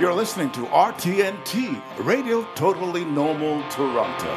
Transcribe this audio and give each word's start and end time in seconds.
You're 0.00 0.12
listening 0.12 0.50
to 0.50 0.62
RTNT, 0.62 1.80
Radio 2.04 2.42
Totally 2.56 3.04
Normal 3.04 3.62
Toronto. 3.70 4.34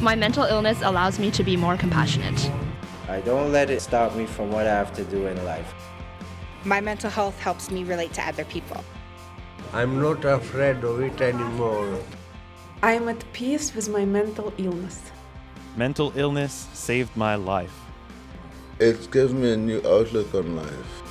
My 0.00 0.16
mental 0.16 0.44
illness 0.44 0.80
allows 0.80 1.18
me 1.18 1.30
to 1.32 1.44
be 1.44 1.54
more 1.54 1.76
compassionate. 1.76 2.50
I 3.10 3.20
don't 3.20 3.52
let 3.52 3.68
it 3.68 3.82
stop 3.82 4.16
me 4.16 4.24
from 4.24 4.50
what 4.50 4.66
I 4.66 4.70
have 4.70 4.94
to 4.94 5.04
do 5.04 5.26
in 5.26 5.44
life. 5.44 5.74
My 6.64 6.80
mental 6.80 7.10
health 7.10 7.38
helps 7.40 7.70
me 7.70 7.84
relate 7.84 8.14
to 8.14 8.26
other 8.26 8.46
people. 8.46 8.82
I'm 9.74 10.00
not 10.00 10.24
afraid 10.24 10.82
of 10.82 11.02
it 11.02 11.20
anymore. 11.20 11.98
I 12.82 12.92
am 12.92 13.06
at 13.10 13.22
peace 13.34 13.74
with 13.74 13.90
my 13.90 14.06
mental 14.06 14.50
illness. 14.56 15.02
Mental 15.76 16.10
illness 16.16 16.68
saved 16.72 17.14
my 17.14 17.34
life. 17.34 17.89
It 18.80 19.10
gives 19.10 19.34
me 19.34 19.52
a 19.52 19.58
new 19.58 19.82
outlook 19.86 20.34
on 20.34 20.56
life. 20.56 21.02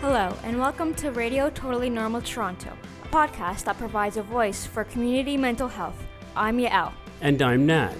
Hello, 0.00 0.34
and 0.42 0.58
welcome 0.58 0.94
to 0.94 1.10
Radio 1.10 1.50
Totally 1.50 1.90
Normal 1.90 2.22
Toronto, 2.22 2.72
a 3.02 3.08
podcast 3.08 3.64
that 3.64 3.76
provides 3.76 4.16
a 4.16 4.22
voice 4.22 4.64
for 4.64 4.84
community 4.84 5.36
mental 5.36 5.68
health. 5.68 6.02
I'm 6.34 6.56
Yael. 6.56 6.94
And 7.20 7.42
I'm 7.42 7.66
Nat. 7.66 7.94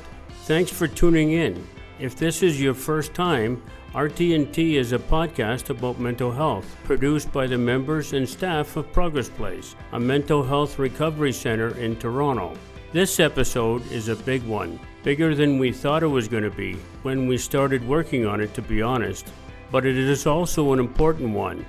Thanks 0.46 0.70
for 0.70 0.88
tuning 0.88 1.32
in. 1.32 1.66
If 2.00 2.16
this 2.16 2.42
is 2.42 2.60
your 2.60 2.74
first 2.74 3.14
time, 3.14 3.62
RTNT 3.92 4.74
is 4.74 4.92
a 4.92 4.98
podcast 4.98 5.70
about 5.70 6.00
mental 6.00 6.32
health, 6.32 6.66
produced 6.82 7.32
by 7.32 7.46
the 7.46 7.56
members 7.56 8.14
and 8.14 8.28
staff 8.28 8.76
of 8.76 8.92
Progress 8.92 9.28
Place, 9.28 9.76
a 9.92 10.00
mental 10.00 10.42
health 10.42 10.80
recovery 10.80 11.30
center 11.30 11.68
in 11.78 11.94
Toronto. 11.94 12.58
This 12.92 13.20
episode 13.20 13.88
is 13.92 14.08
a 14.08 14.16
big 14.16 14.42
one, 14.42 14.80
bigger 15.04 15.36
than 15.36 15.56
we 15.56 15.70
thought 15.70 16.02
it 16.02 16.08
was 16.08 16.26
going 16.26 16.42
to 16.42 16.50
be 16.50 16.74
when 17.04 17.28
we 17.28 17.38
started 17.38 17.86
working 17.86 18.26
on 18.26 18.40
it, 18.40 18.54
to 18.54 18.62
be 18.62 18.82
honest. 18.82 19.32
But 19.70 19.86
it 19.86 19.96
is 19.96 20.26
also 20.26 20.72
an 20.72 20.80
important 20.80 21.30
one, 21.30 21.64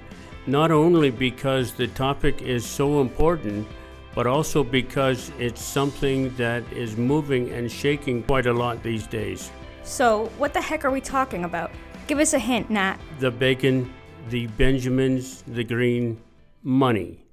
not 0.47 0.71
only 0.71 1.11
because 1.11 1.71
the 1.71 1.87
topic 1.89 2.41
is 2.41 2.65
so 2.65 2.99
important, 2.99 3.67
but 4.15 4.25
also 4.25 4.63
because 4.63 5.31
it's 5.37 5.63
something 5.63 6.35
that 6.35 6.63
is 6.73 6.97
moving 6.97 7.51
and 7.51 7.71
shaking 7.71 8.23
quite 8.23 8.47
a 8.47 8.53
lot 8.53 8.81
these 8.81 9.05
days. 9.05 9.51
So, 9.85 10.31
what 10.39 10.51
the 10.51 10.61
heck 10.61 10.83
are 10.83 10.89
we 10.89 10.99
talking 10.99 11.43
about? 11.43 11.71
Give 12.07 12.17
us 12.17 12.33
a 12.33 12.39
hint, 12.39 12.71
Nat. 12.71 12.97
The 13.19 13.29
bacon, 13.29 13.93
the 14.29 14.47
Benjamins, 14.47 15.43
the 15.47 15.63
green, 15.63 16.19
money, 16.63 17.23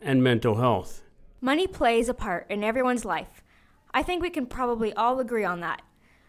and 0.00 0.22
mental 0.22 0.54
health. 0.54 1.02
Money 1.40 1.66
plays 1.66 2.08
a 2.08 2.14
part 2.14 2.46
in 2.48 2.62
everyone's 2.62 3.04
life. 3.04 3.42
I 3.92 4.04
think 4.04 4.22
we 4.22 4.30
can 4.30 4.46
probably 4.46 4.94
all 4.94 5.18
agree 5.18 5.44
on 5.44 5.58
that. 5.60 5.82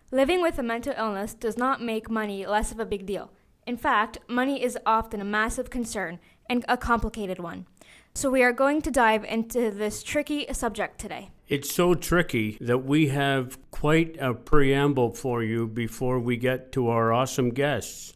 Living 0.10 0.42
with 0.42 0.58
a 0.58 0.64
mental 0.64 0.96
illness 0.98 1.36
does 1.36 1.58
not 1.58 1.80
make 1.80 2.10
money 2.10 2.44
less 2.48 2.72
of 2.72 2.80
a 2.80 2.86
big 2.86 3.06
deal. 3.06 3.32
In 3.68 3.78
fact, 3.78 4.18
money 4.28 4.64
is 4.64 4.80
often 4.84 5.22
a 5.22 5.26
massive 5.26 5.70
concern 5.70 6.20
and 6.50 6.66
a 6.68 6.76
complicated 6.76 7.38
one. 7.38 7.68
So, 8.16 8.32
we 8.32 8.42
are 8.42 8.52
going 8.52 8.82
to 8.82 8.90
dive 8.90 9.24
into 9.24 9.70
this 9.70 10.02
tricky 10.02 10.52
subject 10.52 11.00
today. 11.00 11.30
It's 11.52 11.76
so 11.76 11.96
tricky 11.96 12.58
that 12.62 12.86
we 12.86 13.10
have 13.10 13.60
quite 13.72 14.16
a 14.22 14.34
preamble 14.34 15.12
for 15.12 15.44
you 15.44 15.68
before 15.68 16.18
we 16.18 16.38
get 16.38 16.72
to 16.72 16.88
our 16.88 17.12
awesome 17.12 17.50
guests. 17.50 18.14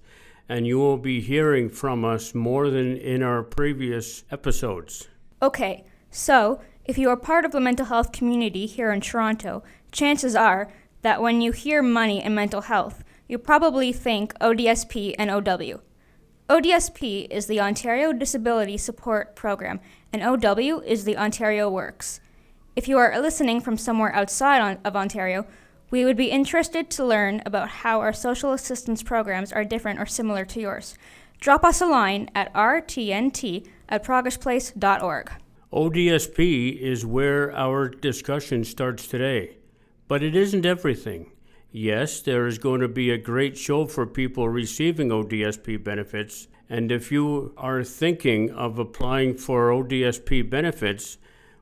And 0.48 0.66
you 0.66 0.78
will 0.78 0.96
be 0.96 1.20
hearing 1.20 1.68
from 1.68 2.06
us 2.06 2.34
more 2.34 2.70
than 2.70 2.96
in 2.96 3.22
our 3.22 3.44
previous 3.44 4.24
episodes. 4.32 5.10
Okay, 5.42 5.84
so 6.10 6.62
if 6.86 6.98
you 6.98 7.10
are 7.10 7.18
part 7.18 7.44
of 7.44 7.52
the 7.52 7.60
mental 7.60 7.88
health 7.88 8.14
community 8.14 8.68
here 8.68 8.94
in 8.94 9.02
Toronto, 9.02 9.64
chances 9.92 10.34
are 10.34 10.72
that 11.02 11.22
when 11.22 11.42
you 11.42 11.52
hear 11.52 11.82
money 11.82 12.22
and 12.22 12.34
mental 12.34 12.62
health, 12.62 13.04
you 13.28 13.38
probably 13.38 13.92
think 13.92 14.34
ODSP 14.40 15.14
and 15.20 15.30
OW. 15.30 15.82
ODSP 16.48 17.28
is 17.30 17.48
the 17.48 17.60
Ontario 17.60 18.14
Disability 18.14 18.78
Support 18.78 19.36
Program, 19.36 19.82
and 20.14 20.24
OW 20.24 20.80
is 20.86 21.04
the 21.04 21.18
Ontario 21.18 21.70
Works. 21.70 22.22
If 22.76 22.90
you 22.90 22.98
are 22.98 23.22
listening 23.22 23.62
from 23.62 23.78
somewhere 23.78 24.14
outside 24.14 24.80
of 24.84 24.98
Ontario, 24.98 25.46
we 25.92 26.04
would 26.04 26.18
be 26.18 26.30
interested 26.30 26.90
to 26.90 27.06
learn 27.06 27.42
about 27.46 27.70
how 27.70 28.02
our 28.02 28.12
social 28.12 28.52
assistance 28.52 29.02
programs 29.02 29.54
are 29.54 29.64
different 29.64 29.98
or 29.98 30.06
similar 30.06 30.44
to 30.44 30.60
yours. 30.60 30.98
Drop 31.40 31.64
us 31.64 31.80
a 31.80 31.86
line 31.86 32.30
at 32.36 32.54
rtnt 32.54 33.66
at 33.88 34.04
progressplace.org. 34.04 35.32
ODSP 35.72 36.78
is 36.78 37.06
where 37.06 37.56
our 37.56 37.88
discussion 37.88 38.66
starts 38.66 39.08
today, 39.08 39.56
but 40.10 40.22
it 40.22 40.36
isn't 40.36 40.66
everything. 40.66 41.32
Yes, 41.72 42.20
there 42.20 42.46
is 42.46 42.58
going 42.58 42.82
to 42.82 42.90
be 42.90 43.10
a 43.10 43.18
great 43.18 43.58
show 43.58 43.86
for 43.86 44.06
people 44.06 44.50
receiving 44.50 45.10
ODSP 45.10 45.82
benefits, 45.82 46.50
and 46.70 46.92
if 46.92 47.10
you 47.10 47.54
are 47.56 47.86
thinking 47.86 48.52
of 48.52 48.80
applying 48.80 49.38
for 49.38 49.70
ODSP 49.70 50.50
benefits, 50.50 51.18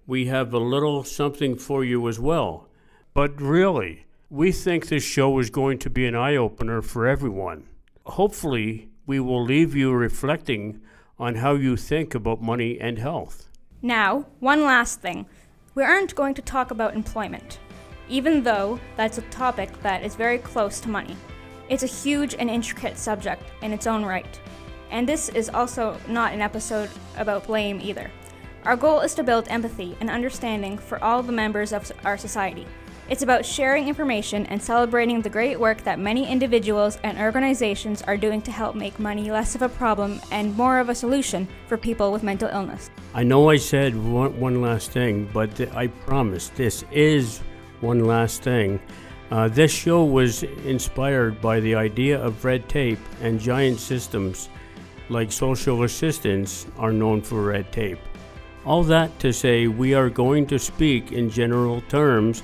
we 0.06 0.26
have 0.26 0.54
a 0.54 0.60
little 0.60 1.04
something 1.04 1.56
for 1.56 1.84
you 1.84 2.08
as 2.08 2.20
well. 2.20 2.68
But 3.14 3.40
really, 3.42 4.06
we 4.30 4.52
think 4.52 4.88
this 4.88 5.04
show 5.04 5.38
is 5.40 5.50
going 5.50 5.78
to 5.80 5.90
be 5.90 6.06
an 6.06 6.16
eye 6.16 6.36
opener 6.36 6.82
for 6.82 7.08
everyone. 7.08 7.68
Hopefully, 8.06 8.90
we 9.06 9.20
will 9.20 9.44
leave 9.44 9.76
you 9.76 9.92
reflecting 9.94 10.82
on 11.20 11.36
how 11.36 11.54
you 11.54 11.78
think 11.78 12.16
about 12.16 12.42
money 12.42 12.80
and 12.80 12.98
health. 12.98 13.50
Now, 13.82 14.26
one 14.40 14.64
last 14.64 15.02
thing. 15.02 15.26
We 15.76 15.84
aren't 15.84 16.16
going 16.16 16.34
to 16.36 16.42
talk 16.42 16.72
about 16.72 16.96
employment, 16.96 17.60
even 18.10 18.44
though 18.44 18.80
that's 18.96 19.18
a 19.18 19.24
topic 19.24 19.70
that 19.82 20.04
is 20.04 20.16
very 20.16 20.38
close 20.38 20.80
to 20.82 20.90
money. 20.90 21.16
It's 21.70 21.84
a 21.84 21.88
huge 21.88 22.36
and 22.36 22.50
intricate 22.50 22.98
subject 22.98 23.44
in 23.62 23.72
its 23.72 23.88
own 23.88 24.04
right. 24.06 24.40
And 24.92 25.08
this 25.08 25.30
is 25.30 25.50
also 25.50 25.98
not 26.08 26.34
an 26.34 26.42
episode 26.42 26.90
about 27.18 27.48
blame 27.48 27.80
either. 27.82 28.12
Our 28.66 28.78
goal 28.78 29.02
is 29.02 29.14
to 29.16 29.24
build 29.24 29.50
empathy 29.50 29.98
and 30.00 30.10
understanding 30.10 30.78
for 30.78 31.04
all 31.04 31.22
the 31.22 31.34
members 31.34 31.74
of 31.74 31.92
our 32.06 32.18
society. 32.18 32.66
It's 33.10 33.22
about 33.22 33.46
sharing 33.46 33.90
information 33.90 34.46
and 34.46 34.64
celebrating 34.64 35.22
the 35.22 35.30
great 35.30 35.60
work 35.60 35.84
that 35.84 36.00
many 36.00 36.26
individuals 36.32 36.98
and 37.04 37.20
organizations 37.20 38.02
are 38.04 38.16
doing 38.16 38.42
to 38.44 38.52
help 38.52 38.76
make 38.76 38.98
money 39.00 39.30
less 39.30 39.54
of 39.56 39.64
a 39.64 39.68
problem 39.68 40.22
and 40.32 40.56
more 40.56 40.80
of 40.80 40.88
a 40.88 40.96
solution 40.96 41.46
for 41.68 41.76
people 41.76 42.14
with 42.14 42.24
mental 42.24 42.48
illness. 42.48 42.90
I 43.14 43.24
know 43.24 43.50
I 43.50 43.58
said 43.58 44.02
one, 44.02 44.40
one 44.40 44.62
last 44.62 44.92
thing, 44.92 45.30
but 45.34 45.54
th- 45.58 45.74
I 45.74 45.88
promise 45.88 46.48
this 46.48 46.86
is 46.90 47.40
one 47.82 48.06
last 48.06 48.44
thing. 48.44 48.80
Uh, 49.30 49.50
this 49.50 49.74
show 49.74 50.06
was 50.06 50.44
inspired 50.44 51.42
by 51.42 51.60
the 51.60 51.76
idea 51.76 52.18
of 52.24 52.46
red 52.46 52.70
tape 52.70 53.00
and 53.22 53.42
giant 53.42 53.82
systems 53.82 54.48
like 55.10 55.34
social 55.34 55.84
assistance 55.84 56.66
are 56.78 56.94
known 56.94 57.22
for 57.22 57.44
red 57.44 57.70
tape. 57.74 58.00
All 58.66 58.84
that 58.84 59.20
to 59.20 59.34
say, 59.34 59.68
we 59.68 59.94
are 59.94 60.10
going 60.10 60.46
to 60.48 60.58
speak 60.58 61.12
in 61.12 61.30
general 61.30 61.82
terms 61.90 62.44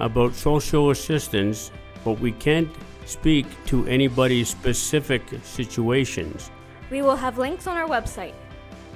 about 0.00 0.34
social 0.34 0.88
assistance, 0.90 1.70
but 2.04 2.18
we 2.20 2.32
can't 2.32 2.70
speak 3.04 3.44
to 3.66 3.86
anybody's 3.86 4.48
specific 4.48 5.22
situations. 5.42 6.50
We 6.90 7.02
will 7.02 7.16
have 7.16 7.36
links 7.36 7.66
on 7.66 7.76
our 7.76 7.86
website 7.86 8.32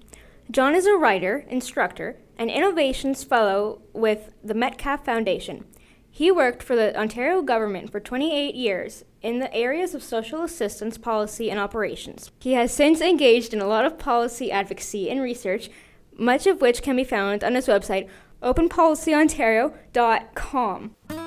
John 0.50 0.74
is 0.74 0.84
a 0.84 0.98
writer, 0.98 1.46
instructor, 1.48 2.18
and 2.36 2.50
innovations 2.50 3.24
fellow 3.24 3.80
with 3.94 4.32
the 4.44 4.52
Metcalf 4.52 5.02
Foundation. 5.02 5.64
He 6.10 6.30
worked 6.30 6.62
for 6.62 6.76
the 6.76 6.94
Ontario 6.94 7.40
government 7.40 7.90
for 7.90 8.00
28 8.00 8.54
years 8.54 9.02
in 9.22 9.38
the 9.38 9.50
areas 9.54 9.94
of 9.94 10.02
social 10.02 10.42
assistance 10.42 10.98
policy 10.98 11.50
and 11.50 11.58
operations. 11.58 12.30
He 12.40 12.52
has 12.52 12.70
since 12.70 13.00
engaged 13.00 13.54
in 13.54 13.62
a 13.62 13.66
lot 13.66 13.86
of 13.86 13.98
policy 13.98 14.52
advocacy 14.52 15.08
and 15.08 15.22
research, 15.22 15.70
much 16.18 16.46
of 16.46 16.60
which 16.60 16.82
can 16.82 16.96
be 16.96 17.04
found 17.04 17.42
on 17.42 17.54
his 17.54 17.66
website, 17.66 18.10
openpolicyontario.com. 18.42 21.25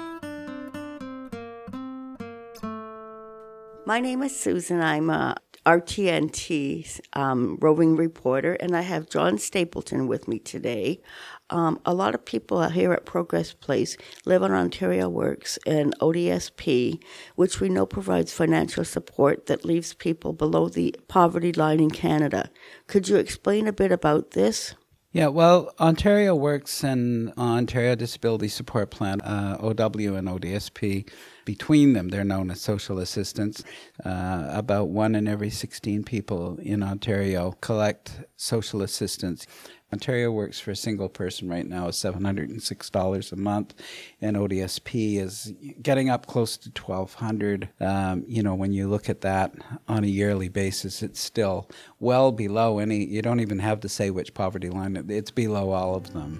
My 3.89 3.99
name 3.99 4.21
is 4.21 4.39
Susan. 4.39 4.81
I'm 4.81 5.09
a 5.09 5.35
RTNT 5.65 7.01
um, 7.13 7.57
roving 7.59 7.95
reporter, 7.95 8.53
and 8.53 8.77
I 8.77 8.81
have 8.81 9.09
John 9.09 9.39
Stapleton 9.39 10.07
with 10.07 10.27
me 10.27 10.37
today. 10.37 11.01
Um, 11.49 11.79
a 11.87 11.95
lot 11.95 12.13
of 12.13 12.23
people 12.23 12.69
here 12.69 12.93
at 12.93 13.07
Progress 13.07 13.51
Place 13.51 13.97
live 14.25 14.43
on 14.43 14.51
Ontario 14.51 15.09
Works 15.09 15.57
and 15.65 15.97
ODSP, 16.01 17.01
which 17.33 17.59
we 17.59 17.67
know 17.67 17.87
provides 17.87 18.31
financial 18.31 18.85
support 18.85 19.47
that 19.47 19.65
leaves 19.65 19.95
people 19.95 20.33
below 20.33 20.69
the 20.69 20.95
poverty 21.07 21.51
line 21.51 21.79
in 21.79 21.89
Canada. 21.89 22.51
Could 22.85 23.09
you 23.09 23.15
explain 23.15 23.67
a 23.67 23.73
bit 23.73 23.91
about 23.91 24.31
this? 24.31 24.75
Yeah, 25.11 25.29
well, 25.29 25.73
Ontario 25.79 26.35
Works 26.35 26.83
and 26.83 27.33
Ontario 27.35 27.95
Disability 27.95 28.47
Support 28.47 28.91
Plan, 28.91 29.21
uh, 29.21 29.57
OW 29.59 30.13
and 30.13 30.27
ODSP, 30.27 31.09
between 31.45 31.93
them, 31.93 32.09
they're 32.09 32.23
known 32.23 32.51
as 32.51 32.61
social 32.61 32.99
assistance. 32.99 33.63
Uh, 34.05 34.45
about 34.51 34.89
one 34.89 35.15
in 35.15 35.27
every 35.27 35.49
16 35.49 36.03
people 36.03 36.59
in 36.61 36.83
Ontario 36.83 37.53
collect 37.59 38.21
social 38.35 38.83
assistance. 38.83 39.47
Ontario 39.91 40.31
works 40.31 40.59
for 40.59 40.69
a 40.71 40.75
single 40.75 41.09
person 41.09 41.49
right 41.49 41.65
now 41.65 41.87
is 41.87 41.95
$706 41.95 43.31
a 43.31 43.35
month, 43.35 43.73
and 44.21 44.37
ODSP 44.37 45.19
is 45.19 45.51
getting 45.81 46.11
up 46.11 46.27
close 46.27 46.57
to 46.57 46.69
1200 46.69 47.69
um, 47.79 48.23
You 48.27 48.43
know, 48.43 48.53
when 48.53 48.71
you 48.71 48.87
look 48.87 49.09
at 49.09 49.21
that 49.21 49.55
on 49.87 50.03
a 50.03 50.07
yearly 50.07 50.47
basis, 50.47 51.01
it's 51.01 51.19
still 51.19 51.67
well 51.99 52.31
below 52.31 52.77
any, 52.77 53.03
you 53.03 53.23
don't 53.23 53.39
even 53.39 53.57
have 53.59 53.79
to 53.79 53.89
say 53.89 54.11
which 54.11 54.35
poverty 54.35 54.69
line, 54.69 55.03
it's 55.09 55.31
below 55.31 55.71
all 55.71 55.95
of 55.95 56.13
them. 56.13 56.39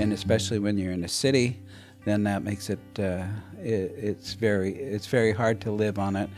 And 0.00 0.12
especially 0.12 0.60
when 0.60 0.78
you're 0.78 0.92
in 0.92 1.02
a 1.02 1.08
city, 1.08 1.60
then 2.04 2.22
that 2.24 2.44
makes 2.44 2.70
it, 2.70 2.78
uh, 2.98 3.26
it 3.58 3.94
it's 3.96 4.34
very 4.34 4.74
it's 4.74 5.06
very 5.06 5.32
hard 5.32 5.60
to 5.62 5.70
live 5.70 5.98
on 5.98 6.16
it 6.16 6.28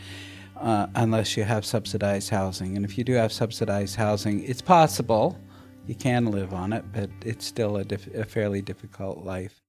uh, 0.60 0.86
unless 0.94 1.36
you 1.36 1.44
have 1.44 1.64
subsidized 1.64 2.30
housing. 2.30 2.76
And 2.76 2.84
if 2.84 2.96
you 2.98 3.04
do 3.04 3.14
have 3.14 3.32
subsidized 3.32 3.96
housing, 3.96 4.44
it's 4.44 4.62
possible 4.62 5.38
you 5.86 5.94
can 5.94 6.26
live 6.26 6.52
on 6.52 6.72
it, 6.72 6.84
but 6.92 7.10
it's 7.24 7.44
still 7.44 7.76
a, 7.76 7.84
a 8.14 8.24
fairly 8.24 8.62
difficult 8.62 9.24
life. 9.24 9.60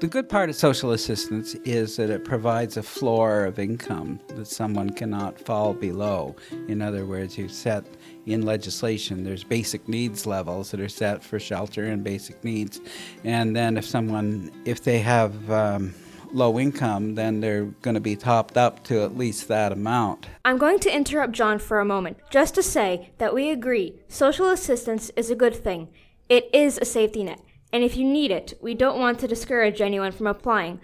The 0.00 0.06
good 0.06 0.28
part 0.28 0.48
of 0.48 0.54
social 0.54 0.92
assistance 0.92 1.54
is 1.64 1.96
that 1.96 2.08
it 2.08 2.24
provides 2.24 2.76
a 2.76 2.84
floor 2.84 3.44
of 3.44 3.58
income 3.58 4.20
that 4.28 4.46
someone 4.46 4.90
cannot 4.90 5.40
fall 5.40 5.74
below. 5.74 6.36
In 6.68 6.80
other 6.80 7.04
words, 7.04 7.36
you 7.36 7.48
set 7.48 7.84
in 8.24 8.42
legislation, 8.42 9.24
there's 9.24 9.42
basic 9.42 9.88
needs 9.88 10.24
levels 10.24 10.70
that 10.70 10.78
are 10.78 10.88
set 10.88 11.24
for 11.24 11.40
shelter 11.40 11.86
and 11.86 12.04
basic 12.04 12.44
needs. 12.44 12.80
And 13.24 13.56
then 13.56 13.76
if 13.76 13.84
someone, 13.84 14.52
if 14.64 14.84
they 14.84 15.00
have 15.00 15.50
um, 15.50 15.92
low 16.34 16.58
income, 16.58 17.14
then 17.14 17.40
they're 17.40 17.64
going 17.82 17.94
to 17.94 18.00
be 18.00 18.16
topped 18.16 18.56
up 18.56 18.84
to 18.84 19.02
at 19.02 19.16
least 19.16 19.48
that 19.48 19.72
amount. 19.72 20.26
I'm 20.44 20.58
going 20.58 20.78
to 20.80 20.94
interrupt 20.94 21.32
John 21.32 21.58
for 21.58 21.80
a 21.80 21.84
moment 21.84 22.18
just 22.30 22.54
to 22.54 22.62
say 22.62 23.10
that 23.18 23.34
we 23.34 23.50
agree 23.50 24.00
social 24.08 24.50
assistance 24.50 25.10
is 25.16 25.30
a 25.30 25.36
good 25.36 25.54
thing. 25.54 25.88
It 26.28 26.48
is 26.52 26.78
a 26.78 26.84
safety 26.84 27.24
net, 27.24 27.40
and 27.72 27.82
if 27.82 27.96
you 27.96 28.04
need 28.04 28.30
it, 28.30 28.54
we 28.60 28.74
don't 28.74 28.98
want 28.98 29.18
to 29.20 29.28
discourage 29.28 29.80
anyone 29.80 30.12
from 30.12 30.26
applying. 30.26 30.80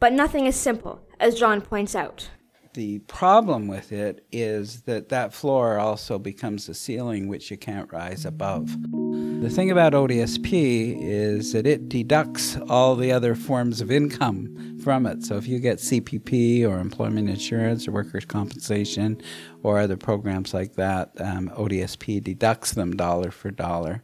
But 0.00 0.12
nothing 0.12 0.46
is 0.46 0.56
simple, 0.56 1.00
as 1.18 1.38
John 1.38 1.60
points 1.60 1.94
out. 1.94 2.30
The 2.74 2.98
problem 3.00 3.66
with 3.66 3.92
it 3.92 4.26
is 4.30 4.82
that 4.82 5.08
that 5.08 5.32
floor 5.32 5.78
also 5.78 6.18
becomes 6.18 6.68
a 6.68 6.74
ceiling 6.74 7.26
which 7.28 7.50
you 7.50 7.56
can't 7.56 7.92
rise 7.92 8.24
above. 8.24 8.76
The 9.40 9.50
thing 9.50 9.70
about 9.70 9.92
ODSP 9.94 10.98
is 11.00 11.52
that 11.52 11.66
it 11.66 11.88
deducts 11.88 12.56
all 12.68 12.96
the 12.96 13.12
other 13.12 13.34
forms 13.34 13.80
of 13.80 13.90
income 13.90 14.78
from 14.82 15.06
it. 15.06 15.24
So 15.24 15.36
if 15.36 15.46
you 15.46 15.58
get 15.60 15.78
CPP 15.78 16.68
or 16.68 16.78
employment 16.78 17.30
insurance 17.30 17.88
or 17.88 17.92
workers' 17.92 18.24
compensation 18.24 19.20
or 19.62 19.78
other 19.78 19.96
programs 19.96 20.52
like 20.52 20.74
that, 20.74 21.12
um, 21.20 21.50
ODSP 21.50 22.22
deducts 22.22 22.72
them 22.72 22.96
dollar 22.96 23.30
for 23.30 23.50
dollar. 23.50 24.02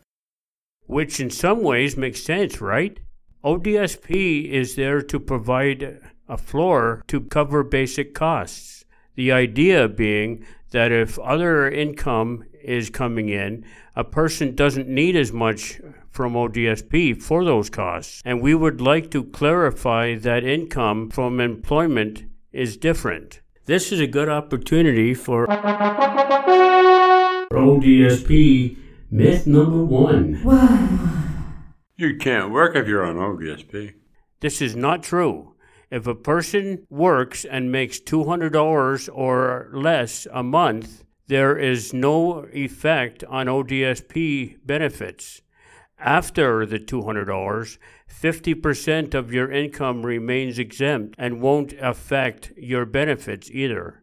Which 0.87 1.21
in 1.21 1.31
some 1.31 1.63
ways 1.63 1.97
makes 1.97 2.23
sense, 2.23 2.61
right? 2.61 2.99
ODSP 3.45 4.49
is 4.49 4.75
there 4.77 5.03
to 5.03 5.21
provide 5.21 6.01
a 6.29 6.37
floor 6.37 7.03
to 7.09 7.21
cover 7.21 7.63
basic 7.63 8.15
costs. 8.15 8.85
The 9.15 9.33
idea 9.33 9.89
being 9.89 10.45
that 10.71 10.91
if 10.91 11.19
other 11.19 11.71
income 11.71 12.45
is 12.63 12.91
coming 12.91 13.29
in, 13.29 13.65
a 13.95 14.03
person 14.05 14.55
doesn't 14.55 14.89
need 14.89 15.15
as 15.15 15.33
much 15.33 15.81
from 16.11 16.35
ODSP 16.35 17.23
for 17.23 17.45
those 17.45 17.71
costs. 17.71 18.23
And 18.25 18.41
we 18.41 18.55
would 18.55 18.81
like 18.81 19.11
to 19.13 19.25
clarify 19.25 20.17
that 20.17 20.45
income 20.45 21.11
from 21.11 21.41
employment 21.41 22.25
is 22.53 22.77
different. 22.77 23.41
This 23.67 23.93
is 23.93 24.01
a 24.01 24.07
good 24.07 24.29
opportunity 24.29 25.15
for 25.15 25.47
ODSP 27.53 28.77
myth 29.11 29.47
number 29.47 29.85
one. 29.85 30.41
You 31.97 32.17
can't 32.17 32.51
work 32.51 32.75
if 32.77 32.89
you're 32.89 33.05
on 33.05 33.17
ODSP. 33.17 33.95
This 34.41 34.61
is 34.61 34.75
not 34.75 35.03
true. 35.03 35.54
If 35.95 36.09
a 36.09 36.15
person 36.17 36.89
works 36.91 37.45
and 37.45 37.71
makes 37.71 38.01
$200 38.01 39.09
or 39.15 39.69
less 39.73 40.27
a 40.33 40.43
month, 40.43 41.05
there 41.29 41.57
is 41.57 41.95
no 41.95 42.49
effect 42.53 43.23
on 43.23 43.47
ODSP 43.47 44.57
benefits. 44.67 45.43
After 45.97 46.67
the 46.67 46.81
$200, 46.81 47.79
50% 48.11 49.15
of 49.15 49.33
your 49.33 49.53
income 49.53 50.05
remains 50.05 50.59
exempt 50.59 51.15
and 51.17 51.41
won't 51.41 51.75
affect 51.75 52.51
your 52.57 52.87
benefits 52.87 53.49
either. 53.53 54.03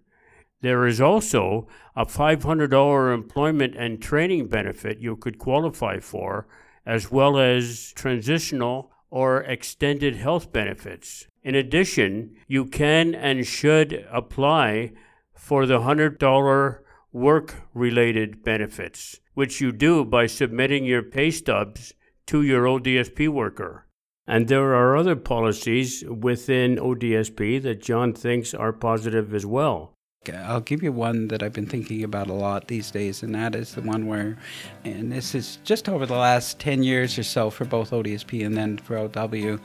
There 0.61 0.87
is 0.87 1.01
also 1.01 1.67
a 1.93 2.05
$500 2.05 3.13
employment 3.13 3.75
and 3.75 4.01
training 4.01 4.47
benefit 4.47 4.99
you 4.99 5.17
could 5.17 5.37
qualify 5.37 5.99
for, 5.99 6.47
as 6.85 7.11
well 7.11 7.37
as 7.37 7.91
transitional 7.97 8.93
or 9.09 9.41
extended 9.43 10.15
health 10.15 10.53
benefits. 10.53 11.27
In 11.43 11.55
addition, 11.55 12.35
you 12.47 12.65
can 12.65 13.15
and 13.15 13.45
should 13.45 14.05
apply 14.11 14.91
for 15.33 15.65
the 15.65 15.79
$100 15.79 16.79
work 17.11 17.55
related 17.73 18.43
benefits, 18.43 19.19
which 19.33 19.59
you 19.59 19.71
do 19.71 20.05
by 20.05 20.27
submitting 20.27 20.85
your 20.85 21.01
pay 21.01 21.31
stubs 21.31 21.93
to 22.27 22.41
your 22.43 22.65
ODSP 22.65 23.27
worker. 23.27 23.87
And 24.27 24.47
there 24.47 24.75
are 24.75 24.95
other 24.95 25.15
policies 25.15 26.03
within 26.07 26.77
ODSP 26.77 27.61
that 27.63 27.81
John 27.81 28.13
thinks 28.13 28.53
are 28.53 28.71
positive 28.71 29.33
as 29.33 29.45
well. 29.45 29.93
I'll 30.29 30.61
give 30.61 30.83
you 30.83 30.91
one 30.91 31.29
that 31.29 31.41
I've 31.41 31.53
been 31.53 31.65
thinking 31.65 32.03
about 32.03 32.27
a 32.27 32.33
lot 32.33 32.67
these 32.67 32.91
days, 32.91 33.23
and 33.23 33.33
that 33.33 33.55
is 33.55 33.73
the 33.73 33.81
one 33.81 34.05
where, 34.05 34.37
and 34.85 35.11
this 35.11 35.33
is 35.33 35.57
just 35.63 35.89
over 35.89 36.05
the 36.05 36.13
last 36.13 36.59
10 36.59 36.83
years 36.83 37.17
or 37.17 37.23
so 37.23 37.49
for 37.49 37.65
both 37.65 37.89
ODSP 37.89 38.45
and 38.45 38.55
then 38.55 38.77
for 38.77 38.99
OW, 38.99 39.57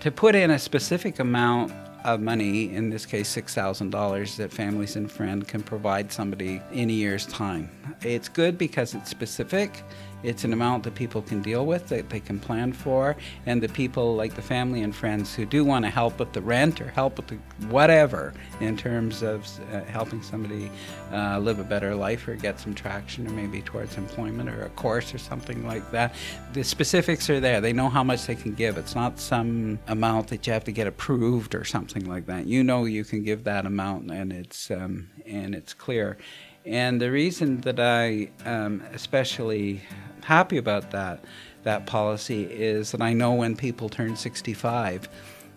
to 0.00 0.10
put 0.10 0.34
in 0.34 0.50
a 0.50 0.58
specific 0.58 1.18
amount 1.18 1.72
of 2.04 2.20
money, 2.20 2.74
in 2.74 2.90
this 2.90 3.06
case 3.06 3.34
$6,000, 3.34 4.36
that 4.36 4.52
Families 4.52 4.96
and 4.96 5.10
Friends 5.10 5.46
can 5.46 5.62
provide 5.62 6.12
somebody 6.12 6.60
in 6.72 6.90
a 6.90 6.92
year's 6.92 7.24
time. 7.24 7.70
It's 8.02 8.28
good 8.28 8.58
because 8.58 8.92
it's 8.92 9.08
specific 9.08 9.82
it's 10.22 10.44
an 10.44 10.52
amount 10.52 10.84
that 10.84 10.94
people 10.94 11.22
can 11.22 11.42
deal 11.42 11.66
with, 11.66 11.88
that 11.88 12.08
they 12.08 12.20
can 12.20 12.38
plan 12.38 12.72
for, 12.72 13.16
and 13.46 13.62
the 13.62 13.68
people 13.68 14.14
like 14.14 14.34
the 14.34 14.42
family 14.42 14.82
and 14.82 14.94
friends 14.94 15.34
who 15.34 15.44
do 15.44 15.64
want 15.64 15.84
to 15.84 15.90
help 15.90 16.18
with 16.18 16.32
the 16.32 16.40
rent 16.40 16.80
or 16.80 16.88
help 16.88 17.16
with 17.16 17.26
the 17.28 17.36
whatever 17.66 18.32
in 18.60 18.76
terms 18.76 19.22
of 19.22 19.46
uh, 19.72 19.80
helping 19.84 20.22
somebody 20.22 20.70
uh, 21.12 21.38
live 21.38 21.58
a 21.58 21.64
better 21.64 21.94
life 21.94 22.26
or 22.28 22.34
get 22.34 22.58
some 22.58 22.74
traction 22.74 23.26
or 23.26 23.30
maybe 23.30 23.62
towards 23.62 23.96
employment 23.96 24.48
or 24.48 24.62
a 24.62 24.70
course 24.70 25.14
or 25.14 25.18
something 25.18 25.66
like 25.66 25.90
that. 25.90 26.14
The 26.52 26.64
specifics 26.64 27.28
are 27.30 27.40
there. 27.40 27.60
They 27.60 27.72
know 27.72 27.88
how 27.88 28.04
much 28.04 28.26
they 28.26 28.34
can 28.34 28.54
give. 28.54 28.76
It's 28.78 28.94
not 28.94 29.18
some 29.18 29.78
amount 29.88 30.28
that 30.28 30.46
you 30.46 30.52
have 30.52 30.64
to 30.64 30.72
get 30.72 30.86
approved 30.86 31.54
or 31.54 31.64
something 31.64 32.08
like 32.08 32.26
that. 32.26 32.46
You 32.46 32.62
know 32.62 32.84
you 32.84 33.04
can 33.04 33.22
give 33.22 33.44
that 33.44 33.66
amount 33.66 34.10
and 34.10 34.32
it's 34.32 34.70
um, 34.70 35.10
and 35.26 35.54
it's 35.54 35.74
clear. 35.74 36.18
And 36.64 37.00
the 37.00 37.10
reason 37.10 37.60
that 37.62 37.80
I 37.80 38.30
am 38.44 38.82
especially 38.92 39.82
happy 40.22 40.58
about 40.58 40.92
that 40.92 41.24
that 41.62 41.86
policy 41.86 42.44
is 42.44 42.92
that 42.92 43.00
I 43.00 43.12
know 43.12 43.34
when 43.34 43.56
people 43.56 43.88
turn 43.88 44.16
65. 44.16 45.08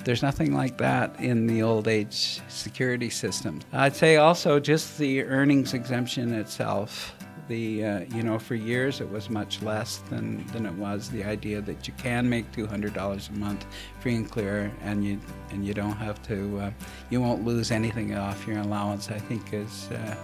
There's 0.04 0.22
nothing 0.22 0.54
like 0.54 0.78
that 0.78 1.20
in 1.20 1.48
the 1.48 1.64
old 1.64 1.88
age 1.88 2.42
security 2.48 3.10
system. 3.10 3.60
I'd 3.74 3.96
say 3.96 4.18
also 4.18 4.60
just 4.60 5.00
the 5.00 5.24
earnings 5.24 5.74
exemption 5.74 6.34
itself. 6.34 7.16
The 7.48 7.86
uh, 7.86 8.00
you 8.14 8.24
know 8.24 8.40
for 8.40 8.56
years 8.56 9.02
it 9.02 9.10
was 9.10 9.30
much 9.30 9.62
less 9.62 9.98
than, 10.10 10.46
than 10.48 10.66
it 10.66 10.74
was. 10.74 11.10
The 11.10 11.24
idea 11.24 11.62
that 11.62 11.88
you 11.88 11.94
can 11.98 12.28
make 12.28 12.52
two 12.52 12.66
hundred 12.66 12.94
dollars 12.94 13.30
a 13.30 13.38
month 13.38 13.66
free 14.00 14.16
and 14.16 14.30
clear, 14.30 14.72
and 14.82 15.06
you 15.06 15.20
and 15.52 15.66
you 15.66 15.76
don't 15.76 15.96
have 15.98 16.22
to, 16.24 16.60
uh, 16.60 16.72
you 17.12 17.22
won't 17.22 17.46
lose 17.46 17.70
anything 17.70 18.16
off 18.16 18.48
your 18.48 18.60
allowance. 18.60 19.12
I 19.12 19.20
think 19.20 19.54
is 19.54 19.90
uh, 19.92 20.16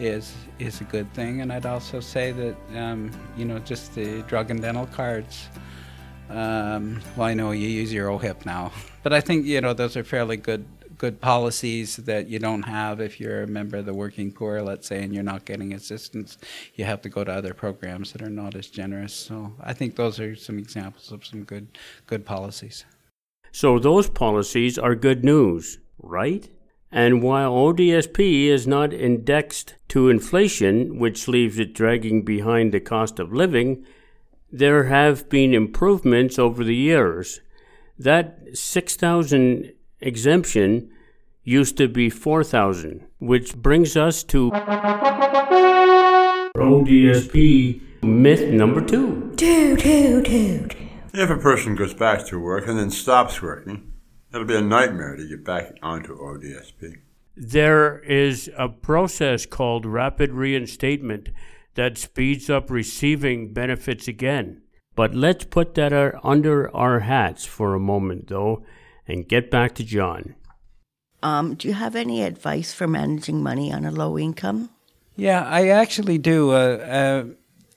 is 0.00 0.34
is 0.58 0.80
a 0.80 0.84
good 0.84 1.12
thing. 1.14 1.40
And 1.40 1.52
I'd 1.52 1.66
also 1.66 2.00
say 2.00 2.32
that 2.32 2.56
um, 2.76 3.10
you 3.36 3.44
know 3.44 3.58
just 3.58 3.94
the 3.94 4.22
drug 4.22 4.50
and 4.50 4.60
dental 4.60 4.86
cards. 4.86 5.48
Um, 6.28 7.00
well, 7.16 7.26
I 7.26 7.34
know 7.34 7.50
you 7.50 7.68
use 7.68 7.92
your 7.92 8.08
OHIP 8.08 8.46
now, 8.46 8.70
but 9.02 9.12
I 9.12 9.20
think 9.20 9.46
you 9.46 9.60
know 9.60 9.72
those 9.72 9.96
are 9.96 10.04
fairly 10.04 10.36
good 10.36 10.64
good 11.00 11.18
policies 11.18 11.96
that 11.96 12.28
you 12.28 12.38
don't 12.38 12.62
have 12.64 13.00
if 13.00 13.18
you're 13.18 13.44
a 13.44 13.46
member 13.46 13.78
of 13.78 13.86
the 13.86 13.94
working 13.94 14.30
poor, 14.30 14.60
let's 14.60 14.86
say, 14.86 15.02
and 15.02 15.14
you're 15.14 15.22
not 15.22 15.46
getting 15.46 15.72
assistance. 15.72 16.36
You 16.74 16.84
have 16.84 17.00
to 17.00 17.08
go 17.08 17.24
to 17.24 17.32
other 17.32 17.54
programs 17.54 18.12
that 18.12 18.20
are 18.20 18.28
not 18.28 18.54
as 18.54 18.66
generous. 18.66 19.14
So 19.14 19.54
I 19.62 19.72
think 19.72 19.96
those 19.96 20.20
are 20.20 20.36
some 20.36 20.58
examples 20.58 21.10
of 21.10 21.24
some 21.24 21.44
good 21.44 21.68
good 22.06 22.26
policies. 22.26 22.84
So 23.50 23.78
those 23.78 24.10
policies 24.10 24.78
are 24.78 24.94
good 24.94 25.24
news, 25.24 25.78
right? 26.02 26.46
And 26.92 27.22
while 27.22 27.52
ODSP 27.52 28.46
is 28.46 28.66
not 28.66 28.92
indexed 28.92 29.76
to 29.88 30.08
inflation, 30.08 30.98
which 30.98 31.28
leaves 31.28 31.58
it 31.58 31.72
dragging 31.72 32.24
behind 32.24 32.72
the 32.72 32.80
cost 32.80 33.20
of 33.20 33.32
living, 33.32 33.84
there 34.50 34.84
have 34.84 35.28
been 35.28 35.54
improvements 35.54 36.36
over 36.38 36.64
the 36.64 36.74
years. 36.74 37.40
That 37.96 38.40
6,000 38.54 39.72
exemption 40.00 40.90
used 41.44 41.76
to 41.76 41.86
be 41.86 42.10
4,000, 42.10 43.06
which 43.18 43.54
brings 43.56 43.96
us 43.96 44.24
to 44.24 44.50
ODSP 46.56 47.80
myth 48.02 48.48
number 48.52 48.84
two. 48.84 49.32
Dude, 49.36 49.78
dude, 49.78 50.24
dude. 50.24 50.76
If 51.12 51.30
a 51.30 51.36
person 51.36 51.76
goes 51.76 51.94
back 51.94 52.26
to 52.26 52.38
work 52.38 52.66
and 52.66 52.78
then 52.78 52.90
stops 52.90 53.40
working, 53.42 53.89
it'll 54.32 54.46
be 54.46 54.56
a 54.56 54.60
nightmare 54.60 55.16
to 55.16 55.28
get 55.28 55.44
back 55.44 55.76
onto 55.82 56.16
ODSP. 56.16 56.98
There 57.36 58.00
is 58.00 58.50
a 58.56 58.68
process 58.68 59.46
called 59.46 59.86
rapid 59.86 60.32
reinstatement 60.32 61.30
that 61.74 61.98
speeds 61.98 62.50
up 62.50 62.70
receiving 62.70 63.52
benefits 63.52 64.08
again. 64.08 64.62
But 64.96 65.14
let's 65.14 65.44
put 65.44 65.74
that 65.74 65.92
under 66.22 66.74
our 66.76 67.00
hats 67.00 67.46
for 67.46 67.74
a 67.74 67.80
moment, 67.80 68.28
though, 68.28 68.64
and 69.06 69.28
get 69.28 69.50
back 69.50 69.74
to 69.76 69.84
John. 69.84 70.34
Um, 71.22 71.54
do 71.54 71.68
you 71.68 71.74
have 71.74 71.96
any 71.96 72.22
advice 72.22 72.72
for 72.72 72.86
managing 72.86 73.42
money 73.42 73.72
on 73.72 73.84
a 73.84 73.90
low 73.90 74.18
income? 74.18 74.70
Yeah, 75.16 75.44
I 75.44 75.68
actually 75.68 76.18
do. 76.18 76.50
Uh, 76.50 76.54
uh, 76.54 77.24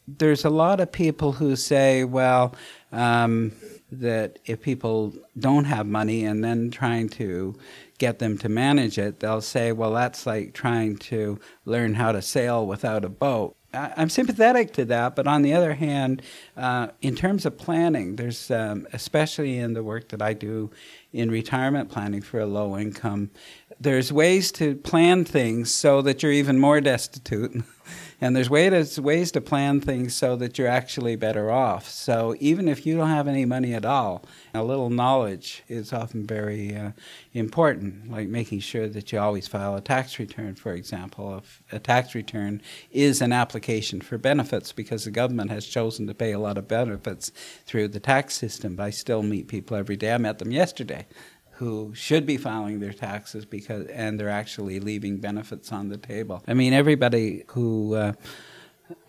there's 0.07 0.45
a 0.45 0.49
lot 0.49 0.79
of 0.79 0.91
people 0.91 1.33
who 1.33 1.55
say, 1.55 2.03
well, 2.03 2.55
um, 2.91 3.51
that 3.99 4.39
if 4.45 4.61
people 4.61 5.13
don't 5.37 5.65
have 5.65 5.85
money 5.85 6.25
and 6.25 6.43
then 6.43 6.71
trying 6.71 7.09
to 7.09 7.55
get 7.97 8.19
them 8.19 8.37
to 8.39 8.49
manage 8.49 8.97
it, 8.97 9.19
they'll 9.19 9.41
say, 9.41 9.71
well, 9.71 9.93
that's 9.93 10.25
like 10.25 10.53
trying 10.53 10.97
to 10.97 11.39
learn 11.65 11.93
how 11.93 12.11
to 12.11 12.21
sail 12.21 12.65
without 12.65 13.05
a 13.05 13.09
boat. 13.09 13.55
I'm 13.73 14.09
sympathetic 14.09 14.71
to 14.73 14.85
that, 14.85 15.15
but 15.15 15.25
on 15.25 15.41
the 15.41 15.53
other 15.53 15.73
hand, 15.73 16.21
uh, 16.55 16.89
in 17.01 17.15
terms 17.15 17.43
of 17.43 17.57
planning, 17.57 18.17
there's 18.17 18.51
um, 18.51 18.85
especially 18.93 19.57
in 19.57 19.73
the 19.73 19.81
work 19.81 20.09
that 20.09 20.21
I 20.21 20.33
do 20.33 20.69
in 21.11 21.31
retirement 21.31 21.89
planning 21.89 22.21
for 22.21 22.39
a 22.39 22.45
low 22.45 22.77
income, 22.77 23.31
there's 23.79 24.13
ways 24.13 24.51
to 24.53 24.75
plan 24.75 25.25
things 25.25 25.73
so 25.73 26.03
that 26.03 26.21
you're 26.21 26.31
even 26.31 26.59
more 26.59 26.81
destitute. 26.81 27.63
and 28.21 28.35
there's 28.35 28.49
ways, 28.49 28.99
ways 28.99 29.31
to 29.31 29.41
plan 29.41 29.81
things 29.81 30.15
so 30.15 30.35
that 30.35 30.57
you're 30.57 30.67
actually 30.67 31.15
better 31.15 31.51
off. 31.51 31.89
So 31.89 32.35
even 32.39 32.67
if 32.67 32.85
you 32.85 32.95
don't 32.97 33.09
have 33.09 33.27
any 33.27 33.45
money 33.45 33.73
at 33.73 33.85
all, 33.85 34.25
a 34.53 34.63
little 34.63 34.89
knowledge 34.89 35.63
is 35.67 35.91
often 35.93 36.25
very 36.25 36.75
uh, 36.75 36.91
important, 37.33 38.11
like 38.11 38.27
making 38.27 38.59
sure 38.59 38.87
that 38.87 39.11
you 39.11 39.19
always 39.19 39.47
file 39.47 39.75
a 39.75 39.81
tax 39.81 40.19
return, 40.19 40.55
for 40.55 40.73
example. 40.73 41.37
If 41.37 41.63
a 41.71 41.79
tax 41.79 42.15
return 42.15 42.61
is 42.91 43.21
an 43.21 43.33
application 43.33 44.01
for 44.01 44.17
benefits 44.17 44.71
because 44.71 45.05
the 45.05 45.11
government 45.11 45.51
has 45.51 45.65
chosen 45.65 46.07
to 46.07 46.13
pay 46.13 46.31
a 46.31 46.39
lot 46.39 46.57
of 46.57 46.67
benefits 46.67 47.31
through 47.65 47.89
the 47.89 47.99
tax 47.99 48.35
system. 48.35 48.75
But 48.75 48.83
I 48.83 48.89
still 48.91 49.23
meet 49.23 49.47
people 49.47 49.75
every 49.77 49.95
day. 49.95 50.13
I 50.13 50.17
met 50.17 50.39
them 50.39 50.51
yesterday 50.51 51.07
who 51.53 51.93
should 51.93 52.25
be 52.25 52.37
filing 52.37 52.79
their 52.79 52.93
taxes 52.93 53.45
because 53.45 53.85
and 53.87 54.19
they're 54.19 54.29
actually 54.29 54.79
leaving 54.79 55.17
benefits 55.17 55.71
on 55.71 55.89
the 55.89 55.97
table. 55.97 56.43
I 56.47 56.53
mean, 56.53 56.73
everybody 56.73 57.43
who 57.47 57.95
uh, 57.95 58.13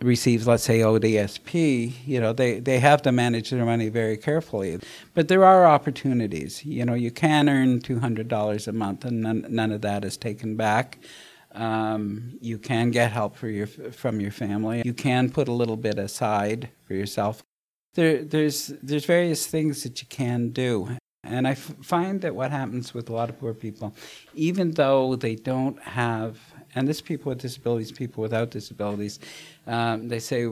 receives, 0.00 0.46
let's 0.46 0.62
say, 0.62 0.80
ODSP, 0.80 1.92
you 2.06 2.20
know, 2.20 2.32
they, 2.32 2.60
they 2.60 2.78
have 2.78 3.02
to 3.02 3.12
manage 3.12 3.50
their 3.50 3.64
money 3.64 3.88
very 3.88 4.16
carefully. 4.16 4.78
But 5.14 5.28
there 5.28 5.44
are 5.44 5.66
opportunities. 5.66 6.64
You 6.64 6.84
know, 6.84 6.94
you 6.94 7.10
can 7.10 7.48
earn 7.48 7.80
$200 7.80 8.68
a 8.68 8.72
month, 8.72 9.04
and 9.04 9.22
none, 9.22 9.46
none 9.48 9.72
of 9.72 9.80
that 9.82 10.04
is 10.04 10.16
taken 10.16 10.56
back. 10.56 10.98
Um, 11.52 12.36
you 12.40 12.58
can 12.58 12.90
get 12.90 13.12
help 13.12 13.36
for 13.36 13.48
your, 13.48 13.66
from 13.66 14.20
your 14.20 14.32
family. 14.32 14.82
You 14.84 14.92
can 14.92 15.30
put 15.30 15.48
a 15.48 15.52
little 15.52 15.76
bit 15.76 15.98
aside 15.98 16.68
for 16.86 16.94
yourself. 16.94 17.42
There, 17.94 18.24
there's, 18.24 18.72
there's 18.82 19.04
various 19.04 19.46
things 19.46 19.84
that 19.84 20.02
you 20.02 20.08
can 20.08 20.50
do. 20.50 20.96
And 21.24 21.46
I 21.46 21.52
f- 21.52 21.74
find 21.82 22.20
that 22.22 22.34
what 22.34 22.50
happens 22.50 22.94
with 22.94 23.08
a 23.08 23.12
lot 23.12 23.30
of 23.30 23.38
poor 23.38 23.54
people, 23.54 23.94
even 24.34 24.72
though 24.72 25.16
they 25.16 25.34
don't 25.34 25.80
have, 25.82 26.38
and 26.74 26.86
this 26.86 27.00
people 27.00 27.30
with 27.30 27.40
disabilities, 27.40 27.92
people 27.92 28.22
without 28.22 28.50
disabilities, 28.50 29.18
um, 29.66 30.08
they 30.08 30.18
say 30.18 30.48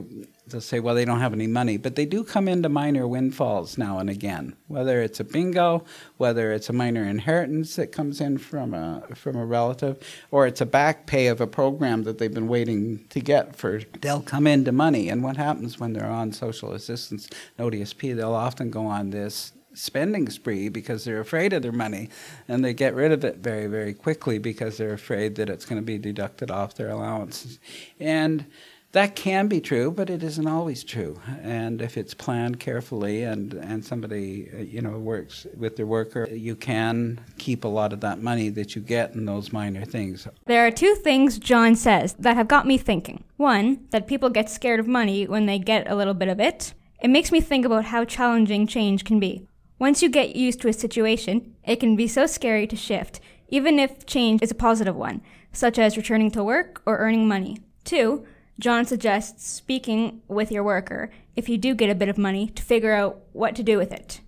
they'll 0.47 0.61
say, 0.61 0.81
well, 0.81 0.95
they 0.95 1.05
don't 1.05 1.21
have 1.21 1.35
any 1.35 1.47
money, 1.47 1.77
but 1.77 1.97
they 1.97 2.07
do 2.07 2.25
come 2.25 2.49
into 2.49 2.69
minor 2.69 3.07
windfalls 3.07 3.77
now 3.77 3.99
and 3.99 4.09
again. 4.09 4.57
Whether 4.69 5.03
it's 5.03 5.21
a 5.21 5.25
bingo, 5.25 5.85
whether 6.17 6.53
it's 6.53 6.69
a 6.71 6.73
minor 6.73 7.05
inheritance 7.05 7.77
that 7.77 7.93
comes 7.93 8.21
in 8.21 8.39
from 8.39 8.73
a 8.73 9.03
from 9.15 9.37
a 9.37 9.45
relative, 9.45 9.99
or 10.31 10.47
it's 10.47 10.61
a 10.61 10.67
back 10.67 11.07
pay 11.07 11.27
of 11.27 11.41
a 11.41 11.47
program 11.47 12.05
that 12.05 12.19
they've 12.19 12.33
been 12.33 12.49
waiting 12.49 13.05
to 13.11 13.21
get 13.21 13.55
for, 13.55 13.83
they'll 14.01 14.23
come 14.23 14.47
into 14.47 14.73
money. 14.73 15.09
And 15.11 15.23
what 15.23 15.37
happens 15.37 15.79
when 15.79 15.93
they're 15.93 16.07
on 16.07 16.33
social 16.33 16.73
assistance, 16.73 17.29
and 17.59 17.71
ODSP? 17.71 18.17
They'll 18.17 18.35
often 18.35 18.71
go 18.71 18.87
on 18.87 19.11
this 19.11 19.53
spending 19.75 20.29
spree 20.29 20.69
because 20.69 21.05
they're 21.05 21.21
afraid 21.21 21.53
of 21.53 21.63
their 21.63 21.73
money 21.73 22.09
and 22.49 22.65
they 22.65 22.75
get 22.75 22.95
rid 22.95 23.13
of 23.13 23.25
it 23.25 23.39
very 23.39 23.67
very 23.67 23.95
quickly 23.95 24.39
because 24.39 24.77
they're 24.77 24.93
afraid 24.93 25.37
that 25.37 25.49
it's 25.49 25.65
going 25.65 25.81
to 25.81 25.85
be 25.85 25.99
deducted 25.99 26.51
off 26.51 26.75
their 26.75 26.91
allowances. 26.91 27.59
And 27.99 28.47
that 28.93 29.17
can 29.17 29.49
be 29.49 29.61
true 29.61 29.91
but 29.91 30.11
it 30.11 30.23
isn't 30.23 30.47
always 30.47 30.85
true. 30.85 31.19
And 31.43 31.81
if 31.81 31.97
it's 31.97 32.15
planned 32.15 32.61
carefully 32.61 33.23
and 33.23 33.55
and 33.55 33.85
somebody 33.85 34.51
you 34.71 34.83
know 34.83 34.99
works 34.99 35.47
with 35.57 35.77
their 35.77 35.87
worker 35.87 36.29
you 36.31 36.55
can 36.55 37.21
keep 37.39 37.65
a 37.65 37.69
lot 37.69 37.93
of 37.93 38.01
that 38.01 38.21
money 38.21 38.51
that 38.51 38.77
you 38.77 38.83
get 38.83 39.15
in 39.15 39.25
those 39.25 39.53
minor 39.53 39.85
things. 39.85 40.29
There 40.47 40.67
are 40.67 40.71
two 40.71 40.95
things 40.97 41.39
john 41.39 41.75
says 41.75 42.15
that 42.19 42.37
have 42.37 42.49
got 42.49 42.67
me 42.67 42.77
thinking. 42.79 43.25
One 43.37 43.87
that 43.91 44.07
people 44.07 44.29
get 44.29 44.51
scared 44.51 44.81
of 44.81 44.87
money 44.87 45.27
when 45.27 45.47
they 45.47 45.59
get 45.59 45.91
a 45.91 45.97
little 45.97 46.15
bit 46.15 46.29
of 46.29 46.39
it. 46.39 46.75
It 47.01 47.09
makes 47.09 47.33
me 47.33 47.41
think 47.41 47.65
about 47.65 47.87
how 47.87 48.05
challenging 48.05 48.67
change 48.67 49.05
can 49.05 49.19
be 49.19 49.49
once 49.83 50.01
you 50.01 50.09
get 50.09 50.37
used 50.37 50.61
to 50.61 50.69
a 50.69 50.73
situation, 50.73 51.57
it 51.65 51.81
can 51.81 51.97
be 51.97 52.07
so 52.07 52.25
scary 52.25 52.69
to 52.69 52.77
shift, 52.77 53.19
even 53.49 53.81
if 53.81 54.07
change 54.07 54.41
is 54.41 54.53
a 54.53 54.55
positive 54.55 54.95
one, 54.95 55.21
such 55.53 55.77
as 55.77 55.97
returning 55.97 56.31
to 56.31 56.45
work 56.45 56.81
or 56.87 56.99
earning 56.99 57.27
money. 57.27 57.59
Two, 57.83 58.25
John 58.61 58.85
suggests 58.85 59.45
speaking 59.45 60.23
with 60.29 60.53
your 60.53 60.63
worker, 60.63 61.11
if 61.35 61.49
you 61.49 61.59
do 61.59 61.75
get 61.75 61.91
a 61.91 61.97
bit 61.97 62.09
of 62.09 62.17
money, 62.17 62.47
to 62.51 62.63
figure 62.63 62.93
out 62.93 63.23
what 63.33 63.57
to 63.57 63.65
do 63.65 63.77
with 63.77 63.91
it. 63.91 64.21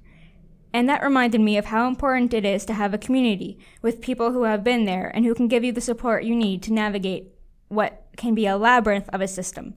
And 0.73 0.89
that 0.89 1.05
reminded 1.05 1.41
me 1.41 1.57
of 1.57 1.67
how 1.67 1.87
important 1.87 2.35
it 2.35 2.45
is 2.45 2.65
to 2.65 2.75
have 2.75 2.93
a 2.93 2.99
community 2.99 3.57
with 3.81 4.01
people 4.01 4.33
who 4.33 4.43
have 4.43 4.65
been 4.65 4.87
there 4.87 5.13
and 5.15 5.25
who 5.25 5.37
can 5.37 5.47
give 5.47 5.63
you 5.63 5.71
the 5.71 5.81
support 5.81 6.25
you 6.25 6.35
need 6.35 6.65
to 6.65 6.73
navigate 6.73 7.29
what 7.69 8.09
can 8.17 8.35
be 8.35 8.47
a 8.49 8.57
labyrinth 8.57 9.09
of 9.11 9.21
a 9.21 9.29
system. 9.29 9.75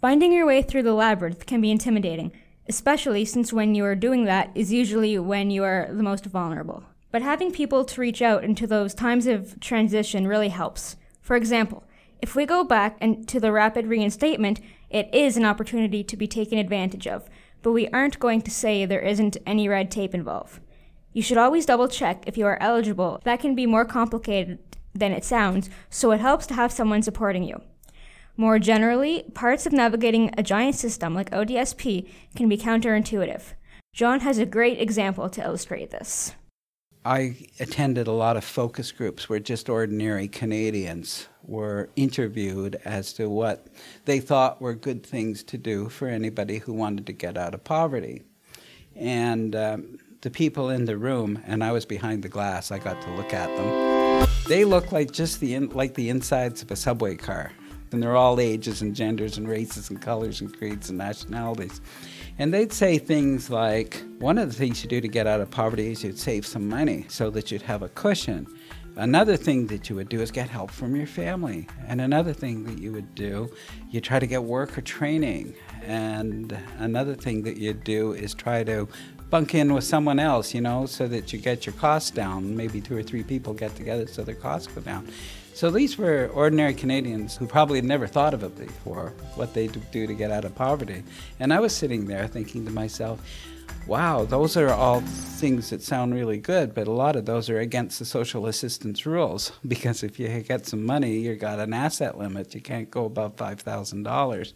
Finding 0.00 0.32
your 0.32 0.46
way 0.46 0.62
through 0.62 0.84
the 0.84 0.94
labyrinth 0.94 1.44
can 1.44 1.60
be 1.60 1.70
intimidating, 1.70 2.32
especially 2.70 3.24
since 3.24 3.52
when 3.52 3.74
you 3.74 3.84
are 3.84 3.96
doing 3.96 4.26
that 4.26 4.48
is 4.54 4.72
usually 4.72 5.18
when 5.18 5.50
you 5.50 5.64
are 5.64 5.88
the 5.90 6.04
most 6.04 6.24
vulnerable. 6.24 6.84
But 7.10 7.20
having 7.20 7.50
people 7.50 7.84
to 7.84 8.00
reach 8.00 8.22
out 8.22 8.44
into 8.44 8.64
those 8.64 8.94
times 8.94 9.26
of 9.26 9.58
transition 9.58 10.28
really 10.28 10.50
helps. 10.50 10.94
For 11.20 11.34
example, 11.34 11.82
if 12.22 12.36
we 12.36 12.46
go 12.46 12.62
back 12.62 12.96
and 13.00 13.26
to 13.26 13.40
the 13.40 13.50
rapid 13.50 13.88
reinstatement, 13.88 14.60
it 14.88 15.12
is 15.12 15.36
an 15.36 15.44
opportunity 15.44 16.04
to 16.04 16.16
be 16.16 16.28
taken 16.28 16.58
advantage 16.58 17.08
of, 17.08 17.28
but 17.60 17.72
we 17.72 17.88
aren't 17.88 18.20
going 18.20 18.40
to 18.42 18.52
say 18.52 18.86
there 18.86 19.00
isn't 19.00 19.36
any 19.44 19.66
red 19.66 19.90
tape 19.90 20.14
involved. 20.14 20.60
You 21.12 21.22
should 21.22 21.38
always 21.38 21.66
double 21.66 21.88
check 21.88 22.22
if 22.28 22.38
you 22.38 22.46
are 22.46 22.62
eligible. 22.62 23.20
That 23.24 23.40
can 23.40 23.56
be 23.56 23.66
more 23.66 23.84
complicated 23.84 24.60
than 24.94 25.10
it 25.10 25.24
sounds, 25.24 25.70
so 25.88 26.12
it 26.12 26.20
helps 26.20 26.46
to 26.46 26.54
have 26.54 26.70
someone 26.70 27.02
supporting 27.02 27.42
you. 27.42 27.62
More 28.40 28.58
generally, 28.58 29.24
parts 29.34 29.66
of 29.66 29.72
navigating 29.74 30.30
a 30.38 30.42
giant 30.42 30.74
system 30.74 31.14
like 31.14 31.30
ODSP 31.30 32.08
can 32.34 32.48
be 32.48 32.56
counterintuitive. 32.56 33.42
John 33.92 34.20
has 34.20 34.38
a 34.38 34.46
great 34.46 34.80
example 34.80 35.28
to 35.28 35.44
illustrate 35.44 35.90
this. 35.90 36.32
I 37.04 37.36
attended 37.58 38.06
a 38.06 38.12
lot 38.12 38.38
of 38.38 38.44
focus 38.44 38.92
groups 38.92 39.28
where 39.28 39.40
just 39.40 39.68
ordinary 39.68 40.26
Canadians 40.26 41.28
were 41.42 41.90
interviewed 41.96 42.80
as 42.82 43.12
to 43.12 43.28
what 43.28 43.66
they 44.06 44.20
thought 44.20 44.62
were 44.62 44.72
good 44.72 45.04
things 45.04 45.42
to 45.42 45.58
do 45.58 45.90
for 45.90 46.08
anybody 46.08 46.60
who 46.60 46.72
wanted 46.72 47.04
to 47.08 47.12
get 47.12 47.36
out 47.36 47.52
of 47.52 47.62
poverty. 47.62 48.22
And 48.96 49.54
um, 49.54 49.98
the 50.22 50.30
people 50.30 50.70
in 50.70 50.86
the 50.86 50.96
room, 50.96 51.42
and 51.46 51.62
I 51.62 51.72
was 51.72 51.84
behind 51.84 52.22
the 52.22 52.30
glass, 52.30 52.70
I 52.70 52.78
got 52.78 53.02
to 53.02 53.10
look 53.16 53.34
at 53.34 53.54
them. 53.54 54.26
They 54.48 54.64
looked 54.64 54.92
like 54.92 55.12
just 55.12 55.40
the 55.40 55.52
in, 55.52 55.68
like 55.68 55.92
the 55.92 56.08
insides 56.08 56.62
of 56.62 56.70
a 56.70 56.76
subway 56.76 57.16
car 57.16 57.52
and 57.92 58.02
they're 58.02 58.16
all 58.16 58.40
ages 58.40 58.82
and 58.82 58.94
genders 58.94 59.38
and 59.38 59.48
races 59.48 59.90
and 59.90 60.00
colors 60.00 60.40
and 60.40 60.56
creeds 60.56 60.88
and 60.88 60.98
nationalities. 60.98 61.80
And 62.38 62.54
they'd 62.54 62.72
say 62.72 62.98
things 62.98 63.50
like, 63.50 64.02
one 64.18 64.38
of 64.38 64.48
the 64.48 64.54
things 64.54 64.82
you 64.82 64.88
do 64.88 65.00
to 65.00 65.08
get 65.08 65.26
out 65.26 65.40
of 65.40 65.50
poverty 65.50 65.92
is 65.92 66.02
you'd 66.02 66.18
save 66.18 66.46
some 66.46 66.68
money 66.68 67.04
so 67.08 67.30
that 67.30 67.50
you'd 67.50 67.62
have 67.62 67.82
a 67.82 67.88
cushion. 67.88 68.46
Another 68.96 69.36
thing 69.36 69.66
that 69.68 69.88
you 69.88 69.96
would 69.96 70.08
do 70.08 70.20
is 70.20 70.30
get 70.30 70.48
help 70.48 70.70
from 70.70 70.96
your 70.96 71.06
family. 71.06 71.66
And 71.86 72.00
another 72.00 72.32
thing 72.32 72.64
that 72.64 72.78
you 72.78 72.92
would 72.92 73.14
do, 73.14 73.50
you 73.90 74.00
try 74.00 74.18
to 74.18 74.26
get 74.26 74.42
work 74.42 74.76
or 74.76 74.82
training. 74.82 75.54
And 75.82 76.56
another 76.78 77.14
thing 77.14 77.42
that 77.44 77.56
you 77.56 77.72
do 77.72 78.12
is 78.12 78.34
try 78.34 78.64
to 78.64 78.88
bunk 79.30 79.54
in 79.54 79.72
with 79.72 79.84
someone 79.84 80.18
else, 80.18 80.52
you 80.52 80.60
know, 80.60 80.86
so 80.86 81.06
that 81.08 81.32
you 81.32 81.38
get 81.38 81.64
your 81.64 81.74
costs 81.74 82.10
down. 82.10 82.56
Maybe 82.56 82.80
two 82.80 82.96
or 82.96 83.02
three 83.02 83.22
people 83.22 83.54
get 83.54 83.76
together 83.76 84.06
so 84.06 84.24
their 84.24 84.34
costs 84.34 84.66
go 84.66 84.80
down. 84.80 85.08
So 85.60 85.70
these 85.70 85.98
were 85.98 86.30
ordinary 86.32 86.72
Canadians 86.72 87.36
who 87.36 87.46
probably 87.46 87.76
had 87.76 87.84
never 87.84 88.06
thought 88.06 88.32
of 88.32 88.42
it 88.42 88.56
before, 88.56 89.12
what 89.34 89.52
they 89.52 89.66
do 89.66 90.06
to 90.06 90.14
get 90.14 90.30
out 90.30 90.46
of 90.46 90.54
poverty. 90.54 91.02
And 91.38 91.52
I 91.52 91.60
was 91.60 91.76
sitting 91.76 92.06
there 92.06 92.26
thinking 92.26 92.64
to 92.64 92.70
myself, 92.70 93.20
wow, 93.86 94.24
those 94.24 94.56
are 94.56 94.70
all 94.70 95.02
things 95.02 95.68
that 95.68 95.82
sound 95.82 96.14
really 96.14 96.38
good, 96.38 96.74
but 96.74 96.88
a 96.88 96.90
lot 96.90 97.14
of 97.14 97.26
those 97.26 97.50
are 97.50 97.58
against 97.58 97.98
the 97.98 98.06
social 98.06 98.46
assistance 98.46 99.04
rules 99.04 99.52
because 99.68 100.02
if 100.02 100.18
you 100.18 100.28
get 100.40 100.66
some 100.66 100.86
money, 100.86 101.18
you've 101.18 101.40
got 101.40 101.60
an 101.60 101.74
asset 101.74 102.16
limit. 102.16 102.54
You 102.54 102.62
can't 102.62 102.90
go 102.90 103.04
above 103.04 103.36
$5,000. 103.36 104.52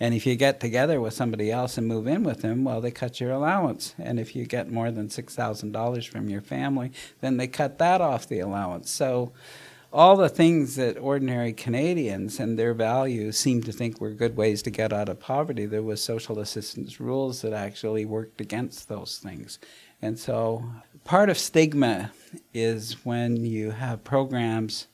And 0.00 0.12
if 0.12 0.26
you 0.26 0.34
get 0.34 0.58
together 0.58 1.00
with 1.00 1.14
somebody 1.14 1.52
else 1.52 1.78
and 1.78 1.86
move 1.86 2.08
in 2.08 2.24
with 2.24 2.42
them, 2.42 2.64
well, 2.64 2.80
they 2.80 2.90
cut 2.90 3.20
your 3.20 3.30
allowance. 3.30 3.94
And 3.96 4.18
if 4.18 4.34
you 4.34 4.44
get 4.44 4.72
more 4.72 4.90
than 4.90 5.06
$6,000 5.06 6.08
from 6.08 6.28
your 6.28 6.40
family, 6.40 6.90
then 7.20 7.36
they 7.36 7.46
cut 7.46 7.78
that 7.78 8.00
off 8.00 8.26
the 8.26 8.40
allowance. 8.40 8.90
So 8.90 9.30
all 9.92 10.16
the 10.16 10.28
things 10.28 10.76
that 10.76 10.98
ordinary 10.98 11.52
Canadians 11.52 12.38
and 12.38 12.58
their 12.58 12.74
values 12.74 13.38
seem 13.38 13.62
to 13.62 13.72
think 13.72 14.00
were 14.00 14.10
good 14.10 14.36
ways 14.36 14.62
to 14.62 14.70
get 14.70 14.92
out 14.92 15.08
of 15.08 15.20
poverty, 15.20 15.64
there 15.64 15.82
was 15.82 16.02
social 16.02 16.38
assistance 16.38 17.00
rules 17.00 17.40
that 17.40 17.52
actually 17.52 18.04
worked 18.04 18.40
against 18.40 18.88
those 18.88 19.18
things. 19.18 19.58
And 20.02 20.18
so 20.18 20.64
part 21.04 21.30
of 21.30 21.38
stigma 21.38 22.12
is 22.52 23.04
when 23.04 23.44
you 23.44 23.70
have 23.70 24.04
programs 24.04 24.86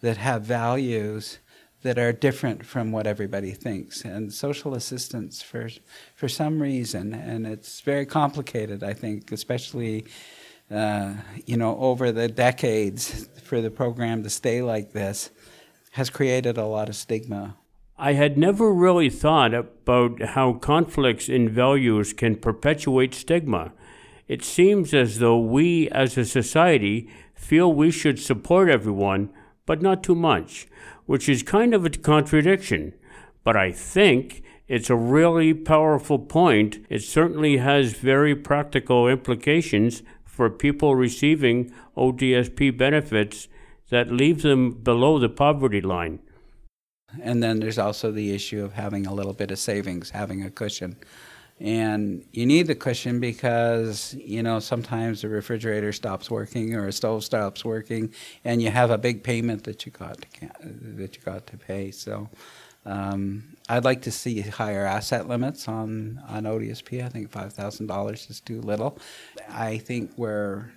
that 0.00 0.16
have 0.16 0.42
values 0.42 1.38
that 1.82 1.98
are 1.98 2.12
different 2.12 2.66
from 2.66 2.90
what 2.90 3.06
everybody 3.06 3.52
thinks. 3.52 4.04
And 4.04 4.32
social 4.32 4.74
assistance, 4.74 5.42
for, 5.42 5.68
for 6.16 6.28
some 6.28 6.60
reason, 6.60 7.14
and 7.14 7.46
it's 7.46 7.80
very 7.82 8.04
complicated, 8.04 8.82
I 8.82 8.94
think, 8.94 9.30
especially 9.30 10.06
uh, 10.70 11.14
you 11.46 11.56
know, 11.56 11.76
over 11.78 12.12
the 12.12 12.28
decades 12.28 13.28
for 13.42 13.60
the 13.60 13.70
program 13.70 14.22
to 14.22 14.30
stay 14.30 14.62
like 14.62 14.92
this 14.92 15.30
has 15.92 16.10
created 16.10 16.58
a 16.58 16.66
lot 16.66 16.88
of 16.88 16.96
stigma. 16.96 17.56
I 17.96 18.12
had 18.12 18.38
never 18.38 18.72
really 18.72 19.10
thought 19.10 19.54
about 19.54 20.22
how 20.22 20.52
conflicts 20.52 21.28
in 21.28 21.48
values 21.48 22.12
can 22.12 22.36
perpetuate 22.36 23.14
stigma. 23.14 23.72
It 24.28 24.44
seems 24.44 24.94
as 24.94 25.18
though 25.18 25.38
we 25.38 25.88
as 25.90 26.16
a 26.16 26.24
society 26.24 27.10
feel 27.34 27.72
we 27.72 27.90
should 27.90 28.20
support 28.20 28.68
everyone, 28.68 29.30
but 29.66 29.82
not 29.82 30.04
too 30.04 30.14
much, 30.14 30.68
which 31.06 31.28
is 31.28 31.42
kind 31.42 31.74
of 31.74 31.84
a 31.84 31.90
contradiction. 31.90 32.94
But 33.42 33.56
I 33.56 33.72
think 33.72 34.42
it's 34.68 34.90
a 34.90 34.94
really 34.94 35.54
powerful 35.54 36.18
point. 36.18 36.78
It 36.90 37.02
certainly 37.02 37.56
has 37.56 37.94
very 37.94 38.36
practical 38.36 39.08
implications 39.08 40.02
for 40.38 40.48
people 40.48 40.94
receiving 40.94 41.74
ODSP 41.96 42.78
benefits 42.78 43.48
that 43.90 44.12
leave 44.12 44.42
them 44.42 44.70
below 44.70 45.18
the 45.18 45.28
poverty 45.28 45.80
line. 45.80 46.20
And 47.20 47.42
then 47.42 47.58
there's 47.58 47.76
also 47.76 48.12
the 48.12 48.32
issue 48.32 48.62
of 48.62 48.74
having 48.74 49.04
a 49.04 49.12
little 49.12 49.32
bit 49.32 49.50
of 49.50 49.58
savings, 49.58 50.10
having 50.10 50.44
a 50.44 50.50
cushion. 50.50 50.96
And 51.58 52.24
you 52.32 52.46
need 52.46 52.68
the 52.68 52.76
cushion 52.76 53.18
because, 53.18 54.14
you 54.14 54.44
know, 54.44 54.60
sometimes 54.60 55.22
the 55.22 55.28
refrigerator 55.28 55.92
stops 55.92 56.30
working 56.30 56.76
or 56.76 56.86
a 56.86 56.92
stove 56.92 57.24
stops 57.24 57.64
working 57.64 58.14
and 58.44 58.62
you 58.62 58.70
have 58.70 58.92
a 58.92 58.98
big 58.98 59.24
payment 59.24 59.64
that 59.64 59.86
you 59.86 59.90
got 59.90 60.20
to, 60.20 60.48
that 60.62 61.16
you 61.16 61.22
got 61.24 61.48
to 61.48 61.56
pay. 61.56 61.90
So 61.90 62.28
um, 62.86 63.56
I'd 63.68 63.84
like 63.84 64.02
to 64.02 64.10
see 64.10 64.40
higher 64.40 64.84
asset 64.84 65.28
limits 65.28 65.68
on, 65.68 66.22
on 66.26 66.44
ODSP. 66.44 67.04
I 67.04 67.08
think 67.08 67.30
$5,000 67.30 68.30
is 68.30 68.40
too 68.40 68.60
little. 68.60 68.98
I 69.50 69.78
think 69.78 70.12
where 70.16 70.72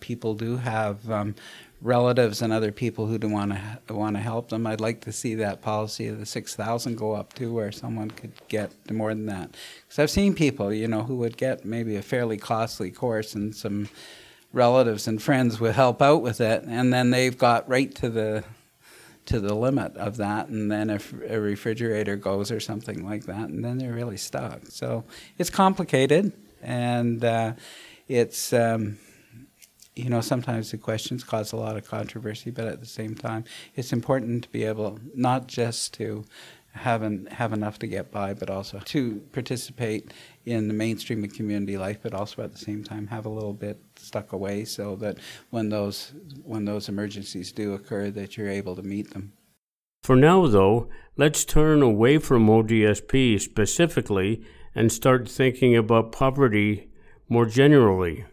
people 0.00 0.34
do 0.34 0.56
have 0.56 1.10
um, 1.10 1.34
relatives 1.82 2.40
and 2.40 2.52
other 2.52 2.72
people 2.72 3.06
who 3.06 3.18
do 3.18 3.28
want 3.28 3.52
to 3.86 3.94
want 3.94 4.16
to 4.16 4.22
help 4.22 4.48
them, 4.48 4.66
I'd 4.66 4.80
like 4.80 5.00
to 5.02 5.12
see 5.12 5.34
that 5.36 5.62
policy 5.62 6.08
of 6.08 6.18
the 6.18 6.26
6,000 6.26 6.96
go 6.96 7.12
up 7.12 7.32
to 7.34 7.52
where 7.52 7.72
someone 7.72 8.10
could 8.10 8.32
get 8.48 8.72
more 8.90 9.12
than 9.14 9.26
that. 9.26 9.54
Because 9.84 9.98
I've 9.98 10.10
seen 10.10 10.34
people, 10.34 10.72
you 10.72 10.88
know, 10.88 11.02
who 11.02 11.16
would 11.16 11.36
get 11.36 11.64
maybe 11.64 11.96
a 11.96 12.02
fairly 12.02 12.36
costly 12.36 12.90
course 12.90 13.34
and 13.34 13.54
some 13.54 13.88
relatives 14.52 15.06
and 15.06 15.22
friends 15.22 15.60
would 15.60 15.74
help 15.74 16.00
out 16.00 16.22
with 16.22 16.40
it, 16.40 16.64
and 16.66 16.92
then 16.92 17.10
they've 17.10 17.36
got 17.36 17.68
right 17.68 17.94
to 17.96 18.08
the 18.08 18.44
to 19.28 19.40
the 19.40 19.54
limit 19.54 19.96
of 19.96 20.16
that, 20.16 20.48
and 20.48 20.70
then 20.70 20.90
if 20.90 21.12
a 21.28 21.38
refrigerator 21.38 22.16
goes 22.16 22.50
or 22.50 22.60
something 22.60 23.04
like 23.04 23.24
that, 23.26 23.50
and 23.50 23.64
then 23.64 23.78
they're 23.78 23.92
really 23.92 24.16
stuck. 24.16 24.66
So 24.68 25.04
it's 25.36 25.50
complicated, 25.50 26.32
and 26.62 27.22
uh, 27.22 27.52
it's 28.08 28.52
um, 28.54 28.98
you 29.94 30.08
know 30.08 30.22
sometimes 30.22 30.70
the 30.70 30.78
questions 30.78 31.24
cause 31.24 31.52
a 31.52 31.56
lot 31.56 31.76
of 31.76 31.86
controversy, 31.86 32.50
but 32.50 32.66
at 32.66 32.80
the 32.80 32.86
same 32.86 33.14
time, 33.14 33.44
it's 33.74 33.92
important 33.92 34.44
to 34.44 34.48
be 34.48 34.64
able 34.64 34.98
not 35.14 35.46
just 35.46 35.92
to 35.94 36.24
have, 36.72 37.02
an, 37.02 37.26
have 37.26 37.52
enough 37.52 37.78
to 37.80 37.86
get 37.86 38.10
by, 38.10 38.34
but 38.34 38.50
also 38.50 38.80
to 38.86 39.16
participate 39.32 40.12
in 40.44 40.68
the 40.68 40.74
mainstream 40.74 41.24
of 41.24 41.32
community 41.32 41.76
life, 41.76 41.98
but 42.02 42.14
also 42.14 42.42
at 42.42 42.52
the 42.52 42.58
same 42.58 42.84
time 42.84 43.06
have 43.08 43.26
a 43.26 43.30
little 43.30 43.52
bit 43.52 43.80
stuck 43.96 44.32
away 44.32 44.64
so 44.64 44.96
that 44.96 45.18
when 45.50 45.68
those, 45.68 46.12
when 46.44 46.64
those 46.64 46.88
emergencies 46.88 47.52
do 47.52 47.74
occur, 47.74 48.10
that 48.10 48.36
you're 48.36 48.48
able 48.48 48.76
to 48.76 48.82
meet 48.82 49.10
them. 49.10 49.32
For 50.02 50.16
now, 50.16 50.46
though, 50.46 50.88
let's 51.16 51.44
turn 51.44 51.82
away 51.82 52.18
from 52.18 52.46
ODSP 52.46 53.40
specifically 53.40 54.44
and 54.74 54.92
start 54.92 55.28
thinking 55.28 55.76
about 55.76 56.12
poverty 56.12 56.88
more 57.28 57.46
generally. 57.46 58.24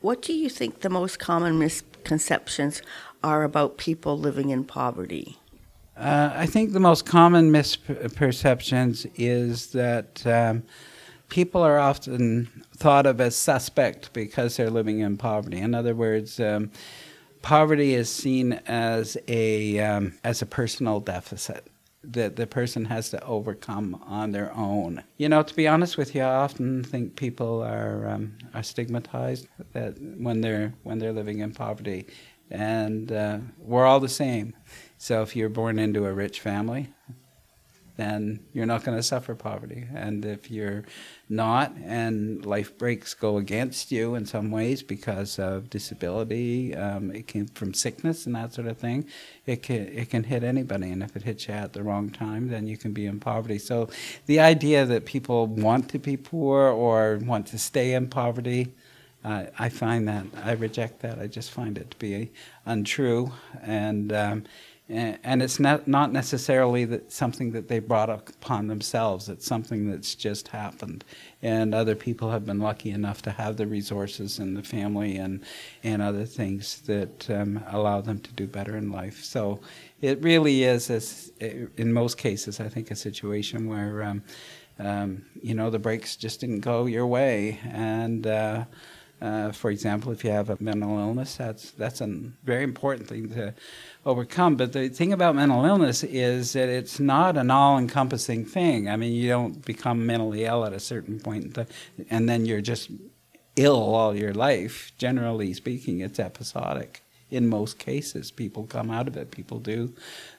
What 0.00 0.22
do 0.22 0.32
you 0.32 0.48
think 0.48 0.80
the 0.80 0.90
most 0.90 1.18
common 1.18 1.58
misconceptions 1.58 2.80
are 3.22 3.42
about 3.42 3.76
people 3.78 4.18
living 4.18 4.50
in 4.50 4.64
poverty? 4.64 5.38
Uh, 5.96 6.32
I 6.34 6.46
think 6.46 6.72
the 6.72 6.80
most 6.80 7.06
common 7.06 7.52
misperceptions 7.52 9.10
is 9.14 9.68
that 9.72 10.26
um, 10.26 10.64
people 11.28 11.62
are 11.62 11.78
often 11.78 12.64
thought 12.76 13.06
of 13.06 13.20
as 13.20 13.36
suspect 13.36 14.12
because 14.12 14.56
they're 14.56 14.70
living 14.70 15.00
in 15.00 15.16
poverty. 15.16 15.58
In 15.58 15.74
other 15.74 15.94
words, 15.94 16.40
um, 16.40 16.72
poverty 17.42 17.94
is 17.94 18.08
seen 18.08 18.54
as 18.66 19.16
a 19.28 19.78
um, 19.78 20.14
as 20.24 20.42
a 20.42 20.46
personal 20.46 20.98
deficit 20.98 21.68
that 22.02 22.36
the 22.36 22.46
person 22.46 22.86
has 22.86 23.10
to 23.10 23.24
overcome 23.24 23.94
on 24.06 24.32
their 24.32 24.52
own. 24.54 25.02
You 25.16 25.28
know, 25.28 25.42
to 25.42 25.54
be 25.54 25.66
honest 25.68 25.96
with 25.96 26.14
you, 26.14 26.22
I 26.22 26.34
often 26.34 26.82
think 26.82 27.14
people 27.16 27.62
are 27.62 28.08
um, 28.08 28.36
are 28.52 28.64
stigmatized 28.64 29.46
that 29.72 29.94
when 30.00 30.40
they're 30.40 30.74
when 30.82 30.98
they're 30.98 31.12
living 31.12 31.38
in 31.38 31.52
poverty, 31.52 32.06
and 32.50 33.12
uh, 33.12 33.38
we're 33.58 33.86
all 33.86 34.00
the 34.00 34.08
same. 34.08 34.56
So 35.04 35.20
if 35.20 35.36
you're 35.36 35.50
born 35.50 35.78
into 35.78 36.06
a 36.06 36.14
rich 36.14 36.40
family, 36.40 36.88
then 37.98 38.40
you're 38.54 38.64
not 38.64 38.84
going 38.84 38.96
to 38.96 39.02
suffer 39.02 39.34
poverty. 39.34 39.86
And 39.94 40.24
if 40.24 40.50
you're 40.50 40.84
not, 41.28 41.74
and 41.84 42.46
life 42.46 42.78
breaks 42.78 43.12
go 43.12 43.36
against 43.36 43.92
you 43.92 44.14
in 44.14 44.24
some 44.24 44.50
ways 44.50 44.82
because 44.82 45.38
of 45.38 45.68
disability, 45.68 46.74
um, 46.74 47.10
it 47.10 47.26
came 47.26 47.48
from 47.48 47.74
sickness 47.74 48.24
and 48.24 48.34
that 48.34 48.54
sort 48.54 48.66
of 48.66 48.78
thing, 48.78 49.04
it 49.44 49.62
can 49.62 49.88
it 49.88 50.08
can 50.08 50.24
hit 50.24 50.42
anybody. 50.42 50.90
And 50.90 51.02
if 51.02 51.14
it 51.14 51.24
hits 51.24 51.48
you 51.48 51.52
at 51.52 51.74
the 51.74 51.82
wrong 51.82 52.08
time, 52.08 52.48
then 52.48 52.66
you 52.66 52.78
can 52.78 52.94
be 52.94 53.04
in 53.04 53.20
poverty. 53.20 53.58
So 53.58 53.90
the 54.24 54.40
idea 54.40 54.86
that 54.86 55.04
people 55.04 55.46
want 55.46 55.90
to 55.90 55.98
be 55.98 56.16
poor 56.16 56.62
or 56.62 57.18
want 57.18 57.48
to 57.48 57.58
stay 57.58 57.92
in 57.92 58.08
poverty. 58.08 58.72
Uh, 59.22 59.46
I 59.58 59.70
find 59.70 60.06
that 60.06 60.26
I 60.44 60.52
reject 60.52 61.00
that. 61.00 61.18
I 61.18 61.26
just 61.28 61.50
find 61.50 61.78
it 61.78 61.90
to 61.92 61.96
be 61.96 62.30
untrue, 62.66 63.32
and 63.62 64.12
um, 64.12 64.44
and 64.86 65.42
it's 65.42 65.58
not, 65.58 65.88
necessarily 65.88 66.84
that 66.84 67.10
something 67.10 67.52
that 67.52 67.68
they 67.68 67.78
brought 67.78 68.10
upon 68.10 68.66
themselves. 68.66 69.30
It's 69.30 69.46
something 69.46 69.90
that's 69.90 70.14
just 70.14 70.48
happened. 70.48 71.04
And 71.40 71.74
other 71.74 71.94
people 71.94 72.30
have 72.30 72.44
been 72.44 72.58
lucky 72.58 72.90
enough 72.90 73.22
to 73.22 73.30
have 73.30 73.56
the 73.56 73.66
resources 73.66 74.38
and 74.38 74.54
the 74.54 74.62
family 74.62 75.16
and, 75.16 75.42
and 75.82 76.02
other 76.02 76.26
things 76.26 76.82
that 76.82 77.30
um, 77.30 77.64
allow 77.68 78.02
them 78.02 78.18
to 78.18 78.32
do 78.34 78.46
better 78.46 78.76
in 78.76 78.92
life. 78.92 79.24
So 79.24 79.60
it 80.02 80.22
really 80.22 80.64
is, 80.64 80.90
as, 80.90 81.32
in 81.40 81.90
most 81.90 82.18
cases, 82.18 82.60
I 82.60 82.68
think, 82.68 82.90
a 82.90 82.96
situation 82.96 83.66
where, 83.66 84.02
um, 84.02 84.22
um, 84.78 85.24
you 85.40 85.54
know, 85.54 85.70
the 85.70 85.78
breaks 85.78 86.14
just 86.16 86.40
didn't 86.40 86.60
go 86.60 86.84
your 86.84 87.06
way. 87.06 87.58
And, 87.72 88.26
uh, 88.26 88.64
uh, 89.24 89.52
for 89.52 89.70
example, 89.70 90.12
if 90.12 90.22
you 90.22 90.30
have 90.30 90.50
a 90.50 90.56
mental 90.60 90.98
illness, 90.98 91.36
that's 91.36 91.70
that's 91.72 92.02
a 92.02 92.06
very 92.44 92.62
important 92.62 93.08
thing 93.08 93.30
to 93.30 93.54
overcome. 94.06 94.56
But 94.56 94.72
the 94.72 94.88
thing 94.88 95.12
about 95.12 95.34
mental 95.34 95.64
illness 95.64 96.04
is 96.04 96.52
that 96.52 96.68
it's 96.68 97.00
not 97.00 97.36
an 97.36 97.50
all-encompassing 97.50 98.44
thing. 98.44 98.88
I 98.88 98.96
mean, 98.96 99.12
you 99.12 99.28
don't 99.28 99.64
become 99.64 100.06
mentally 100.06 100.44
ill 100.44 100.64
at 100.64 100.72
a 100.72 100.80
certain 100.80 101.20
point, 101.20 101.56
and 102.10 102.28
then 102.28 102.46
you're 102.46 102.60
just 102.60 102.90
ill 103.56 103.94
all 103.94 104.14
your 104.16 104.34
life. 104.34 104.92
Generally 104.98 105.54
speaking, 105.54 106.00
it's 106.00 106.18
episodic. 106.18 107.02
in 107.34 107.48
most 107.48 107.78
cases. 107.78 108.30
People 108.30 108.64
come 108.64 108.90
out 108.90 109.08
of 109.08 109.16
it. 109.16 109.30
People 109.30 109.58
do 109.58 109.92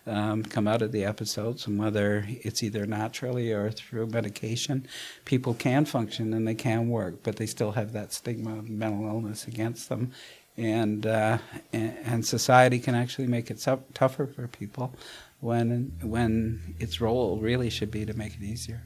um, 0.07 0.43
come 0.43 0.67
out 0.67 0.81
of 0.81 0.91
the 0.91 1.03
episodes, 1.03 1.67
and 1.67 1.77
whether 1.77 2.25
it's 2.29 2.63
either 2.63 2.85
naturally 2.85 3.51
or 3.51 3.69
through 3.71 4.07
medication, 4.07 4.87
people 5.25 5.53
can 5.53 5.85
function 5.85 6.33
and 6.33 6.47
they 6.47 6.55
can 6.55 6.89
work, 6.89 7.21
but 7.23 7.35
they 7.35 7.45
still 7.45 7.71
have 7.71 7.91
that 7.93 8.13
stigma 8.13 8.57
of 8.57 8.69
mental 8.69 9.07
illness 9.07 9.47
against 9.47 9.89
them. 9.89 10.11
And, 10.57 11.05
uh, 11.05 11.39
and 11.73 12.25
society 12.25 12.79
can 12.79 12.95
actually 12.95 13.27
make 13.27 13.51
it 13.51 13.65
tougher 13.93 14.25
for 14.25 14.47
people 14.47 14.93
when, 15.41 15.91
when 16.01 16.75
its 16.79 17.01
role 17.01 17.37
really 17.39 17.69
should 17.69 17.91
be 17.91 18.05
to 18.05 18.13
make 18.13 18.35
it 18.35 18.41
easier. 18.41 18.81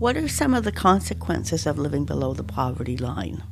What 0.00 0.16
are 0.16 0.28
some 0.28 0.54
of 0.54 0.64
the 0.64 0.72
consequences 0.72 1.66
of 1.66 1.78
living 1.78 2.06
below 2.06 2.32
the 2.32 2.42
poverty 2.42 2.96
line? 2.96 3.42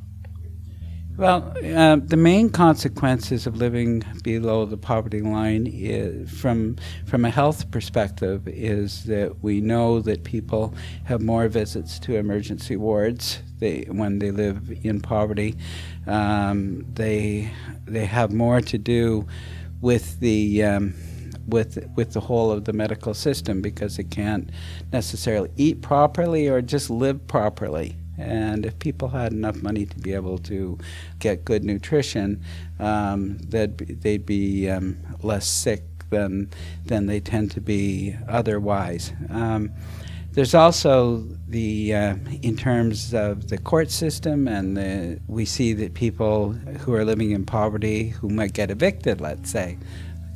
Well, 1.15 1.53
uh, 1.63 1.97
the 1.97 2.17
main 2.17 2.49
consequences 2.49 3.45
of 3.45 3.57
living 3.57 4.03
below 4.23 4.65
the 4.65 4.75
poverty 4.75 5.21
line, 5.21 5.67
is, 5.67 6.27
from 6.31 6.77
from 7.05 7.23
a 7.23 7.29
health 7.29 7.69
perspective, 7.69 8.47
is 8.47 9.03
that 9.03 9.43
we 9.43 9.61
know 9.61 9.99
that 9.99 10.23
people 10.23 10.73
have 11.03 11.21
more 11.21 11.47
visits 11.49 11.99
to 11.99 12.15
emergency 12.15 12.75
wards. 12.75 13.43
They, 13.59 13.85
when 13.87 14.17
they 14.17 14.31
live 14.31 14.71
in 14.81 15.01
poverty, 15.01 15.55
um, 16.07 16.83
they 16.95 17.51
they 17.85 18.07
have 18.07 18.33
more 18.33 18.59
to 18.59 18.77
do 18.79 19.27
with 19.81 20.19
the 20.19 20.63
um, 20.63 20.95
with 21.49 21.77
with 21.95 22.13
the 22.13 22.19
whole 22.19 22.51
of 22.51 22.65
the 22.65 22.73
medical 22.73 23.13
system 23.13 23.61
because 23.61 23.97
they 23.97 24.03
can't 24.03 24.49
necessarily 24.91 25.49
eat 25.57 25.81
properly 25.81 26.47
or 26.47 26.61
just 26.61 26.89
live 26.89 27.27
properly. 27.27 27.95
And 28.17 28.65
if 28.65 28.77
people 28.79 29.07
had 29.07 29.31
enough 29.31 29.61
money 29.63 29.85
to 29.85 29.97
be 29.99 30.13
able 30.13 30.39
to 30.39 30.77
get 31.19 31.45
good 31.45 31.63
nutrition, 31.63 32.43
um, 32.79 33.37
they'd 33.37 33.77
be, 33.77 33.85
they'd 33.85 34.25
be 34.25 34.69
um, 34.69 34.97
less 35.23 35.47
sick 35.47 35.83
than 36.09 36.49
than 36.85 37.05
they 37.05 37.19
tend 37.19 37.51
to 37.51 37.61
be 37.61 38.15
otherwise. 38.27 39.13
Um, 39.29 39.71
there's 40.31 40.53
also 40.53 41.25
the 41.47 41.93
uh, 41.95 42.15
in 42.43 42.55
terms 42.55 43.13
of 43.13 43.49
the 43.49 43.57
court 43.57 43.89
system, 43.89 44.47
and 44.47 44.77
the, 44.77 45.19
we 45.27 45.45
see 45.45 45.73
that 45.73 45.93
people 45.95 46.51
who 46.51 46.93
are 46.93 47.03
living 47.03 47.31
in 47.31 47.45
poverty 47.45 48.09
who 48.09 48.29
might 48.29 48.53
get 48.53 48.69
evicted, 48.69 49.21
let's 49.21 49.49
say, 49.49 49.77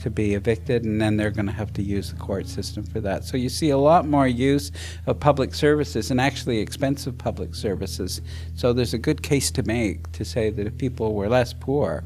to 0.04 0.10
be 0.10 0.36
evicted, 0.36 0.84
and 0.84 1.02
then 1.02 1.18
they're 1.18 1.32
going 1.32 1.48
to 1.48 1.52
have 1.54 1.74
to 1.74 1.82
use 1.82 2.12
the 2.12 2.20
court 2.20 2.48
system 2.48 2.84
for 2.84 3.00
that. 3.00 3.24
So 3.24 3.38
you 3.38 3.50
see 3.50 3.70
a 3.70 3.78
lot 3.78 4.06
more 4.06 4.28
use 4.28 4.72
of 5.08 5.20
public 5.20 5.54
services 5.54 6.12
and 6.12 6.20
actually 6.22 6.60
expensive 6.60 7.18
public 7.18 7.56
services. 7.56 8.22
So 8.56 8.74
there's 8.74 8.94
a 8.94 8.98
good 8.98 9.24
case 9.24 9.50
to 9.52 9.64
make 9.64 10.12
to 10.12 10.26
say 10.26 10.50
that 10.50 10.68
if 10.68 10.78
people 10.78 11.16
were 11.16 11.30
less 11.30 11.54
poor, 11.54 12.04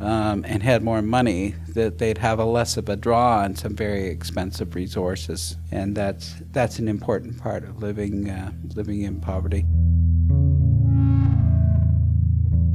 um, 0.00 0.44
and 0.46 0.62
had 0.62 0.82
more 0.82 1.02
money, 1.02 1.54
that 1.68 1.98
they'd 1.98 2.18
have 2.18 2.38
a 2.40 2.44
less 2.44 2.76
of 2.76 2.88
a 2.88 2.96
draw 2.96 3.38
on 3.38 3.54
some 3.54 3.76
very 3.76 4.08
expensive 4.08 4.74
resources, 4.74 5.56
and 5.70 5.96
that's 5.96 6.34
that's 6.50 6.78
an 6.78 6.88
important 6.88 7.38
part 7.38 7.62
of 7.62 7.80
living 7.80 8.28
uh, 8.28 8.50
living 8.74 9.02
in 9.02 9.20
poverty. 9.20 9.64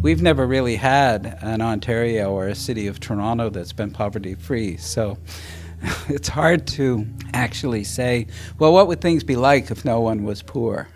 We've 0.02 0.22
never 0.22 0.48
really 0.48 0.78
had 0.78 1.38
an 1.42 1.62
Ontario 1.62 2.32
or 2.32 2.48
a 2.48 2.56
city 2.56 2.88
of 2.88 3.02
Toronto 3.02 3.50
that's 3.50 3.74
been 3.74 3.92
poverty 3.92 4.34
free. 4.34 4.78
So 4.78 5.18
it's 6.08 6.30
hard 6.30 6.66
to 6.68 7.06
actually 7.34 7.84
say, 7.84 8.28
well, 8.58 8.72
what 8.72 8.88
would 8.88 9.02
things 9.02 9.26
be 9.26 9.36
like 9.36 9.72
if 9.72 9.84
no 9.84 10.00
one 10.00 10.24
was 10.24 10.42
poor? 10.42 10.88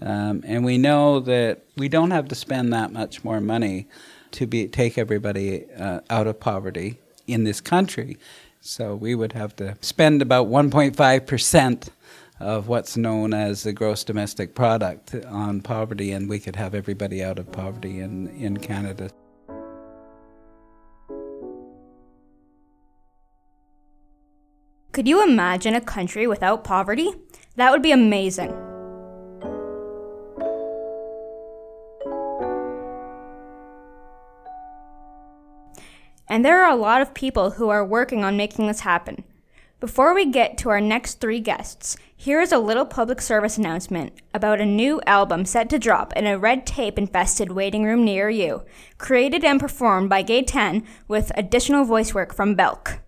Um, 0.00 0.44
and 0.46 0.64
we 0.64 0.78
know 0.78 1.18
that 1.20 1.64
we 1.76 1.88
don't 1.88 2.12
have 2.12 2.28
to 2.28 2.36
spend 2.36 2.72
that 2.72 2.92
much 2.92 3.24
more 3.24 3.40
money 3.40 3.88
to 4.32 4.46
be, 4.46 4.68
take 4.68 4.96
everybody 4.96 5.64
uh, 5.76 6.02
out 6.08 6.28
of 6.28 6.38
poverty 6.38 7.00
in 7.26 7.42
this 7.42 7.60
country. 7.60 8.16
So 8.60 8.94
we 8.94 9.16
would 9.16 9.32
have 9.32 9.56
to 9.56 9.76
spend 9.80 10.22
about 10.22 10.46
1.5 10.46 11.26
percent 11.26 11.90
of 12.38 12.68
what's 12.68 12.96
known 12.96 13.32
as 13.32 13.62
the 13.62 13.72
gross 13.72 14.04
domestic 14.04 14.54
product 14.54 15.14
on 15.26 15.60
poverty, 15.62 16.12
and 16.12 16.28
we 16.28 16.38
could 16.38 16.56
have 16.56 16.74
everybody 16.74 17.22
out 17.22 17.38
of 17.38 17.50
poverty 17.50 18.00
in, 18.00 18.28
in 18.28 18.58
Canada. 18.58 19.10
Could 24.92 25.08
you 25.08 25.22
imagine 25.22 25.74
a 25.74 25.80
country 25.80 26.26
without 26.26 26.64
poverty? 26.64 27.12
That 27.56 27.70
would 27.70 27.82
be 27.82 27.92
amazing. 27.92 28.54
And 36.28 36.44
there 36.44 36.62
are 36.62 36.70
a 36.70 36.76
lot 36.76 37.02
of 37.02 37.14
people 37.14 37.52
who 37.52 37.68
are 37.68 37.84
working 37.84 38.24
on 38.24 38.36
making 38.36 38.66
this 38.66 38.80
happen. 38.80 39.24
Before 39.80 40.14
we 40.14 40.26
get 40.26 40.58
to 40.58 40.70
our 40.70 40.80
next 40.80 41.20
three 41.20 41.40
guests, 41.40 41.96
here 42.18 42.40
is 42.40 42.50
a 42.50 42.58
little 42.58 42.86
public 42.86 43.20
service 43.20 43.58
announcement 43.58 44.14
about 44.32 44.60
a 44.60 44.64
new 44.64 45.00
album 45.06 45.44
set 45.44 45.68
to 45.68 45.78
drop 45.78 46.14
in 46.14 46.26
a 46.26 46.38
red 46.38 46.66
tape 46.66 46.98
infested 46.98 47.52
waiting 47.52 47.84
room 47.84 48.04
near 48.04 48.30
you, 48.30 48.62
created 48.96 49.44
and 49.44 49.60
performed 49.60 50.08
by 50.08 50.22
Gay 50.22 50.42
10 50.42 50.82
with 51.06 51.30
additional 51.36 51.84
voice 51.84 52.14
work 52.14 52.34
from 52.34 52.54
Belk. 52.54 53.00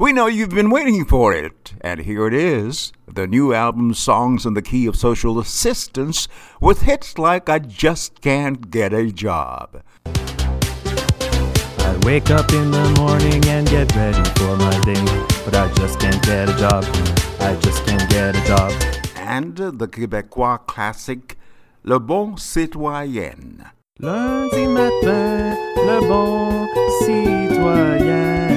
We 0.00 0.12
know 0.12 0.28
you've 0.28 0.50
been 0.50 0.70
waiting 0.70 1.04
for 1.04 1.34
it, 1.34 1.74
and 1.80 2.00
here 2.00 2.28
it 2.28 2.34
is 2.34 2.92
the 3.12 3.26
new 3.26 3.52
album 3.52 3.92
Songs 3.94 4.46
in 4.46 4.54
the 4.54 4.62
Key 4.62 4.86
of 4.86 4.94
Social 4.94 5.40
Assistance 5.40 6.28
with 6.60 6.82
hits 6.82 7.18
like 7.18 7.48
I 7.48 7.58
Just 7.58 8.20
Can't 8.20 8.70
Get 8.70 8.92
a 8.92 9.10
Job. 9.10 9.82
I 11.88 11.96
wake 12.04 12.30
up 12.30 12.52
in 12.52 12.70
the 12.70 12.86
morning 13.00 13.42
and 13.48 13.66
get 13.66 13.96
ready 13.96 14.22
for 14.36 14.54
my 14.58 14.78
day, 14.84 15.02
but 15.46 15.56
I 15.56 15.72
just 15.72 15.98
can't 15.98 16.22
get 16.22 16.50
a 16.50 16.56
job. 16.58 16.84
I 17.40 17.56
just 17.62 17.82
can't 17.86 18.06
get 18.10 18.36
a 18.36 18.46
job. 18.46 18.70
And 19.16 19.56
the 19.56 19.88
Québécois 19.88 20.58
classic 20.66 21.38
Le 21.84 21.98
Bon 21.98 22.36
Citoyen. 22.36 23.64
Lundi 24.00 24.66
matin, 24.66 25.56
le 25.76 26.06
bon 26.06 26.66
citoyen 27.00 28.48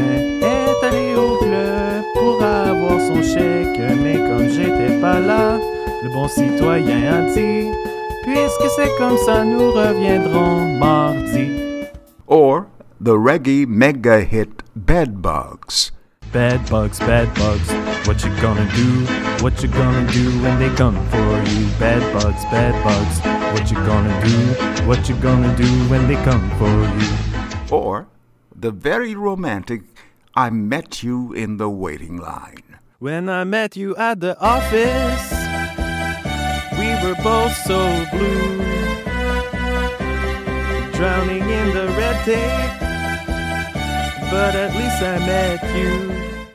est 0.42 0.84
allé 0.84 1.16
au 1.16 1.38
club 1.38 2.04
pour 2.14 2.44
avoir 2.44 3.00
son 3.00 3.24
chèque, 3.24 3.80
mais 4.04 4.18
comme 4.18 4.50
j'étais 4.50 5.00
pas 5.00 5.22
là, 5.22 5.58
le 6.04 6.10
bon 6.14 6.28
citoyen 6.28 7.14
a 7.14 7.34
dit 7.34 7.72
Puisque 8.24 8.70
c'est 8.76 8.94
comme 8.98 9.18
ça, 9.20 9.46
nous 9.46 9.72
reviendrons 9.72 10.78
mardi. 10.78 11.72
Or 12.28 12.66
the 13.04 13.18
reggae 13.18 13.66
mega 13.66 14.24
hit 14.24 14.62
Bed 14.76 15.24
Bugs. 15.24 15.92
Bed 16.32 16.70
bugs, 16.70 17.00
bed 17.00 17.34
bugs, 17.34 17.68
what 18.06 18.24
you 18.24 18.30
gonna 18.40 18.70
do? 18.76 19.06
What 19.44 19.64
you 19.64 19.70
gonna 19.70 20.06
do 20.14 20.30
when 20.44 20.60
they 20.60 20.70
come 20.76 20.96
for 21.10 21.42
you? 21.50 21.66
Bed 21.80 22.02
bugs, 22.14 22.46
bed 22.54 22.78
bugs, 22.84 23.18
what 23.54 23.72
you 23.72 23.78
gonna 23.78 24.14
do? 24.24 24.86
What 24.86 25.10
you 25.10 25.16
gonna 25.16 25.58
do 25.58 25.66
when 25.90 26.08
they 26.08 26.16
come 26.24 26.48
for 26.60 26.78
you? 27.02 27.76
Or 27.76 28.08
the 28.56 28.70
very 28.70 29.16
romantic 29.16 29.82
I 30.36 30.52
met 30.52 31.02
you 31.02 31.34
in 31.34 31.58
the 31.58 31.72
waiting 31.72 32.18
line. 32.18 32.78
When 33.00 33.30
I 33.30 33.46
met 33.46 33.76
you 33.76 33.96
at 33.96 34.20
the 34.20 34.40
office, 34.40 35.32
we 36.78 36.90
were 37.02 37.18
both 37.24 37.58
so 37.66 38.06
blue, 38.12 38.62
drowning 40.94 41.50
in 41.50 41.74
the 41.74 41.88
red 41.98 42.24
tape 42.26 42.81
but 44.32 44.56
at 44.56 44.74
least 44.74 45.04
I 45.04 45.20
met 45.20 45.62
you. 45.76 46.48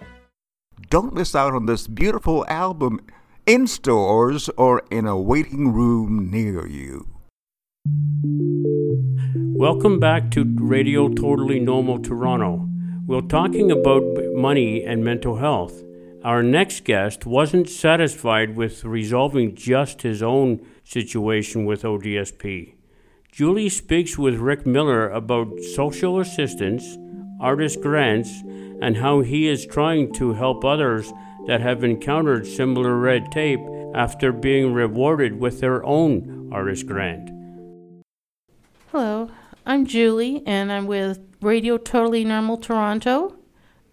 Don't 0.88 1.12
miss 1.12 1.34
out 1.34 1.52
on 1.52 1.66
this 1.66 1.86
beautiful 1.86 2.46
album 2.48 3.00
in 3.44 3.66
stores 3.66 4.48
or 4.56 4.82
in 4.90 5.06
a 5.06 5.20
waiting 5.20 5.74
room 5.74 6.30
near 6.30 6.66
you. 6.66 7.06
Welcome 9.58 10.00
back 10.00 10.30
to 10.30 10.56
Radio 10.58 11.08
Totally 11.08 11.60
Normal 11.60 11.98
Toronto. 11.98 12.66
We're 13.06 13.20
talking 13.20 13.70
about 13.70 14.04
money 14.32 14.82
and 14.82 15.04
mental 15.04 15.36
health. 15.36 15.84
Our 16.24 16.42
next 16.42 16.84
guest 16.84 17.26
wasn't 17.26 17.68
satisfied 17.68 18.56
with 18.56 18.84
resolving 18.84 19.54
just 19.54 20.00
his 20.00 20.22
own 20.22 20.66
situation 20.82 21.66
with 21.66 21.82
ODSP. 21.82 22.72
Julie 23.30 23.68
speaks 23.68 24.16
with 24.16 24.36
Rick 24.36 24.64
Miller 24.66 25.10
about 25.10 25.60
social 25.60 26.18
assistance 26.18 26.96
artist 27.40 27.80
grants, 27.80 28.42
and 28.80 28.96
how 28.96 29.20
he 29.20 29.48
is 29.48 29.66
trying 29.66 30.12
to 30.14 30.32
help 30.32 30.64
others 30.64 31.12
that 31.46 31.60
have 31.60 31.84
encountered 31.84 32.46
similar 32.46 32.96
red 32.96 33.30
tape 33.30 33.60
after 33.94 34.32
being 34.32 34.72
rewarded 34.72 35.38
with 35.38 35.60
their 35.60 35.84
own 35.84 36.50
artist 36.52 36.86
grant. 36.86 37.30
Hello, 38.90 39.30
I'm 39.64 39.86
Julie, 39.86 40.42
and 40.46 40.70
I'm 40.72 40.86
with 40.86 41.20
Radio 41.40 41.78
Totally 41.78 42.24
Normal 42.24 42.56
Toronto. 42.56 43.36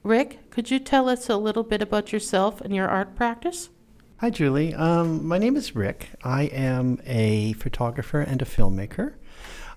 Rick, 0.03 0.49
could 0.49 0.69
you 0.69 0.79
tell 0.79 1.08
us 1.08 1.29
a 1.29 1.38
little 1.38 1.63
bit 1.63 1.82
about 1.82 2.12
yourself 2.12 2.62
and 2.62 2.75
your 2.75 2.88
art 2.88 3.15
practice? 3.15 3.69
Hi, 4.17 4.29
Julie. 4.29 4.73
Um, 4.73 5.25
my 5.25 5.38
name 5.38 5.56
is 5.56 5.75
Rick. 5.75 6.10
I 6.23 6.43
am 6.43 7.01
a 7.06 7.53
photographer 7.53 8.21
and 8.21 8.41
a 8.41 8.45
filmmaker. 8.45 9.15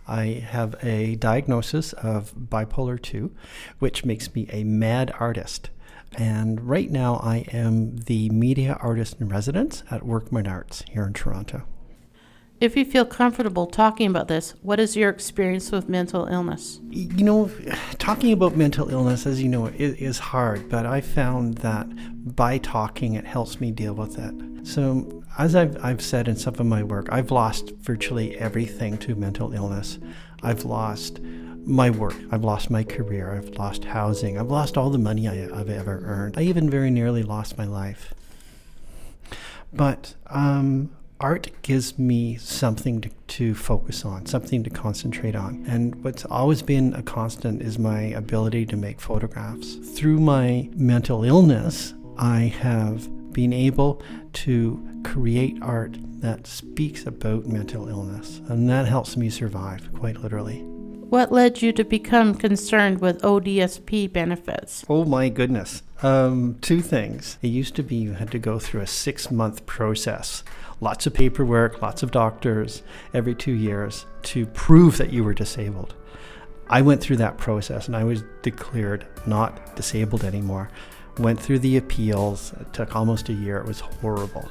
I 0.09 0.45
have 0.49 0.77
a 0.83 1.17
diagnosis 1.17 1.93
of 1.95 2.35
bipolar 2.35 3.01
2, 3.01 3.35
which 3.79 4.05
makes 4.05 4.35
me 4.35 4.49
a 4.53 4.65
mad 4.65 5.13
artist. 5.19 5.71
And 6.17 6.61
right 6.61 6.91
now, 6.91 7.17
I 7.17 7.47
am 7.53 7.97
the 7.97 8.31
media 8.31 8.79
artist 8.81 9.21
in 9.21 9.29
residence 9.29 9.83
at 9.91 10.05
Workman 10.05 10.47
Arts 10.47 10.85
here 10.89 11.05
in 11.07 11.13
Toronto. 11.13 11.67
If 12.59 12.75
you 12.75 12.87
feel 12.87 13.05
comfortable 13.05 13.67
talking 13.67 14.07
about 14.09 14.29
this, 14.29 14.55
what 14.63 14.81
is 14.81 14.97
your 14.97 15.11
experience 15.11 15.71
with 15.71 15.91
mental 15.91 16.25
illness? 16.27 16.81
You 16.89 17.23
know, 17.23 17.51
talking 17.99 18.33
about 18.33 18.57
mental 18.57 18.89
illness, 18.89 19.27
as 19.27 19.43
you 19.43 19.49
know, 19.51 19.67
is, 19.67 19.95
is 19.97 20.19
hard, 20.19 20.71
but 20.71 20.87
I 20.87 21.03
found 21.03 21.59
that 21.59 21.87
by 22.35 22.57
talking, 22.57 23.13
it 23.13 23.27
helps 23.27 23.61
me 23.61 23.73
deal 23.73 23.93
with 23.93 24.19
it. 24.19 24.67
So, 24.67 25.23
as 25.39 25.55
I've, 25.55 25.83
I've 25.85 26.03
said 26.03 26.29
in 26.29 26.37
some 26.37 26.55
of 26.55 26.67
my 26.67 26.83
work, 26.83 27.09
I've 27.11 27.31
lost 27.31 27.73
virtually 27.77 28.37
everything 28.39 28.99
to 28.99 29.15
mental 29.15 29.53
illness. 29.53 29.99
I've 30.43 30.65
lost 30.65 31.21
my 31.21 31.91
work, 31.91 32.15
I've 32.31 32.45
lost 32.45 32.71
my 32.71 32.85
career, 32.85 33.35
I've 33.35 33.51
lost 33.57 33.85
housing, 33.85 34.39
I've 34.39 34.51
lost 34.51 34.79
all 34.79 34.89
the 34.91 34.99
money 34.99 35.29
I, 35.29 35.35
have 35.35 35.69
ever 35.69 36.01
earned. 36.05 36.39
I 36.39 36.43
even 36.43 36.71
very 36.71 36.91
nearly 36.91 37.23
lost 37.23 37.59
my 37.59 37.65
life. 37.65 38.15
But 39.73 40.15
um, 40.29 40.91
art 41.21 41.51
gives 41.63 41.99
me 41.99 42.37
something 42.37 43.01
to, 43.01 43.11
to, 43.27 43.55
focus 43.55 44.05
on, 44.05 44.27
something 44.27 44.63
to 44.63 44.71
concentrate 44.71 45.35
on. 45.35 45.65
And 45.69 46.05
what's 46.05 46.25
always 46.25 46.63
been 46.63 46.95
a 46.95 47.03
constant 47.03 47.63
is 47.63 47.79
my 47.79 48.01
ability 48.01 48.67
to 48.67 48.77
make 48.77 49.01
photographs. 49.01 49.75
Through 49.75 50.21
my 50.21 50.71
mental 50.75 51.25
illness, 51.25 51.95
I 52.17 52.55
have 52.61 53.09
been 53.33 53.53
able 53.53 54.03
to 54.33 54.96
create 55.07 55.57
art 55.63 55.97
that 56.21 56.47
speaks 56.47 57.07
about 57.07 57.47
mental 57.47 57.89
illness, 57.89 58.41
and 58.49 58.69
that 58.69 58.87
helps 58.87 59.17
me 59.17 59.31
survive, 59.31 59.89
quite 59.95 60.21
literally. 60.21 60.63
What 61.09 61.31
led 61.31 61.63
you 61.63 61.73
to 61.75 61.85
become 61.85 62.35
concerned 62.35 63.01
with 63.01 63.23
ODSP 63.23 64.13
benefits? 64.13 64.85
Oh 64.89 65.05
my 65.05 65.29
goodness. 65.29 65.85
Um, 66.03 66.59
two 66.61 66.81
things. 66.81 67.39
It 67.41 67.49
used 67.49 67.77
to 67.77 67.85
be 67.85 67.95
you 67.95 68.15
had 68.15 68.33
to 68.33 68.41
go 68.41 68.59
through 68.59 68.81
a 68.81 68.87
six 68.87 69.31
month 69.31 69.65
process 69.67 70.43
lots 70.81 71.07
of 71.07 71.15
paperwork, 71.15 71.81
lots 71.81 72.03
of 72.03 72.11
doctors 72.11 72.83
every 73.15 73.35
two 73.35 73.53
years 73.53 74.07
to 74.23 74.47
prove 74.47 74.99
that 74.99 75.13
you 75.13 75.25
were 75.25 75.35
disabled. 75.35 75.95
I 76.69 76.83
went 76.83 77.01
through 77.01 77.17
that 77.19 77.39
process 77.39 77.87
and 77.87 77.97
I 77.97 78.05
was 78.05 78.25
declared 78.43 79.07
not 79.27 79.77
disabled 79.77 80.25
anymore. 80.25 80.69
Went 81.19 81.41
through 81.41 81.61
the 81.61 81.77
appeals, 81.77 82.53
it 82.61 82.73
took 82.73 82.95
almost 82.95 83.29
a 83.29 83.33
year, 83.33 83.59
it 83.59 83.67
was 83.67 83.81
horrible. 83.81 84.51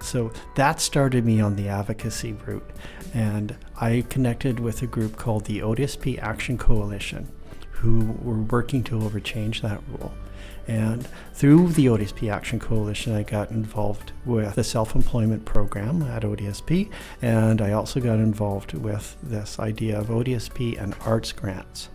So 0.00 0.32
that 0.54 0.80
started 0.80 1.24
me 1.24 1.40
on 1.40 1.56
the 1.56 1.68
advocacy 1.68 2.32
route. 2.32 2.68
And 3.14 3.56
I 3.80 4.04
connected 4.08 4.60
with 4.60 4.82
a 4.82 4.86
group 4.86 5.16
called 5.16 5.44
the 5.44 5.60
ODSP 5.60 6.18
Action 6.20 6.58
Coalition, 6.58 7.28
who 7.70 8.16
were 8.22 8.42
working 8.42 8.82
to 8.84 8.98
overchange 8.98 9.60
that 9.62 9.82
rule. 9.88 10.12
And 10.68 11.08
through 11.34 11.68
the 11.68 11.86
ODSP 11.86 12.30
Action 12.30 12.60
Coalition, 12.60 13.14
I 13.14 13.22
got 13.22 13.50
involved 13.50 14.12
with 14.24 14.54
the 14.54 14.64
self 14.64 14.94
employment 14.94 15.44
program 15.44 16.02
at 16.02 16.22
ODSP, 16.22 16.90
and 17.22 17.60
I 17.60 17.72
also 17.72 17.98
got 17.98 18.18
involved 18.18 18.74
with 18.74 19.16
this 19.22 19.58
idea 19.58 19.98
of 19.98 20.08
ODSP 20.08 20.80
and 20.80 20.94
arts 21.04 21.32
grants. 21.32 21.88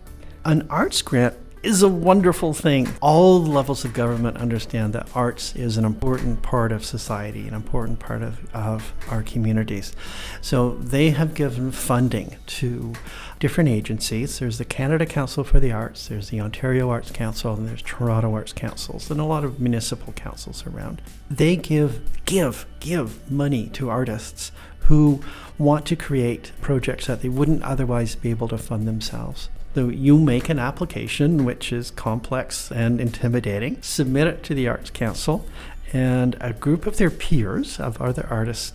An 0.44 0.66
arts 0.68 1.00
grant 1.00 1.34
is 1.66 1.82
a 1.82 1.88
wonderful 1.88 2.54
thing. 2.54 2.88
All 3.00 3.42
levels 3.42 3.84
of 3.84 3.92
government 3.92 4.36
understand 4.36 4.92
that 4.92 5.08
arts 5.16 5.54
is 5.56 5.76
an 5.76 5.84
important 5.84 6.40
part 6.40 6.70
of 6.70 6.84
society, 6.84 7.48
an 7.48 7.54
important 7.54 7.98
part 7.98 8.22
of, 8.22 8.54
of 8.54 8.92
our 9.10 9.24
communities. 9.24 9.92
So 10.40 10.76
they 10.76 11.10
have 11.10 11.34
given 11.34 11.72
funding 11.72 12.36
to 12.46 12.92
different 13.40 13.68
agencies. 13.68 14.38
There's 14.38 14.58
the 14.58 14.64
Canada 14.64 15.06
Council 15.06 15.42
for 15.42 15.58
the 15.58 15.72
Arts, 15.72 16.06
there's 16.06 16.30
the 16.30 16.40
Ontario 16.40 16.88
Arts 16.88 17.10
Council, 17.10 17.54
and 17.54 17.68
there's 17.68 17.82
Toronto 17.82 18.32
Arts 18.32 18.52
Councils, 18.52 19.10
and 19.10 19.20
a 19.20 19.24
lot 19.24 19.44
of 19.44 19.58
municipal 19.58 20.12
councils 20.12 20.64
around. 20.66 21.02
They 21.28 21.56
give, 21.56 22.00
give, 22.26 22.64
give 22.78 23.28
money 23.28 23.68
to 23.70 23.90
artists 23.90 24.52
who 24.82 25.20
want 25.58 25.84
to 25.86 25.96
create 25.96 26.52
projects 26.60 27.08
that 27.08 27.22
they 27.22 27.28
wouldn't 27.28 27.64
otherwise 27.64 28.14
be 28.14 28.30
able 28.30 28.46
to 28.46 28.56
fund 28.56 28.86
themselves. 28.86 29.48
So 29.76 29.90
you 29.90 30.16
make 30.16 30.48
an 30.48 30.58
application 30.58 31.44
which 31.44 31.70
is 31.70 31.90
complex 31.90 32.72
and 32.72 32.98
intimidating, 32.98 33.82
submit 33.82 34.26
it 34.26 34.42
to 34.44 34.54
the 34.54 34.66
Arts 34.68 34.88
Council, 34.88 35.44
and 35.92 36.34
a 36.40 36.54
group 36.54 36.86
of 36.86 36.96
their 36.96 37.10
peers, 37.10 37.78
of 37.78 38.00
other 38.00 38.26
artists, 38.30 38.72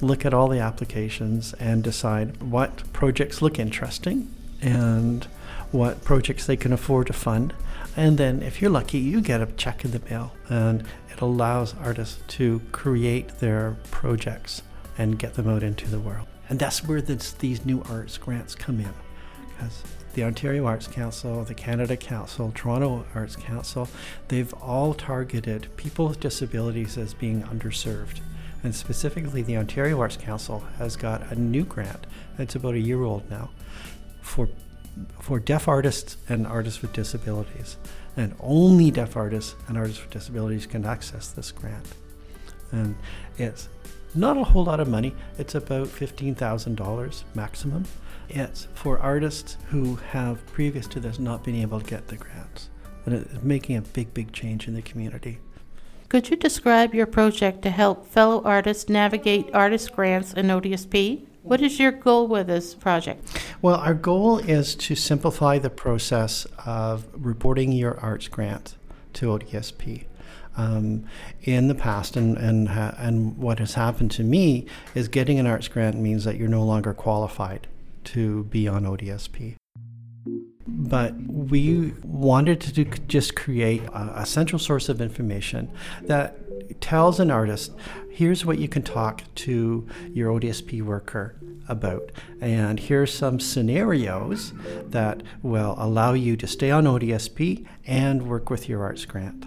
look 0.00 0.24
at 0.24 0.32
all 0.32 0.46
the 0.46 0.60
applications 0.60 1.54
and 1.54 1.82
decide 1.82 2.40
what 2.40 2.84
projects 2.92 3.42
look 3.42 3.58
interesting 3.58 4.32
and 4.62 5.24
what 5.72 6.04
projects 6.04 6.46
they 6.46 6.56
can 6.56 6.72
afford 6.72 7.08
to 7.08 7.12
fund. 7.12 7.52
And 7.96 8.16
then, 8.16 8.40
if 8.40 8.62
you're 8.62 8.70
lucky, 8.70 8.98
you 8.98 9.22
get 9.22 9.42
a 9.42 9.46
check 9.46 9.84
in 9.84 9.90
the 9.90 10.02
mail, 10.08 10.34
and 10.48 10.84
it 11.10 11.20
allows 11.20 11.74
artists 11.82 12.20
to 12.36 12.60
create 12.70 13.40
their 13.40 13.76
projects 13.90 14.62
and 14.96 15.18
get 15.18 15.34
them 15.34 15.48
out 15.48 15.64
into 15.64 15.88
the 15.88 15.98
world. 15.98 16.28
And 16.48 16.60
that's 16.60 16.84
where 16.84 17.02
this, 17.02 17.32
these 17.32 17.66
new 17.66 17.82
arts 17.90 18.18
grants 18.18 18.54
come 18.54 18.78
in. 18.78 18.94
Because 19.48 19.82
the 20.14 20.24
Ontario 20.24 20.66
Arts 20.66 20.86
Council, 20.86 21.44
the 21.44 21.54
Canada 21.54 21.96
Council, 21.96 22.52
Toronto 22.54 23.04
Arts 23.14 23.36
Council, 23.36 23.88
they've 24.28 24.52
all 24.54 24.94
targeted 24.94 25.68
people 25.76 26.08
with 26.08 26.20
disabilities 26.20 26.96
as 26.96 27.14
being 27.14 27.42
underserved. 27.42 28.20
And 28.62 28.74
specifically, 28.74 29.42
the 29.42 29.56
Ontario 29.56 30.00
Arts 30.00 30.16
Council 30.16 30.60
has 30.78 30.96
got 30.96 31.30
a 31.30 31.34
new 31.34 31.64
grant, 31.64 32.06
it's 32.38 32.54
about 32.54 32.74
a 32.74 32.80
year 32.80 33.02
old 33.02 33.28
now, 33.28 33.50
for, 34.22 34.48
for 35.20 35.38
deaf 35.38 35.68
artists 35.68 36.16
and 36.28 36.46
artists 36.46 36.80
with 36.80 36.92
disabilities. 36.92 37.76
And 38.16 38.34
only 38.40 38.90
deaf 38.90 39.16
artists 39.16 39.56
and 39.66 39.76
artists 39.76 40.00
with 40.00 40.12
disabilities 40.12 40.66
can 40.66 40.86
access 40.86 41.28
this 41.28 41.50
grant. 41.50 41.86
And 42.70 42.96
it's 43.36 43.68
not 44.14 44.36
a 44.36 44.44
whole 44.44 44.64
lot 44.64 44.80
of 44.80 44.88
money, 44.88 45.12
it's 45.38 45.54
about 45.54 45.88
$15,000 45.88 47.24
maximum. 47.34 47.84
It's 48.28 48.68
for 48.74 48.98
artists 48.98 49.56
who 49.68 49.96
have, 49.96 50.44
previous 50.46 50.86
to 50.88 51.00
this, 51.00 51.18
not 51.18 51.44
been 51.44 51.56
able 51.56 51.80
to 51.80 51.86
get 51.86 52.08
the 52.08 52.16
grants. 52.16 52.70
And 53.06 53.14
it's 53.14 53.42
making 53.42 53.76
a 53.76 53.82
big, 53.82 54.14
big 54.14 54.32
change 54.32 54.66
in 54.66 54.74
the 54.74 54.82
community. 54.82 55.38
Could 56.08 56.30
you 56.30 56.36
describe 56.36 56.94
your 56.94 57.06
project 57.06 57.62
to 57.62 57.70
help 57.70 58.06
fellow 58.06 58.42
artists 58.44 58.88
navigate 58.88 59.52
artist 59.54 59.92
grants 59.92 60.32
and 60.32 60.48
ODSP? 60.48 61.26
What 61.42 61.60
is 61.60 61.78
your 61.78 61.92
goal 61.92 62.26
with 62.28 62.46
this 62.46 62.74
project? 62.74 63.26
Well, 63.60 63.76
our 63.76 63.94
goal 63.94 64.38
is 64.38 64.74
to 64.76 64.94
simplify 64.94 65.58
the 65.58 65.70
process 65.70 66.46
of 66.64 67.06
reporting 67.12 67.72
your 67.72 67.98
arts 68.00 68.28
grant 68.28 68.76
to 69.14 69.26
ODSP. 69.26 70.04
Um, 70.56 71.06
in 71.42 71.66
the 71.66 71.74
past, 71.74 72.16
and 72.16 72.38
and 72.38 72.68
ha- 72.68 72.94
and 72.96 73.36
what 73.36 73.58
has 73.58 73.74
happened 73.74 74.12
to 74.12 74.22
me 74.22 74.66
is 74.94 75.08
getting 75.08 75.40
an 75.40 75.48
arts 75.48 75.66
grant 75.66 75.96
means 75.96 76.22
that 76.22 76.36
you're 76.36 76.48
no 76.48 76.62
longer 76.62 76.94
qualified 76.94 77.66
to 78.04 78.44
be 78.44 78.68
on 78.68 78.84
ODSP. 78.84 79.56
But 80.66 81.14
we 81.28 81.92
wanted 82.02 82.60
to 82.62 82.84
just 82.84 83.36
create 83.36 83.82
a, 83.84 84.20
a 84.22 84.26
central 84.26 84.58
source 84.58 84.88
of 84.88 85.00
information 85.00 85.70
that 86.02 86.80
tells 86.80 87.20
an 87.20 87.30
artist 87.30 87.72
here's 88.10 88.46
what 88.46 88.58
you 88.58 88.68
can 88.68 88.82
talk 88.82 89.22
to 89.34 89.86
your 90.12 90.30
ODSP 90.38 90.82
worker 90.82 91.34
about. 91.68 92.12
And 92.40 92.78
here's 92.78 93.12
some 93.12 93.40
scenarios 93.40 94.52
that 94.84 95.22
will 95.42 95.74
allow 95.78 96.12
you 96.12 96.36
to 96.36 96.46
stay 96.46 96.70
on 96.70 96.84
ODSP 96.84 97.66
and 97.86 98.28
work 98.28 98.50
with 98.50 98.68
your 98.68 98.82
arts 98.84 99.04
grant. 99.04 99.44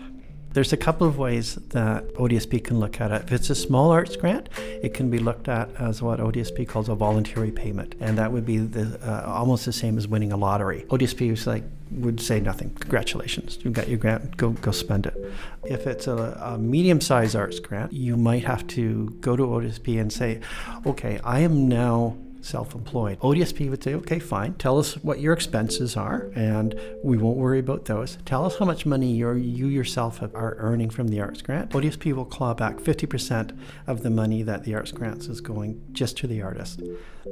There's 0.58 0.74
a 0.74 0.78
couple 0.78 1.06
of 1.06 1.20
ways 1.20 1.54
that 1.54 2.12
ODSP 2.15 2.63
can 2.63 2.80
look 2.80 3.00
at 3.00 3.12
it. 3.12 3.22
If 3.26 3.32
it's 3.32 3.52
a 3.52 3.54
small 3.54 3.91
arts 3.91 4.15
grant, 4.15 4.50
it 4.58 4.96
can 4.96 5.12
be 5.12 5.20
looked 5.20 5.48
at 5.48 5.70
as 5.76 6.02
what 6.02 6.20
ODSP 6.20 6.67
calls 6.67 6.89
a 6.89 6.96
voluntary 6.96 7.52
payment, 7.52 7.93
and 8.00 8.17
that 8.17 8.32
would 8.32 8.43
be 8.43 8.58
the, 8.58 9.00
uh, 9.08 9.32
almost 9.32 9.65
the 9.65 9.72
same 9.72 10.00
as 10.00 10.08
winning 10.08 10.32
a 10.32 10.36
lottery. 10.36 10.84
ODSP 10.89 11.30
was 11.30 11.46
like 11.46 11.63
would 11.91 12.20
say 12.20 12.39
nothing. 12.39 12.72
Congratulations, 12.80 13.60
you 13.62 13.70
got 13.70 13.88
your 13.88 14.00
grant. 14.00 14.36
Go 14.36 14.50
go 14.50 14.72
spend 14.72 15.06
it. 15.06 15.15
If 15.65 15.86
it's 15.86 16.08
a, 16.08 16.15
a 16.41 16.58
medium-sized 16.58 17.36
arts 17.36 17.60
grant, 17.60 17.93
you 17.93 18.17
might 18.17 18.43
have 18.43 18.65
to 18.70 19.15
go 19.22 19.36
to 19.36 19.43
ODSP 19.43 20.02
and 20.02 20.12
say, 20.12 20.39
"Okay, 20.88 21.20
I 21.24 21.41
am 21.41 21.67
now 21.67 22.17
self 22.41 22.76
employed. 22.76 23.19
ODSP 23.19 23.69
would 23.69 23.84
say, 23.84 23.93
okay, 23.95 24.19
fine, 24.19 24.54
tell 24.56 24.78
us 24.80 24.95
what 25.04 25.19
your 25.19 25.34
expenses 25.34 25.95
are, 25.97 26.30
and 26.36 26.80
we 27.04 27.17
won't 27.17 27.38
worry 27.38 27.60
about 27.60 27.86
those. 27.86 28.17
Tell 28.26 28.45
us 28.45 28.58
how 28.58 28.65
much 28.65 28.86
money 28.86 29.12
you 29.12 29.32
you 29.34 29.67
yourself 29.67 30.21
are 30.21 30.56
earning 30.60 30.89
from 30.89 31.10
the 31.10 31.19
arts 31.21 31.41
grant. 31.41 31.71
ODSP 31.71 32.13
will 32.13 32.26
claw 32.26 32.54
back 32.54 32.78
50% 32.78 33.58
of 33.88 34.04
the 34.04 34.10
money 34.10 34.43
that 34.43 34.63
the 34.63 34.76
arts 34.76 34.91
grants 34.91 35.28
is 35.28 35.41
going 35.41 35.82
just 35.91 36.17
to 36.17 36.28
the 36.28 36.41
artist. 36.41 36.82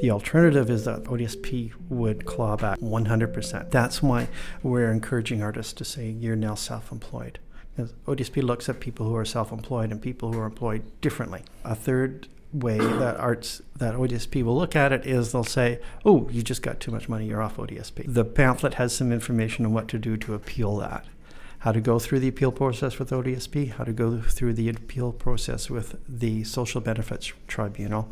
The 0.02 0.12
alternative 0.12 0.70
is 0.70 0.86
that 0.86 1.04
ODSP 1.04 1.74
would 1.90 2.26
claw 2.26 2.58
back 2.58 2.80
100%. 2.80 3.72
That's 3.72 4.04
why 4.04 4.28
we're 4.62 4.92
encouraging 4.92 5.42
artists 5.42 5.74
to 5.74 5.86
say, 5.86 6.10
you're 6.10 6.36
now 6.36 6.56
self 6.56 6.92
employed. 6.92 7.40
ODSP 7.78 8.42
looks 8.42 8.70
at 8.70 8.80
people 8.80 9.06
who 9.06 9.16
are 9.16 9.26
self 9.26 9.52
employed 9.52 9.92
and 9.92 10.02
people 10.02 10.32
who 10.32 10.40
are 10.40 10.46
employed 10.46 10.84
differently. 11.02 11.44
A 11.64 11.76
third 11.76 12.28
way 12.56 12.78
that 12.78 13.18
arts 13.18 13.62
that 13.76 13.96
ODSP 13.96 14.44
will 14.44 14.56
look 14.56 14.76
at 14.76 14.92
it 14.94 15.06
is 15.06 15.32
they'll 15.32 15.44
say, 15.44 15.80
"Oh, 16.06 16.30
you 16.30 16.42
just 16.42 16.62
got 16.62 16.80
too 16.80 16.92
much 16.92 17.10
money. 17.10 17.28
You're 17.28 17.42
off 17.42 17.58
ODSP." 17.58 18.06
The 18.08 18.26
pamphlet 18.26 18.76
has 18.76 18.96
some 18.96 19.12
information 19.12 19.66
on 19.66 19.74
what 19.74 19.88
to 19.90 20.00
do 20.00 20.16
to 20.18 20.34
appeal 20.34 20.78
that, 20.78 21.06
how 21.60 21.72
to 21.72 21.82
go 21.82 22.00
through 22.00 22.20
the 22.22 22.28
appeal 22.28 22.52
process 22.52 22.98
with 22.98 23.12
ODSP, 23.12 23.72
how 23.72 23.84
to 23.84 23.94
go 23.94 24.22
through 24.22 24.54
the 24.54 24.70
appeal 24.70 25.12
process 25.12 25.70
with 25.70 25.98
the 26.08 26.44
Social 26.44 26.82
Benefits 26.82 27.34
Tribunal, 27.48 28.10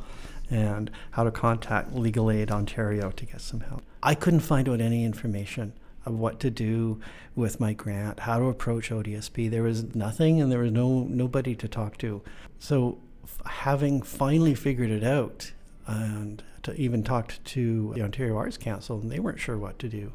and 0.50 0.92
how 1.12 1.24
to 1.24 1.32
contact 1.32 1.96
Legal 1.96 2.30
Aid 2.30 2.52
Ontario 2.52 3.12
to 3.12 3.26
get 3.26 3.42
some 3.42 3.62
help. 3.62 3.84
I 4.02 4.16
couldn't 4.16 4.42
find 4.42 4.68
out 4.68 4.82
any 4.82 5.06
information 5.06 5.74
of 6.06 6.20
what 6.20 6.40
to 6.42 6.50
do 6.50 7.00
with 7.36 7.60
my 7.60 7.72
grant, 7.72 8.22
how 8.22 8.40
to 8.40 8.46
approach 8.46 8.92
ODSP. 8.92 9.50
There 9.50 9.64
was 9.64 9.96
nothing, 9.96 10.42
and 10.42 10.52
there 10.52 10.60
was 10.60 10.72
no 10.72 11.04
nobody 11.04 11.56
to 11.56 11.68
talk 11.68 11.98
to. 12.00 12.22
So 12.60 12.98
having 13.46 14.02
finally 14.02 14.56
figured 14.56 14.92
it 14.92 15.04
out 15.04 15.52
and 15.86 16.44
to 16.64 16.74
even 16.76 17.04
talked 17.04 17.44
to 17.44 17.92
the 17.94 18.02
Ontario 18.02 18.38
Arts 18.38 18.58
Council, 18.58 19.00
and 19.00 19.12
they 19.12 19.20
weren't 19.20 19.40
sure 19.40 19.58
what 19.58 19.80
to 19.80 19.90
do. 19.90 20.14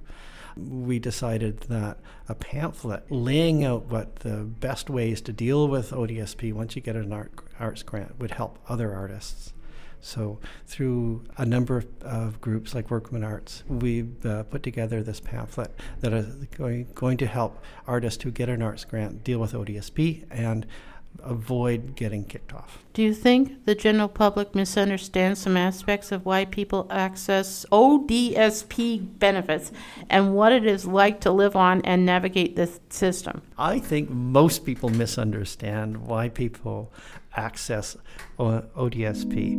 We 0.57 0.99
decided 0.99 1.61
that 1.63 1.99
a 2.29 2.35
pamphlet 2.35 3.05
laying 3.11 3.65
out 3.65 3.85
what 3.85 4.17
the 4.17 4.39
best 4.39 4.91
ways 4.91 5.21
to 5.23 5.33
deal 5.33 5.69
with 5.69 5.91
ODSP 5.91 6.53
once 6.53 6.75
you 6.75 6.83
get 6.83 6.97
an 6.97 7.13
art, 7.13 7.33
arts 7.61 7.83
grant 7.83 8.19
would 8.19 8.33
help 8.33 8.59
other 8.69 8.95
artists. 8.95 9.53
So, 10.01 10.39
through 10.65 11.25
a 11.37 11.45
number 11.45 11.85
of 12.03 12.41
groups 12.41 12.73
like 12.73 12.91
Workman 12.91 13.25
Arts, 13.25 13.65
we've 13.67 14.25
uh, 14.25 14.45
put 14.45 14.63
together 14.63 15.03
this 15.03 15.19
pamphlet 15.19 15.75
that 16.01 16.13
is 16.13 16.27
going, 16.57 16.87
going 16.95 17.17
to 17.19 17.27
help 17.27 17.63
artists 17.87 18.23
who 18.23 18.31
get 18.31 18.49
an 18.49 18.63
arts 18.63 18.85
grant 18.85 19.25
deal 19.25 19.41
with 19.41 19.55
ODSP 19.55 20.25
and 20.31 20.67
avoid 21.23 21.95
getting 21.97 22.25
kicked 22.25 22.53
off. 22.55 22.79
Do 22.93 23.03
you 23.03 23.13
think 23.13 23.65
the 23.65 23.75
general 23.75 24.09
public 24.09 24.55
misunderstands 24.55 25.41
some 25.41 25.57
aspects 25.57 26.13
of 26.13 26.25
why 26.25 26.45
people 26.45 26.87
access 26.91 27.67
ODSP 27.71 29.19
benefits 29.19 29.73
and 30.09 30.35
what 30.35 30.53
it 30.53 30.65
is 30.67 30.87
like 30.87 31.21
to 31.21 31.31
live 31.33 31.57
on 31.57 31.83
and 31.83 32.07
navigate 32.07 32.57
this 32.57 32.81
system? 32.89 33.43
I 33.57 33.79
think 33.79 34.11
most 34.11 34.65
people 34.65 34.89
misunderstand 34.89 36.07
why 36.07 36.29
people 36.29 36.93
access 37.37 37.97
ODSP. 38.39 39.55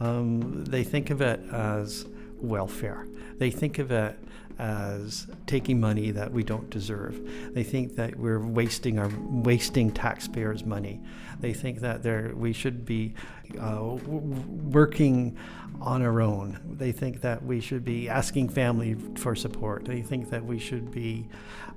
Um, 0.00 0.64
they 0.64 0.82
think 0.82 1.10
of 1.10 1.20
it 1.20 1.40
as 1.52 2.06
welfare. 2.42 3.06
They 3.38 3.50
think 3.50 3.78
of 3.78 3.90
it 3.90 4.18
as 4.58 5.26
taking 5.46 5.80
money 5.80 6.10
that 6.10 6.30
we 6.30 6.42
don't 6.42 6.68
deserve. 6.70 7.20
They 7.52 7.64
think 7.64 7.96
that 7.96 8.16
we're 8.16 8.38
wasting 8.38 8.98
our 8.98 9.10
wasting 9.18 9.90
taxpayers' 9.90 10.64
money. 10.64 11.00
They 11.40 11.52
think 11.52 11.80
that 11.80 12.36
we 12.36 12.52
should 12.52 12.84
be 12.84 13.14
uh, 13.60 13.80
working 14.06 15.36
on 15.80 16.02
our 16.02 16.20
own. 16.20 16.60
They 16.78 16.92
think 16.92 17.20
that 17.22 17.42
we 17.44 17.60
should 17.60 17.84
be 17.84 18.08
asking 18.08 18.50
family 18.50 18.94
for 19.16 19.34
support. 19.34 19.84
They 19.84 20.02
think 20.02 20.30
that 20.30 20.44
we 20.44 20.58
should 20.58 20.92
be, 20.92 21.28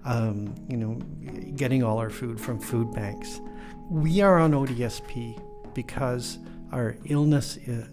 um, 0.03 0.53
you 0.69 0.77
know, 0.77 0.95
getting 1.55 1.83
all 1.83 1.97
our 1.97 2.11
food 2.11 2.39
from 2.39 2.59
food 2.59 2.93
banks. 2.93 3.41
We 3.89 4.21
are 4.21 4.37
on 4.37 4.51
ODSP 4.51 5.73
because 5.73 6.39
our 6.71 6.97
illness 7.05 7.57
uh, 7.67 7.87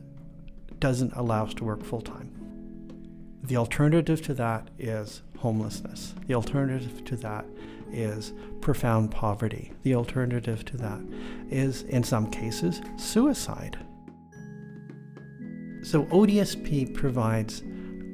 doesn't 0.79 1.13
allow 1.15 1.45
us 1.45 1.55
to 1.55 1.65
work 1.65 1.83
full 1.83 2.03
time. 2.03 2.42
The 3.45 3.57
alternative 3.57 4.23
to 4.23 4.35
that 4.35 4.69
is 4.79 5.23
homelessness. 5.39 6.15
The 6.27 6.35
alternative 6.35 7.05
to 7.07 7.17
that 7.17 7.45
is 7.91 8.33
profound 8.61 9.11
poverty. 9.11 9.73
The 9.83 9.95
alternative 9.95 10.65
to 10.67 10.77
that 10.79 11.01
is, 11.51 11.83
in 11.83 12.05
some 12.05 12.31
cases, 12.31 12.81
suicide. 12.97 13.79
So 15.83 16.05
ODSP 16.05 16.95
provides 16.95 17.63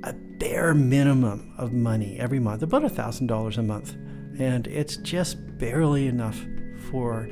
a 0.05 0.15
bare 0.15 0.73
minimum 0.73 1.53
of 1.59 1.73
money 1.73 2.19
every 2.19 2.41
month, 2.41 2.63
about 2.63 2.83
$1,000 2.83 3.59
a 3.59 3.63
month. 3.63 3.95
And 4.39 4.67
it's 4.67 4.97
just 4.97 5.37
barely 5.59 6.07
enough 6.07 6.41
for 6.91 7.29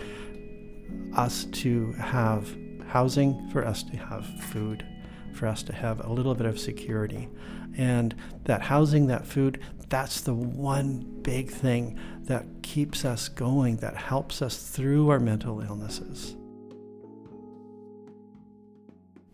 us 1.15 1.45
to 1.47 1.93
have 1.93 2.55
housing, 2.87 3.49
for 3.51 3.65
us 3.65 3.83
to 3.85 3.97
have 3.97 4.27
food, 4.45 4.85
for 5.33 5.47
us 5.47 5.63
to 5.63 5.73
have 5.73 6.05
a 6.05 6.13
little 6.13 6.35
bit 6.35 6.47
of 6.47 6.59
security. 6.59 7.29
And 7.77 8.15
that 8.45 8.62
housing, 8.62 9.07
that 9.09 9.27
food, 9.27 9.61
that's 9.89 10.21
the 10.23 10.35
one 10.35 11.21
big 11.23 11.51
thing 11.51 11.99
that 12.23 12.47
keeps 12.62 13.05
us 13.05 13.29
going, 13.29 13.77
that 13.77 13.97
helps 13.97 14.43
us 14.43 14.69
through 14.69 15.11
our 15.11 15.21
mental 15.21 15.61
illnesses. 15.61 16.37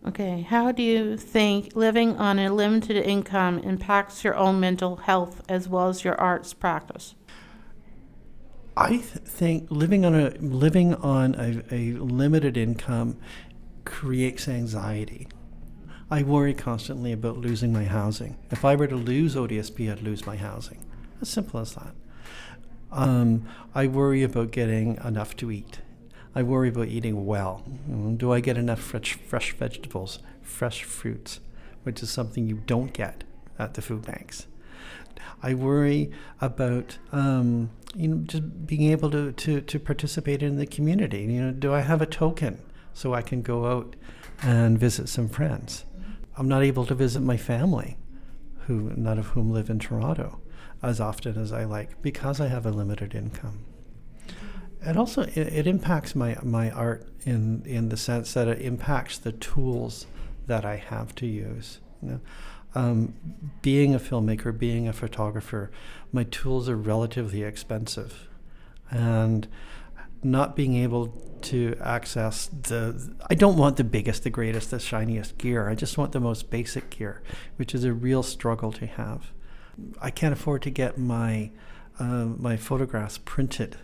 Okay, 0.04 0.42
how 0.42 0.72
do 0.72 0.82
you 0.82 1.16
think 1.16 1.76
living 1.76 2.16
on 2.16 2.38
a 2.40 2.52
limited 2.52 2.96
income 2.96 3.60
impacts 3.60 4.24
your 4.24 4.34
own 4.34 4.58
mental 4.58 4.96
health 4.96 5.42
as 5.48 5.68
well 5.68 5.88
as 5.88 6.02
your 6.02 6.20
arts 6.20 6.52
practice? 6.52 7.14
I 8.76 8.88
th- 8.88 9.04
think 9.04 9.70
living 9.70 10.04
on 10.04 10.14
a 10.14 10.30
living 10.40 10.94
on 10.94 11.34
a, 11.36 11.62
a 11.70 11.92
limited 11.92 12.56
income 12.56 13.18
creates 13.84 14.48
anxiety. 14.48 15.28
I 16.12 16.22
worry 16.22 16.52
constantly 16.52 17.10
about 17.10 17.38
losing 17.38 17.72
my 17.72 17.84
housing. 17.84 18.36
If 18.50 18.66
I 18.66 18.76
were 18.76 18.86
to 18.86 18.96
lose 18.96 19.34
ODSP, 19.34 19.90
I'd 19.90 20.02
lose 20.02 20.26
my 20.26 20.36
housing. 20.36 20.84
As 21.22 21.30
simple 21.30 21.58
as 21.58 21.72
that. 21.72 21.94
Um, 22.90 23.48
I 23.74 23.86
worry 23.86 24.22
about 24.22 24.50
getting 24.50 24.98
enough 25.02 25.34
to 25.36 25.50
eat. 25.50 25.78
I 26.34 26.42
worry 26.42 26.68
about 26.68 26.88
eating 26.88 27.24
well. 27.24 27.64
Do 28.18 28.30
I 28.30 28.40
get 28.40 28.58
enough 28.58 28.78
fresh, 28.78 29.14
fresh 29.14 29.56
vegetables, 29.56 30.18
fresh 30.42 30.84
fruits, 30.84 31.40
which 31.82 32.02
is 32.02 32.10
something 32.10 32.46
you 32.46 32.60
don't 32.66 32.92
get 32.92 33.24
at 33.58 33.72
the 33.72 33.80
food 33.80 34.02
banks? 34.02 34.46
I 35.42 35.54
worry 35.54 36.10
about 36.42 36.98
um, 37.12 37.70
you 37.94 38.08
know 38.08 38.16
just 38.26 38.66
being 38.66 38.90
able 38.90 39.10
to, 39.12 39.32
to, 39.32 39.62
to 39.62 39.80
participate 39.80 40.42
in 40.42 40.56
the 40.56 40.66
community. 40.66 41.22
You 41.22 41.40
know, 41.40 41.52
do 41.52 41.72
I 41.72 41.80
have 41.80 42.02
a 42.02 42.06
token 42.06 42.60
so 42.92 43.14
I 43.14 43.22
can 43.22 43.40
go 43.40 43.64
out 43.64 43.96
and 44.42 44.78
visit 44.78 45.08
some 45.08 45.30
friends? 45.30 45.86
I'm 46.36 46.48
not 46.48 46.62
able 46.62 46.86
to 46.86 46.94
visit 46.94 47.20
my 47.20 47.36
family, 47.36 47.96
who 48.66 48.92
none 48.96 49.18
of 49.18 49.28
whom 49.28 49.50
live 49.50 49.70
in 49.70 49.78
Toronto, 49.78 50.40
as 50.82 51.00
often 51.00 51.38
as 51.38 51.52
I 51.52 51.64
like 51.64 52.00
because 52.02 52.40
I 52.40 52.48
have 52.48 52.66
a 52.66 52.70
limited 52.70 53.14
income. 53.14 53.64
It 54.84 54.96
also, 54.96 55.22
it, 55.22 55.36
it 55.36 55.66
impacts 55.66 56.14
my 56.14 56.36
my 56.42 56.70
art 56.70 57.06
in 57.24 57.62
in 57.66 57.88
the 57.88 57.96
sense 57.96 58.32
that 58.34 58.48
it 58.48 58.60
impacts 58.60 59.18
the 59.18 59.32
tools 59.32 60.06
that 60.46 60.64
I 60.64 60.76
have 60.76 61.14
to 61.16 61.26
use. 61.26 61.80
You 62.02 62.10
know? 62.10 62.20
um, 62.74 63.14
being 63.60 63.94
a 63.94 63.98
filmmaker, 63.98 64.56
being 64.56 64.88
a 64.88 64.92
photographer, 64.92 65.70
my 66.10 66.24
tools 66.24 66.68
are 66.68 66.76
relatively 66.76 67.42
expensive, 67.42 68.28
and 68.90 69.46
not 70.22 70.54
being 70.56 70.76
able 70.76 71.08
to 71.42 71.76
access 71.80 72.46
the 72.46 73.14
I 73.28 73.34
don't 73.34 73.56
want 73.56 73.76
the 73.76 73.84
biggest, 73.84 74.22
the 74.22 74.30
greatest, 74.30 74.70
the 74.70 74.78
shiniest 74.78 75.38
gear. 75.38 75.68
I 75.68 75.74
just 75.74 75.98
want 75.98 76.12
the 76.12 76.20
most 76.20 76.50
basic 76.50 76.90
gear, 76.90 77.22
which 77.56 77.74
is 77.74 77.84
a 77.84 77.92
real 77.92 78.22
struggle 78.22 78.72
to 78.72 78.86
have. 78.86 79.32
I 80.00 80.10
can't 80.10 80.32
afford 80.32 80.62
to 80.62 80.70
get 80.70 80.98
my 80.98 81.50
uh, 81.98 82.26
my 82.38 82.56
photographs 82.56 83.18
printed, 83.18 83.76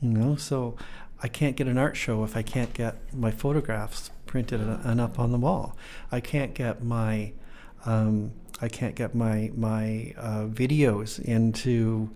you 0.00 0.10
know. 0.10 0.36
So 0.36 0.76
I 1.22 1.28
can't 1.28 1.56
get 1.56 1.66
an 1.66 1.76
art 1.78 1.96
show 1.96 2.24
if 2.24 2.36
I 2.36 2.42
can't 2.42 2.72
get 2.72 2.96
my 3.14 3.30
photographs 3.30 4.10
printed 4.26 4.60
and 4.60 5.00
up 5.00 5.18
on 5.18 5.32
the 5.32 5.38
wall. 5.38 5.76
I 6.10 6.20
can't 6.20 6.54
get 6.54 6.82
my 6.82 7.32
um, 7.84 8.32
I 8.62 8.68
can't 8.68 8.94
get 8.94 9.14
my 9.14 9.50
my 9.54 10.14
uh, 10.16 10.44
videos 10.46 11.18
into 11.20 12.10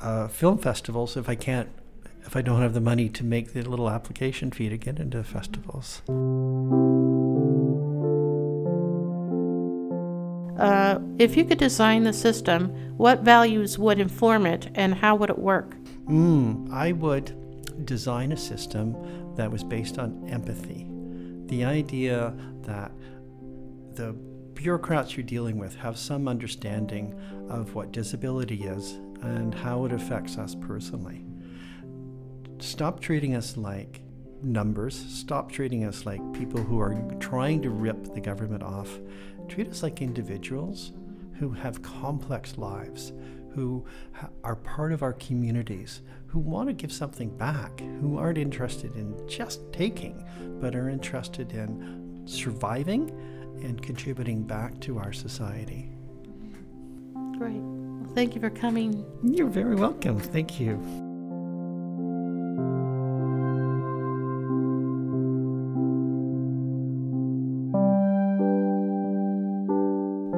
uh, 0.00 0.28
film 0.28 0.58
festivals 0.58 1.16
if 1.16 1.28
I 1.28 1.34
can't 1.34 1.68
if 2.26 2.34
I 2.34 2.42
don't 2.42 2.60
have 2.60 2.74
the 2.74 2.80
money 2.80 3.08
to 3.10 3.24
make 3.24 3.52
the 3.52 3.62
little 3.62 3.88
application 3.88 4.50
fee 4.50 4.68
to 4.68 4.76
get 4.76 4.98
into 4.98 5.22
festivals. 5.22 6.02
Uh, 10.58 10.98
if 11.18 11.36
you 11.36 11.44
could 11.44 11.58
design 11.58 12.04
the 12.04 12.12
system, 12.12 12.70
what 12.96 13.20
values 13.20 13.78
would 13.78 14.00
inform 14.00 14.46
it 14.46 14.68
and 14.74 14.94
how 14.94 15.14
would 15.14 15.30
it 15.30 15.38
work? 15.38 15.76
Mm, 16.08 16.72
I 16.72 16.92
would 16.92 17.84
design 17.84 18.32
a 18.32 18.36
system 18.36 18.96
that 19.36 19.50
was 19.50 19.62
based 19.62 19.98
on 19.98 20.26
empathy. 20.28 20.86
The 21.46 21.64
idea 21.64 22.34
that 22.62 22.90
the 23.94 24.14
bureaucrats 24.54 25.16
you're 25.16 25.24
dealing 25.24 25.58
with 25.58 25.76
have 25.76 25.98
some 25.98 26.26
understanding 26.26 27.14
of 27.48 27.74
what 27.74 27.92
disability 27.92 28.64
is 28.64 28.92
and 29.22 29.54
how 29.54 29.84
it 29.84 29.92
affects 29.92 30.38
us 30.38 30.54
personally. 30.54 31.25
Stop 32.58 33.00
treating 33.00 33.34
us 33.34 33.56
like 33.56 34.00
numbers. 34.42 34.96
Stop 35.08 35.50
treating 35.50 35.84
us 35.84 36.06
like 36.06 36.20
people 36.32 36.62
who 36.62 36.80
are 36.80 36.94
trying 37.20 37.62
to 37.62 37.70
rip 37.70 38.14
the 38.14 38.20
government 38.20 38.62
off. 38.62 38.98
Treat 39.48 39.68
us 39.68 39.82
like 39.82 40.02
individuals 40.02 40.92
who 41.38 41.50
have 41.50 41.82
complex 41.82 42.56
lives, 42.56 43.12
who 43.52 43.84
are 44.44 44.56
part 44.56 44.92
of 44.92 45.02
our 45.02 45.12
communities, 45.14 46.02
who 46.26 46.38
want 46.38 46.68
to 46.68 46.72
give 46.72 46.92
something 46.92 47.30
back, 47.36 47.80
who 48.00 48.18
aren't 48.18 48.38
interested 48.38 48.94
in 48.96 49.16
just 49.28 49.60
taking, 49.72 50.24
but 50.60 50.74
are 50.74 50.88
interested 50.88 51.52
in 51.52 52.22
surviving 52.26 53.10
and 53.62 53.82
contributing 53.82 54.42
back 54.42 54.78
to 54.80 54.98
our 54.98 55.12
society. 55.12 55.90
Great. 57.38 57.60
Well, 57.60 58.12
thank 58.14 58.34
you 58.34 58.40
for 58.40 58.50
coming. 58.50 59.04
You're 59.22 59.48
very 59.48 59.76
welcome. 59.76 60.18
Thank 60.18 60.58
you. 60.58 61.05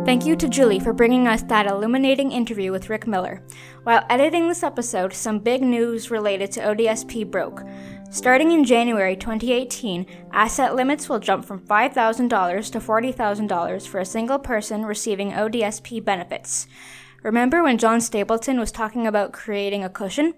Thank 0.09 0.25
you 0.25 0.37
to 0.37 0.49
Julie 0.49 0.81
for 0.81 0.95
bringing 0.95 1.29
us 1.29 1.43
that 1.43 1.67
illuminating 1.67 2.33
interview 2.33 2.73
with 2.73 2.89
Rick 2.89 3.07
Miller. 3.07 3.43
While 3.83 4.07
editing 4.09 4.49
this 4.49 4.63
episode, 4.63 5.13
some 5.13 5.39
big 5.39 5.61
news 5.61 6.11
related 6.11 6.51
to 6.53 6.63
ODSP 6.63 7.31
broke. 7.31 7.63
Starting 8.09 8.53
in 8.53 8.65
January 8.65 9.15
2018, 9.15 10.07
asset 10.33 10.75
limits 10.75 11.11
will 11.11 11.19
jump 11.19 11.45
from 11.45 11.61
$5,000 11.61 12.73
to 12.73 12.81
$40,000 12.81 13.87
for 13.87 14.01
a 14.01 14.07
single 14.07 14.39
person 14.39 14.87
receiving 14.87 15.33
ODSP 15.33 16.03
benefits. 16.03 16.67
Remember 17.23 17.63
when 17.63 17.77
John 17.77 18.01
Stapleton 18.01 18.59
was 18.59 18.73
talking 18.73 19.07
about 19.07 19.35
creating 19.35 19.85
a 19.85 19.91
cushion? 19.91 20.33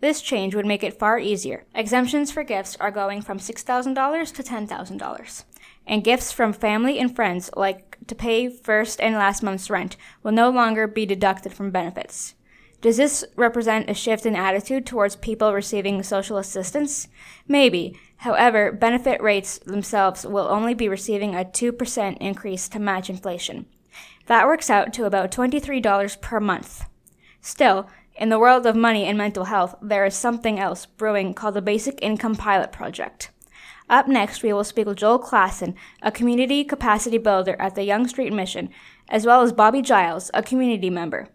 This 0.00 0.20
change 0.20 0.54
would 0.54 0.66
make 0.66 0.84
it 0.84 0.98
far 0.98 1.18
easier. 1.18 1.64
Exemptions 1.74 2.30
for 2.30 2.42
gifts 2.42 2.76
are 2.76 2.90
going 2.90 3.22
from 3.22 3.38
$6,000 3.38 4.34
to 4.34 4.42
$10,000. 4.42 5.44
And 5.86 6.04
gifts 6.04 6.32
from 6.32 6.52
family 6.52 6.98
and 6.98 7.14
friends, 7.14 7.50
like 7.56 7.98
to 8.06 8.14
pay 8.14 8.48
first 8.48 9.00
and 9.00 9.14
last 9.14 9.42
month's 9.42 9.70
rent, 9.70 9.96
will 10.22 10.32
no 10.32 10.50
longer 10.50 10.86
be 10.86 11.06
deducted 11.06 11.52
from 11.52 11.70
benefits. 11.70 12.34
Does 12.80 12.98
this 12.98 13.24
represent 13.34 13.88
a 13.88 13.94
shift 13.94 14.26
in 14.26 14.36
attitude 14.36 14.84
towards 14.84 15.16
people 15.16 15.54
receiving 15.54 16.02
social 16.02 16.36
assistance? 16.36 17.08
Maybe. 17.48 17.98
However, 18.18 18.72
benefit 18.72 19.22
rates 19.22 19.58
themselves 19.58 20.26
will 20.26 20.46
only 20.48 20.74
be 20.74 20.88
receiving 20.88 21.34
a 21.34 21.44
2% 21.44 22.18
increase 22.18 22.68
to 22.68 22.78
match 22.78 23.08
inflation. 23.08 23.66
That 24.26 24.46
works 24.46 24.68
out 24.68 24.92
to 24.94 25.06
about 25.06 25.30
$23 25.30 26.20
per 26.20 26.40
month. 26.40 26.84
Still, 27.40 27.88
in 28.16 28.28
the 28.28 28.38
world 28.38 28.66
of 28.66 28.76
money 28.76 29.04
and 29.04 29.18
mental 29.18 29.44
health, 29.44 29.74
there 29.82 30.04
is 30.04 30.14
something 30.14 30.58
else 30.58 30.86
brewing 30.86 31.34
called 31.34 31.54
the 31.54 31.62
Basic 31.62 31.98
Income 32.02 32.36
Pilot 32.36 32.70
Project. 32.70 33.30
Up 33.88 34.08
next, 34.08 34.42
we 34.42 34.52
will 34.52 34.64
speak 34.64 34.86
with 34.86 34.96
Joel 34.96 35.18
Klassen, 35.18 35.74
a 36.02 36.10
community 36.10 36.64
capacity 36.64 37.18
builder 37.18 37.56
at 37.58 37.74
the 37.74 37.84
Yonge 37.84 38.08
Street 38.08 38.32
Mission, 38.32 38.70
as 39.08 39.26
well 39.26 39.42
as 39.42 39.52
Bobby 39.52 39.82
Giles, 39.82 40.30
a 40.32 40.42
community 40.42 40.88
member. 40.88 41.28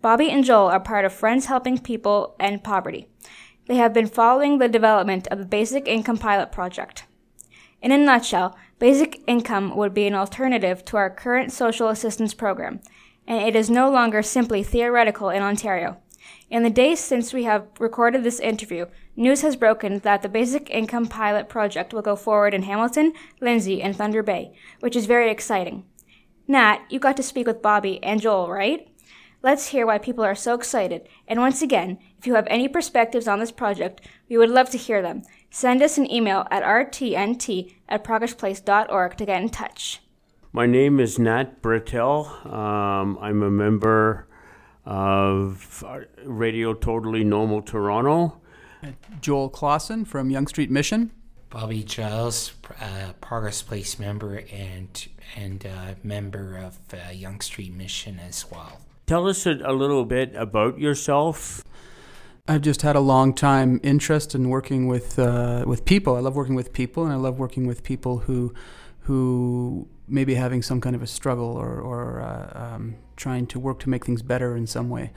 Bobby 0.00 0.30
and 0.30 0.44
Joel 0.44 0.68
are 0.68 0.80
part 0.80 1.04
of 1.04 1.12
Friends 1.12 1.46
Helping 1.46 1.78
People 1.78 2.34
End 2.40 2.64
Poverty. 2.64 3.08
They 3.66 3.76
have 3.76 3.92
been 3.92 4.06
following 4.06 4.58
the 4.58 4.68
development 4.68 5.28
of 5.28 5.38
the 5.38 5.44
Basic 5.44 5.86
Income 5.86 6.18
Pilot 6.18 6.50
Project. 6.50 7.04
In 7.82 7.92
a 7.92 7.98
nutshell, 7.98 8.56
basic 8.78 9.22
income 9.26 9.76
would 9.76 9.92
be 9.92 10.06
an 10.06 10.14
alternative 10.14 10.84
to 10.86 10.96
our 10.96 11.10
current 11.10 11.52
social 11.52 11.88
assistance 11.88 12.32
program, 12.32 12.80
and 13.26 13.46
it 13.46 13.54
is 13.54 13.70
no 13.70 13.90
longer 13.90 14.22
simply 14.22 14.62
theoretical 14.62 15.30
in 15.30 15.42
Ontario. 15.42 15.98
In 16.52 16.64
the 16.64 16.68
days 16.68 17.00
since 17.00 17.32
we 17.32 17.44
have 17.44 17.66
recorded 17.78 18.24
this 18.24 18.38
interview, 18.38 18.84
news 19.16 19.40
has 19.40 19.56
broken 19.56 20.00
that 20.00 20.20
the 20.20 20.28
Basic 20.28 20.68
Income 20.68 21.06
Pilot 21.06 21.48
Project 21.48 21.94
will 21.94 22.02
go 22.02 22.14
forward 22.14 22.52
in 22.52 22.64
Hamilton, 22.64 23.14
Lindsay, 23.40 23.80
and 23.80 23.96
Thunder 23.96 24.22
Bay, 24.22 24.52
which 24.80 24.94
is 24.94 25.06
very 25.06 25.30
exciting. 25.30 25.86
Nat, 26.46 26.80
you 26.90 26.98
got 26.98 27.16
to 27.16 27.22
speak 27.22 27.46
with 27.46 27.62
Bobby 27.62 28.04
and 28.04 28.20
Joel, 28.20 28.50
right? 28.50 28.86
Let's 29.42 29.68
hear 29.68 29.86
why 29.86 29.96
people 29.96 30.24
are 30.24 30.34
so 30.34 30.52
excited. 30.52 31.08
And 31.26 31.40
once 31.40 31.62
again, 31.62 31.98
if 32.18 32.26
you 32.26 32.34
have 32.34 32.46
any 32.50 32.68
perspectives 32.68 33.26
on 33.26 33.38
this 33.38 33.50
project, 33.50 34.02
we 34.28 34.36
would 34.36 34.50
love 34.50 34.68
to 34.72 34.76
hear 34.76 35.00
them. 35.00 35.22
Send 35.48 35.80
us 35.80 35.96
an 35.96 36.10
email 36.10 36.46
at 36.50 36.62
rtnt 36.62 37.76
at 37.88 38.04
progressplace.org 38.04 39.16
to 39.16 39.24
get 39.24 39.40
in 39.40 39.48
touch. 39.48 40.02
My 40.52 40.66
name 40.66 41.00
is 41.00 41.18
Nat 41.18 41.62
Brittel. 41.62 42.44
Um, 42.44 43.16
I'm 43.22 43.42
a 43.42 43.50
member 43.50 44.28
of 44.84 45.84
Radio 46.24 46.74
Totally 46.74 47.24
Normal 47.24 47.62
Toronto. 47.62 48.40
Joel 49.20 49.48
Clausen 49.48 50.04
from 50.04 50.30
Young 50.30 50.46
Street 50.46 50.70
Mission. 50.70 51.12
Bobby 51.50 51.82
Giles, 51.82 52.52
uh, 52.80 53.12
Progress 53.20 53.62
Place 53.62 53.98
member 53.98 54.42
and 54.50 55.06
and 55.36 55.66
uh, 55.66 55.94
member 56.02 56.56
of 56.56 56.78
uh, 56.94 57.10
Yonge 57.12 57.42
Street 57.42 57.74
Mission 57.74 58.18
as 58.18 58.50
well. 58.50 58.80
Tell 59.06 59.28
us 59.28 59.46
a, 59.46 59.60
a 59.62 59.72
little 59.72 60.04
bit 60.04 60.34
about 60.34 60.78
yourself. 60.78 61.62
I've 62.48 62.62
just 62.62 62.82
had 62.82 62.96
a 62.96 63.00
long 63.00 63.34
time 63.34 63.80
interest 63.82 64.34
in 64.34 64.48
working 64.48 64.88
with 64.88 65.18
uh, 65.18 65.64
with 65.66 65.84
people. 65.84 66.16
I 66.16 66.20
love 66.20 66.34
working 66.34 66.54
with 66.54 66.72
people, 66.72 67.04
and 67.04 67.12
I 67.12 67.16
love 67.16 67.38
working 67.38 67.66
with 67.66 67.82
people 67.82 68.20
who 68.20 68.54
who 69.02 69.88
may 70.06 70.24
be 70.24 70.34
having 70.34 70.62
some 70.62 70.80
kind 70.80 70.94
of 70.94 71.02
a 71.02 71.06
struggle 71.06 71.56
or, 71.56 71.80
or 71.80 72.20
uh, 72.20 72.74
um, 72.74 72.96
trying 73.16 73.46
to 73.46 73.58
work 73.58 73.78
to 73.80 73.88
make 73.88 74.04
things 74.04 74.22
better 74.22 74.56
in 74.56 74.66
some 74.66 74.88
way. 74.90 75.10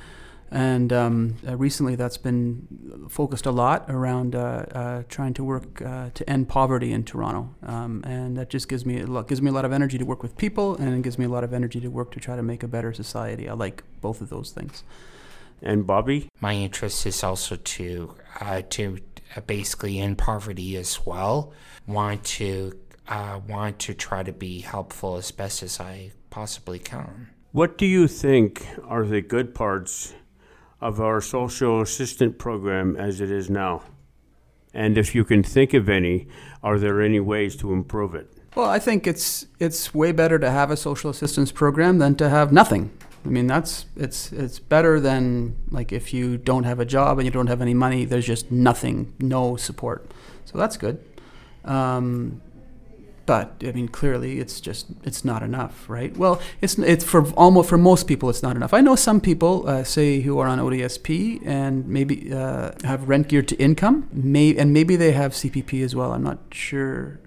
And 0.51 0.93
um, 0.93 1.35
uh, 1.45 1.57
recently, 1.57 1.95
that's 1.95 2.17
been 2.17 3.07
focused 3.09 3.45
a 3.45 3.51
lot 3.51 3.85
around 3.89 4.35
uh, 4.35 4.65
uh, 4.71 5.03
trying 5.09 5.33
to 5.33 5.43
work 5.43 5.81
uh, 5.81 6.11
to 6.13 6.29
end 6.29 6.47
poverty 6.47 6.93
in 6.93 7.03
Toronto, 7.03 7.53
um, 7.63 8.03
and 8.05 8.37
that 8.37 8.49
just 8.49 8.69
gives 8.69 8.85
me 8.85 9.01
a 9.01 9.07
lot, 9.07 9.27
gives 9.27 9.41
me 9.41 9.49
a 9.49 9.53
lot 9.53 9.65
of 9.65 9.73
energy 9.73 9.97
to 9.97 10.05
work 10.05 10.21
with 10.21 10.37
people, 10.37 10.75
and 10.75 10.95
it 10.95 11.01
gives 11.01 11.17
me 11.17 11.25
a 11.25 11.29
lot 11.29 11.43
of 11.43 11.51
energy 11.51 11.81
to 11.81 11.87
work 11.89 12.11
to 12.11 12.19
try 12.19 12.35
to 12.35 12.43
make 12.43 12.61
a 12.61 12.67
better 12.67 12.93
society. 12.93 13.49
I 13.49 13.53
like 13.53 13.83
both 14.01 14.21
of 14.21 14.29
those 14.29 14.51
things. 14.51 14.83
And 15.61 15.85
Bobby, 15.87 16.29
my 16.39 16.53
interest 16.53 17.05
is 17.07 17.23
also 17.23 17.55
to 17.55 18.15
uh, 18.39 18.61
to 18.69 18.99
uh, 19.35 19.41
basically 19.41 19.99
end 19.99 20.19
poverty 20.19 20.77
as 20.77 21.05
well. 21.05 21.53
Want 21.87 22.23
to 22.23 22.79
want 23.47 23.79
to 23.79 23.93
try 23.93 24.23
to 24.23 24.31
be 24.31 24.59
helpful 24.59 25.17
as 25.17 25.31
best 25.31 25.63
as 25.63 25.79
I 25.79 26.11
possibly 26.29 26.79
can. 26.79 27.29
What 27.51 27.77
do 27.77 27.85
you 27.85 28.07
think 28.07 28.67
are 28.83 29.05
the 29.05 29.21
good 29.21 29.55
parts? 29.55 30.13
of 30.81 31.01
our 31.01 31.21
social 31.21 31.81
assistant 31.81 32.37
program 32.37 32.95
as 32.95 33.21
it 33.21 33.31
is 33.31 33.49
now? 33.49 33.81
And 34.73 34.97
if 34.97 35.15
you 35.15 35.23
can 35.23 35.41
think 35.41 35.73
of 35.73 35.87
any, 35.89 36.27
are 36.61 36.77
there 36.77 37.01
any 37.01 37.19
ways 37.19 37.55
to 37.57 37.73
improve 37.73 38.13
it? 38.13 38.31
Well, 38.55 38.69
I 38.69 38.79
think 38.79 39.07
it's 39.07 39.47
it's 39.59 39.93
way 39.93 40.11
better 40.11 40.37
to 40.39 40.49
have 40.49 40.71
a 40.71 40.77
social 40.77 41.09
assistance 41.09 41.51
program 41.51 41.97
than 41.97 42.15
to 42.15 42.29
have 42.29 42.51
nothing. 42.51 42.91
I 43.25 43.29
mean, 43.29 43.47
that's 43.47 43.85
it's 43.97 44.31
it's 44.31 44.59
better 44.59 44.99
than 44.99 45.55
like 45.71 45.91
if 45.91 46.13
you 46.13 46.37
don't 46.37 46.63
have 46.63 46.79
a 46.79 46.85
job 46.85 47.17
and 47.17 47.25
you 47.25 47.31
don't 47.31 47.47
have 47.47 47.61
any 47.61 47.73
money. 47.73 48.05
There's 48.05 48.27
just 48.27 48.51
nothing, 48.51 49.13
no 49.19 49.55
support. 49.55 50.11
So 50.45 50.57
that's 50.57 50.77
good. 50.77 51.03
Um, 51.65 52.41
but 53.25 53.55
I 53.63 53.71
mean, 53.71 53.87
clearly, 53.87 54.39
it's 54.39 54.61
just 54.61 54.87
it's 55.03 55.25
not 55.25 55.41
enough, 55.41 55.89
right? 55.89 56.15
Well, 56.15 56.39
it's 56.61 56.77
it's 56.77 57.03
for 57.03 57.27
almost 57.33 57.69
for 57.69 57.77
most 57.77 58.07
people, 58.07 58.29
it's 58.29 58.43
not 58.43 58.55
enough. 58.55 58.73
I 58.73 58.81
know 58.81 58.95
some 58.95 59.19
people, 59.19 59.67
uh, 59.67 59.83
say, 59.83 60.21
who 60.21 60.37
are 60.39 60.47
on 60.47 60.59
ODSP 60.59 61.45
and 61.45 61.87
maybe 61.87 62.31
uh, 62.31 62.71
have 62.83 63.09
rent 63.09 63.27
geared 63.27 63.47
to 63.49 63.55
income, 63.55 64.09
may 64.11 64.55
and 64.55 64.73
maybe 64.73 64.95
they 64.95 65.11
have 65.13 65.31
CPP 65.31 65.83
as 65.83 65.95
well. 65.95 66.11
I'm 66.11 66.23
not 66.23 66.39
sure 66.51 67.19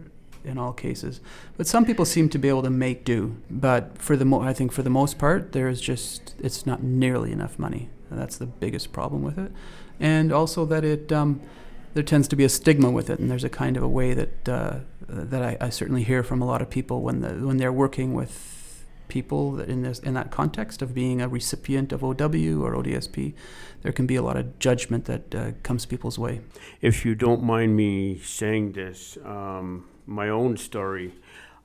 in 0.45 0.57
all 0.57 0.73
cases, 0.73 1.21
but 1.57 1.67
some 1.67 1.85
people 1.85 2.05
seem 2.05 2.29
to 2.29 2.39
be 2.39 2.49
able 2.49 2.63
to 2.63 2.71
make 2.71 3.05
do. 3.05 3.37
But 3.51 3.99
for 3.99 4.17
the 4.17 4.25
mo- 4.25 4.41
I 4.41 4.53
think 4.53 4.73
for 4.73 4.83
the 4.83 4.91
most 4.91 5.19
part, 5.19 5.53
there's 5.53 5.81
just 5.81 6.35
it's 6.39 6.65
not 6.65 6.83
nearly 6.83 7.33
enough 7.33 7.59
money. 7.59 7.91
That's 8.11 8.37
the 8.37 8.47
biggest 8.47 8.93
problem 8.93 9.23
with 9.23 9.37
it, 9.37 9.51
and 9.99 10.33
also 10.33 10.65
that 10.67 10.85
it. 10.85 11.11
Um, 11.11 11.41
there 11.95 12.03
tends 12.03 12.29
to 12.29 12.37
be 12.37 12.45
a 12.45 12.49
stigma 12.49 12.91
with 12.91 13.11
it, 13.11 13.19
and 13.19 13.31
there's 13.31 13.45
a 13.45 13.49
kind 13.49 13.77
of 13.77 13.83
a 13.83 13.89
way 13.89 14.15
that 14.15 14.49
uh, 14.49 14.77
that 15.09 15.43
I, 15.43 15.57
I, 15.61 15.69
certainly 15.71 16.03
hear 16.03 16.23
from 16.23 16.43
a 16.43 16.45
lot 16.45 16.61
of 16.61 16.69
people 16.69 17.03
when 17.03 17.21
the, 17.21 17.31
when 17.47 17.57
they're 17.57 17.73
working 17.73 18.15
with 18.15 18.85
people 19.09 19.59
in 19.59 19.83
this 19.83 19.99
in 20.01 20.15
that 20.15 20.31
context 20.31 20.83
of 20.83 20.95
being 20.95 21.21
a 21.23 21.29
recipient 21.29 21.93
of 21.93 22.05
OW 22.05 22.63
or 22.63 22.75
ODSP, 22.75 23.35
there 23.83 23.93
can 23.93 24.07
be 24.07 24.17
a 24.17 24.23
lot 24.23 24.37
of 24.37 24.59
judgment 24.59 25.07
that 25.07 25.35
uh, 25.35 25.53
comes 25.63 25.87
people's 25.87 26.19
way. 26.19 26.41
If 26.81 27.05
you 27.05 27.15
don't 27.15 27.43
mind 27.43 27.75
me 27.75 28.19
saying 28.19 28.73
this, 28.73 29.17
um, 29.25 29.87
my 30.07 30.29
own 30.29 30.57
story. 30.57 31.15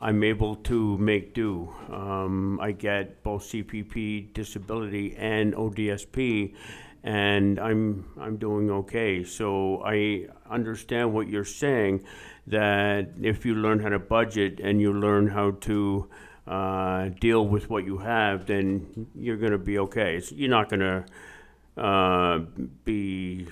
I'm 0.02 0.22
able 0.22 0.58
to 0.68 0.98
make 0.98 1.34
do. 1.34 1.74
Um, 1.89 2.60
I 2.60 2.74
get 2.74 3.24
both 3.24 3.44
CPP 3.44 4.34
disability 4.34 5.16
and 5.16 5.54
ODSP, 5.54 6.56
and 7.04 7.58
I'm 7.58 8.12
I'm 8.20 8.36
doing 8.36 8.70
okay. 8.70 9.24
So 9.24 9.82
I 9.86 10.28
understand 10.50 11.14
what 11.14 11.30
you're 11.30 11.46
saying, 11.46 12.04
that 12.48 13.10
if 13.22 13.46
you 13.46 13.56
learn 13.56 13.80
how 13.80 13.89
to 13.89 14.00
budget 14.00 14.60
and 14.60 14.82
you 14.82 14.94
learn 14.94 15.28
how 15.28 15.52
to 15.52 16.10
uh, 16.48 17.10
deal 17.20 17.48
with 17.48 17.70
what 17.70 17.86
you 17.86 18.00
have, 18.00 18.46
then 18.48 19.08
you're 19.16 19.38
going 19.38 19.52
to 19.52 19.58
be 19.58 19.80
okay. 19.80 20.18
It's, 20.18 20.32
you're 20.32 20.50
not 20.50 20.70
going 20.70 20.82
to 20.82 21.82
uh, 21.82 22.39
be 22.84 23.48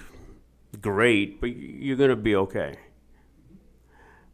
great, 0.82 1.40
but 1.40 1.56
you're 1.56 1.98
going 1.98 2.10
to 2.10 2.16
be 2.16 2.36
okay. 2.36 2.78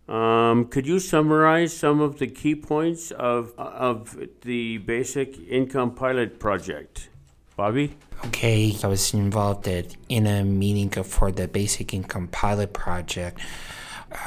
Um, 0.08 0.66
could 0.66 0.88
you 0.88 1.00
summarize 1.00 1.76
some 1.76 2.00
of 2.00 2.18
the 2.18 2.28
key 2.28 2.56
points 2.56 3.12
of 3.12 3.52
of 3.58 4.18
the 4.42 4.78
basic 4.78 5.38
income 5.50 5.96
pilot 5.96 6.40
project, 6.40 7.10
Bobby? 7.58 7.98
Okay, 8.28 8.74
I 8.82 8.88
was 8.88 9.14
involved 9.14 9.68
in 9.68 10.26
a 10.26 10.46
meeting 10.46 10.90
for 10.90 11.30
the 11.34 11.50
basic 11.50 11.94
income 11.94 12.30
pilot 12.30 12.72
project 12.72 13.42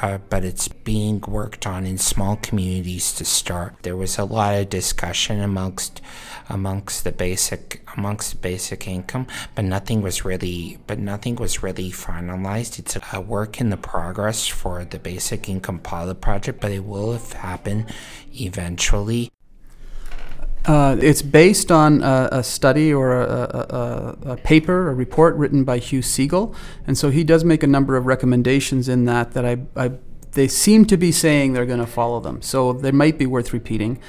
uh, 0.01 0.19
but 0.29 0.43
it's 0.43 0.67
being 0.67 1.21
worked 1.21 1.65
on 1.65 1.85
in 1.85 1.97
small 1.97 2.35
communities 2.37 3.13
to 3.13 3.25
start. 3.25 3.75
There 3.81 3.95
was 3.95 4.17
a 4.17 4.25
lot 4.25 4.55
of 4.55 4.69
discussion 4.69 5.41
amongst 5.41 6.01
amongst 6.49 7.03
the 7.03 7.11
basic 7.11 7.81
amongst 7.97 8.41
basic 8.41 8.87
income, 8.87 9.27
but 9.55 9.65
nothing 9.65 10.01
was 10.01 10.25
really 10.25 10.77
but 10.87 10.99
nothing 10.99 11.35
was 11.35 11.63
really 11.63 11.91
finalized. 11.91 12.79
It's 12.79 12.97
a 13.13 13.21
work 13.21 13.59
in 13.59 13.69
the 13.69 13.77
progress 13.77 14.47
for 14.47 14.85
the 14.85 14.99
basic 14.99 15.49
income 15.49 15.79
pilot 15.79 16.21
project, 16.21 16.59
but 16.61 16.71
it 16.71 16.85
will 16.85 17.13
have 17.13 17.33
happened 17.33 17.85
eventually. 18.33 19.31
Uh, 20.65 20.95
it's 21.01 21.23
based 21.23 21.71
on 21.71 22.03
a, 22.03 22.29
a 22.33 22.43
study 22.43 22.93
or 22.93 23.19
a, 23.19 23.25
a, 23.25 24.31
a, 24.31 24.37
paper, 24.37 24.89
a 24.89 24.93
report 24.93 25.35
written 25.35 25.63
by 25.63 25.79
Hugh 25.79 26.01
Segal, 26.01 26.53
and 26.85 26.95
so 26.95 27.09
he 27.09 27.23
does 27.23 27.43
make 27.43 27.63
a 27.63 27.67
number 27.67 27.97
of 27.97 28.05
recommendations 28.05 28.87
in 28.87 29.05
that 29.05 29.31
that 29.31 29.43
I, 29.43 29.57
I 29.75 29.91
they 30.33 30.47
seem 30.47 30.85
to 30.85 30.97
be 30.97 31.11
saying 31.11 31.53
they're 31.53 31.65
going 31.65 31.79
to 31.79 31.85
follow 31.87 32.19
them. 32.19 32.41
So 32.41 32.73
they 32.73 32.91
might 32.91 33.17
be 33.17 33.25
worth 33.25 33.53
repeating. 33.53 33.99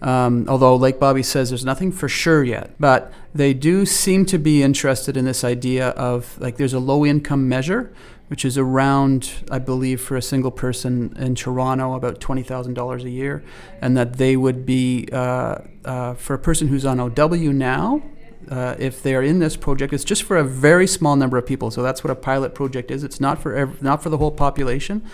Um, 0.00 0.46
although, 0.48 0.74
like 0.74 0.98
Bobby 0.98 1.22
says, 1.22 1.50
there's 1.50 1.64
nothing 1.64 1.92
for 1.92 2.08
sure 2.08 2.42
yet. 2.42 2.74
But 2.78 3.12
they 3.34 3.54
do 3.54 3.86
seem 3.86 4.26
to 4.26 4.38
be 4.38 4.62
interested 4.62 5.16
in 5.16 5.24
this 5.24 5.44
idea 5.44 5.90
of 5.90 6.38
like 6.40 6.56
there's 6.56 6.74
a 6.74 6.80
low 6.80 7.06
income 7.06 7.48
measure 7.48 7.92
which 8.32 8.46
is 8.46 8.56
around, 8.56 9.30
I 9.50 9.58
believe, 9.58 10.00
for 10.00 10.16
a 10.16 10.22
single 10.22 10.50
person 10.50 11.14
in 11.18 11.34
Toronto, 11.34 11.92
about 11.92 12.18
$20,000 12.18 13.04
a 13.04 13.10
year. 13.10 13.44
And 13.82 13.94
that 13.94 14.14
they 14.14 14.38
would 14.38 14.64
be, 14.64 15.06
uh, 15.12 15.58
uh, 15.84 16.14
for 16.14 16.32
a 16.32 16.38
person 16.38 16.68
who's 16.68 16.86
on 16.86 16.98
OW 16.98 17.52
now, 17.52 18.02
uh, 18.48 18.74
if 18.78 19.02
they 19.02 19.14
are 19.14 19.22
in 19.22 19.38
this 19.38 19.54
project, 19.54 19.92
it's 19.92 20.02
just 20.02 20.22
for 20.22 20.38
a 20.38 20.44
very 20.44 20.86
small 20.86 21.14
number 21.14 21.36
of 21.36 21.44
people. 21.44 21.70
So 21.70 21.82
that's 21.82 22.02
what 22.02 22.10
a 22.10 22.14
pilot 22.14 22.54
project 22.54 22.90
is. 22.90 23.04
It's 23.04 23.20
not 23.20 23.38
for 23.38 23.54
ev- 23.54 23.82
not 23.82 24.02
for 24.02 24.08
the 24.08 24.16
whole 24.16 24.30
population. 24.30 25.04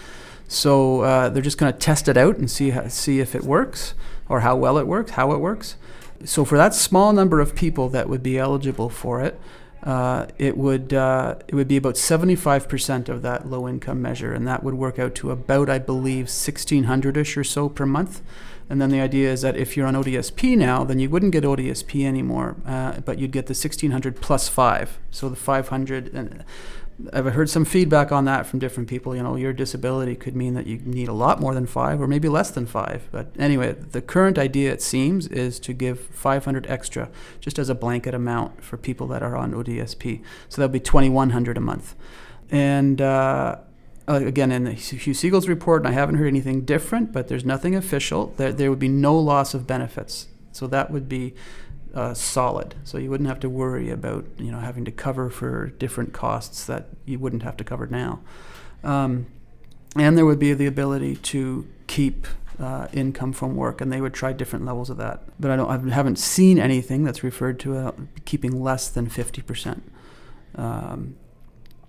So 0.47 1.01
uh, 1.01 1.29
they're 1.29 1.43
just 1.43 1.59
going 1.59 1.73
to 1.73 1.79
test 1.79 2.07
it 2.07 2.16
out 2.16 2.37
and 2.37 2.49
see 2.49 2.71
how, 2.71 2.87
see 2.87 3.19
if 3.19 3.35
it 3.35 3.43
works 3.43 3.95
or 4.29 4.43
how 4.43 4.55
well 4.55 4.79
it 4.79 4.87
works, 4.87 5.11
how 5.11 5.33
it 5.33 5.41
works. 5.41 5.75
So 6.25 6.45
for 6.45 6.57
that 6.57 6.73
small 6.73 7.12
number 7.12 7.41
of 7.41 7.57
people 7.57 7.89
that 7.89 8.09
would 8.09 8.23
be 8.23 8.39
eligible 8.39 8.89
for 8.89 9.21
it, 9.21 9.41
uh, 9.89 10.26
it 10.36 10.59
would 10.59 10.93
uh, 10.93 11.34
it 11.49 11.55
would 11.55 11.66
be 11.66 11.78
about 11.78 11.95
75% 11.95 13.09
of 13.09 13.22
that 13.22 13.49
low 13.49 13.66
income 13.66 14.03
measure, 14.03 14.34
and 14.34 14.47
that 14.47 14.62
would 14.62 14.74
work 14.74 14.99
out 14.99 15.14
to 15.14 15.30
about 15.30 15.70
I 15.70 15.78
believe 15.78 16.26
1600ish 16.26 17.39
or 17.39 17.45
so 17.45 17.70
per 17.70 17.86
month. 17.86 18.20
And 18.68 18.82
then 18.82 18.91
the 18.91 19.01
idea 19.01 19.32
is 19.32 19.41
that 19.41 19.57
if 19.57 19.78
you're 19.78 19.86
on 19.86 19.95
ODSP 19.95 20.59
now, 20.59 20.84
then 20.84 20.99
you 20.99 21.09
wouldn't 21.09 21.32
get 21.32 21.43
ODSP 21.43 22.05
anymore, 22.05 22.57
uh, 22.66 23.01
but 23.01 23.18
you'd 23.18 23.30
get 23.30 23.47
the 23.47 23.53
1600 23.53 24.20
plus 24.20 24.47
five, 24.47 24.99
so 25.11 25.30
the 25.30 25.36
500. 25.36 26.12
And 26.12 26.45
I've 27.13 27.27
heard 27.27 27.49
some 27.49 27.65
feedback 27.65 28.11
on 28.11 28.25
that 28.25 28.47
from 28.47 28.59
different 28.59 28.89
people. 28.89 29.15
You 29.15 29.23
know, 29.23 29.37
your 29.37 29.53
disability 29.53 30.17
could 30.17 30.35
mean 30.35 30.55
that 30.55 30.67
you 30.67 30.79
need 30.79 31.09
a 31.09 31.13
lot 31.13 31.41
more 31.41 31.55
than 31.55 31.67
five, 31.67 32.01
or 32.01 32.09
maybe 32.09 32.29
less 32.29 32.51
than 32.51 32.67
five. 32.67 33.09
But 33.13 33.29
anyway, 33.39 33.73
the 33.73 34.03
current 34.03 34.37
idea, 34.37 34.73
it 34.73 34.83
seems, 34.83 35.29
is 35.29 35.61
to 35.61 35.73
give 35.73 36.01
500 36.01 36.67
extra, 36.67 37.09
just 37.41 37.59
as 37.59 37.69
a 37.69 37.75
blanket 37.75 38.15
amount 38.15 38.65
for 38.65 38.77
people 38.77 39.07
that 39.09 39.23
are 39.23 39.37
on 39.37 39.53
ODSP. 39.53 40.23
So 40.49 40.61
that'll 40.61 40.73
be 40.73 40.81
2,100 40.81 41.57
a 41.57 41.61
month. 41.61 41.95
And 42.51 43.01
uh, 43.01 43.59
again, 44.09 44.51
in 44.51 44.65
the 44.65 44.73
Hugh 44.73 45.13
Segal's 45.13 45.49
report, 45.49 45.83
and 45.83 45.89
I 45.89 45.93
haven't 45.93 46.17
heard 46.17 46.27
anything 46.27 46.63
different, 46.65 47.13
but 47.13 47.29
there's 47.29 47.45
nothing 47.45 47.77
official. 47.77 48.35
There, 48.39 48.53
there 48.53 48.71
would 48.71 48.79
be 48.81 48.89
no 48.89 49.17
loss 49.17 49.55
of 49.55 49.69
benefits. 49.69 50.29
So 50.51 50.67
that 50.67 50.91
would 50.91 51.09
be 51.09 51.35
uh, 51.95 52.14
solid. 52.14 52.74
So 52.84 52.99
you 52.99 53.11
wouldn't 53.11 53.28
have 53.28 53.41
to 53.41 53.49
worry 53.49 53.91
about 53.91 54.24
you 54.39 54.51
know 54.51 54.59
having 54.59 54.84
to 54.84 54.93
cover 54.93 55.30
for 55.30 55.68
different 55.68 56.12
costs 56.12 56.66
that 56.66 56.89
you 57.05 57.18
wouldn't 57.18 57.43
have 57.43 57.57
to 57.59 57.64
cover 57.64 57.86
now. 57.86 58.20
Um, 58.84 59.26
and 59.97 60.16
there 60.16 60.26
would 60.26 60.39
be 60.39 60.55
the 60.55 60.66
ability 60.66 61.16
to 61.16 61.66
keep 61.86 62.26
uh, 62.61 62.89
income 62.93 63.32
from 63.32 63.57
work, 63.57 63.80
and 63.80 63.93
they 63.93 64.01
would 64.01 64.14
try 64.14 64.32
different 64.32 64.64
levels 64.64 64.91
of 64.91 64.97
that. 64.99 65.22
But 65.41 65.51
I 65.51 65.57
don't, 65.57 65.91
I 65.91 65.95
haven't 65.95 66.18
seen 66.18 66.59
anything 66.59 67.05
that's 67.05 67.22
referred 67.22 67.59
to 67.61 67.76
uh, 67.76 67.93
keeping 68.24 68.62
less 68.62 68.89
than 68.89 69.09
fifty 69.09 69.43
percent. 69.43 69.82
Um, 70.55 71.16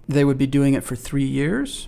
they 0.07 0.23
would 0.25 0.37
be 0.37 0.47
doing 0.47 0.73
it 0.73 0.83
for 0.83 0.95
three 0.95 1.25
years. 1.25 1.87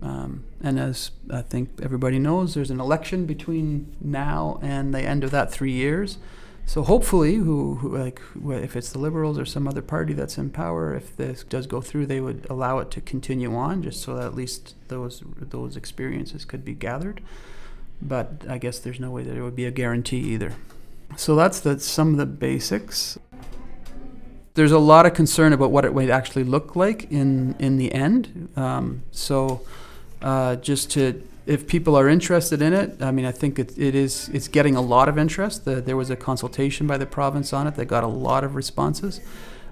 Um, 0.00 0.44
and 0.62 0.78
as 0.78 1.10
I 1.30 1.42
think 1.42 1.70
everybody 1.82 2.18
knows, 2.18 2.54
there's 2.54 2.70
an 2.70 2.80
election 2.80 3.26
between 3.26 3.94
now 4.00 4.58
and 4.62 4.94
the 4.94 5.02
end 5.02 5.22
of 5.22 5.30
that 5.32 5.52
three 5.52 5.72
years. 5.72 6.18
So 6.64 6.82
hopefully, 6.82 7.34
who, 7.34 7.74
who, 7.76 7.96
like 7.98 8.20
if 8.46 8.76
it's 8.76 8.92
the 8.92 8.98
Liberals 8.98 9.38
or 9.38 9.44
some 9.44 9.68
other 9.68 9.82
party 9.82 10.14
that's 10.14 10.38
in 10.38 10.50
power, 10.50 10.94
if 10.94 11.16
this 11.16 11.44
does 11.44 11.66
go 11.66 11.80
through, 11.80 12.06
they 12.06 12.20
would 12.20 12.46
allow 12.48 12.78
it 12.78 12.90
to 12.92 13.00
continue 13.00 13.54
on, 13.54 13.82
just 13.82 14.00
so 14.00 14.14
that 14.16 14.26
at 14.26 14.34
least 14.34 14.74
those 14.88 15.22
those 15.36 15.76
experiences 15.76 16.44
could 16.44 16.64
be 16.64 16.72
gathered. 16.72 17.20
But 18.00 18.44
I 18.48 18.58
guess 18.58 18.78
there's 18.78 19.00
no 19.00 19.10
way 19.10 19.22
that 19.22 19.36
it 19.36 19.42
would 19.42 19.56
be 19.56 19.66
a 19.66 19.70
guarantee 19.70 20.20
either. 20.32 20.54
So 21.16 21.36
that's 21.36 21.60
the 21.60 21.78
some 21.78 22.12
of 22.12 22.16
the 22.16 22.26
basics. 22.26 23.18
There's 24.54 24.72
a 24.72 24.78
lot 24.78 25.06
of 25.06 25.14
concern 25.14 25.52
about 25.52 25.70
what 25.70 25.84
it 25.84 25.94
would 25.94 26.10
actually 26.10 26.44
look 26.44 26.74
like 26.74 27.10
in 27.12 27.54
in 27.58 27.76
the 27.76 27.92
end. 27.92 28.48
Um, 28.56 29.02
so 29.10 29.60
uh, 30.22 30.56
just 30.56 30.90
to 30.92 31.22
if 31.46 31.66
people 31.66 31.96
are 31.96 32.08
interested 32.08 32.62
in 32.62 32.72
it, 32.72 33.02
I 33.02 33.10
mean, 33.10 33.24
I 33.24 33.32
think 33.32 33.58
it, 33.58 33.76
it 33.78 33.94
is 33.94 34.28
it's 34.32 34.48
getting 34.48 34.76
a 34.76 34.80
lot 34.80 35.08
of 35.08 35.18
interest. 35.18 35.64
The, 35.64 35.80
there 35.80 35.96
was 35.96 36.10
a 36.10 36.16
consultation 36.16 36.86
by 36.86 36.98
the 36.98 37.06
province 37.06 37.52
on 37.52 37.66
it 37.66 37.74
that 37.74 37.86
got 37.86 38.04
a 38.04 38.08
lot 38.08 38.44
of 38.44 38.54
responses. 38.54 39.20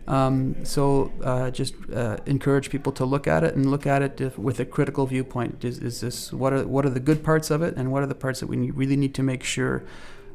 Um, 0.09 0.65
so 0.65 1.13
uh, 1.23 1.51
just 1.51 1.75
uh, 1.95 2.17
encourage 2.27 2.71
people 2.71 2.91
to 2.93 3.05
look 3.05 3.29
at 3.29 3.45
it 3.45 3.55
and 3.55 3.71
look 3.71 3.87
at 3.87 4.03
it 4.03 4.39
with 4.39 4.59
a 4.59 4.65
critical 4.65 5.07
viewpoint. 5.07 5.65
Is, 5.65 5.79
is 5.79 6.01
this 6.01 6.33
what 6.33 6.53
are 6.53 6.67
what 6.67 6.85
are 6.85 6.91
the 6.91 7.01
good 7.01 7.23
parts 7.23 7.51
of 7.51 7.63
it, 7.63 7.77
and 7.77 7.93
what 7.93 8.03
are 8.03 8.07
the 8.07 8.15
parts 8.15 8.41
that 8.41 8.49
we 8.49 8.71
really 8.71 8.97
need 8.97 9.15
to 9.15 9.23
make 9.23 9.45
sure 9.45 9.85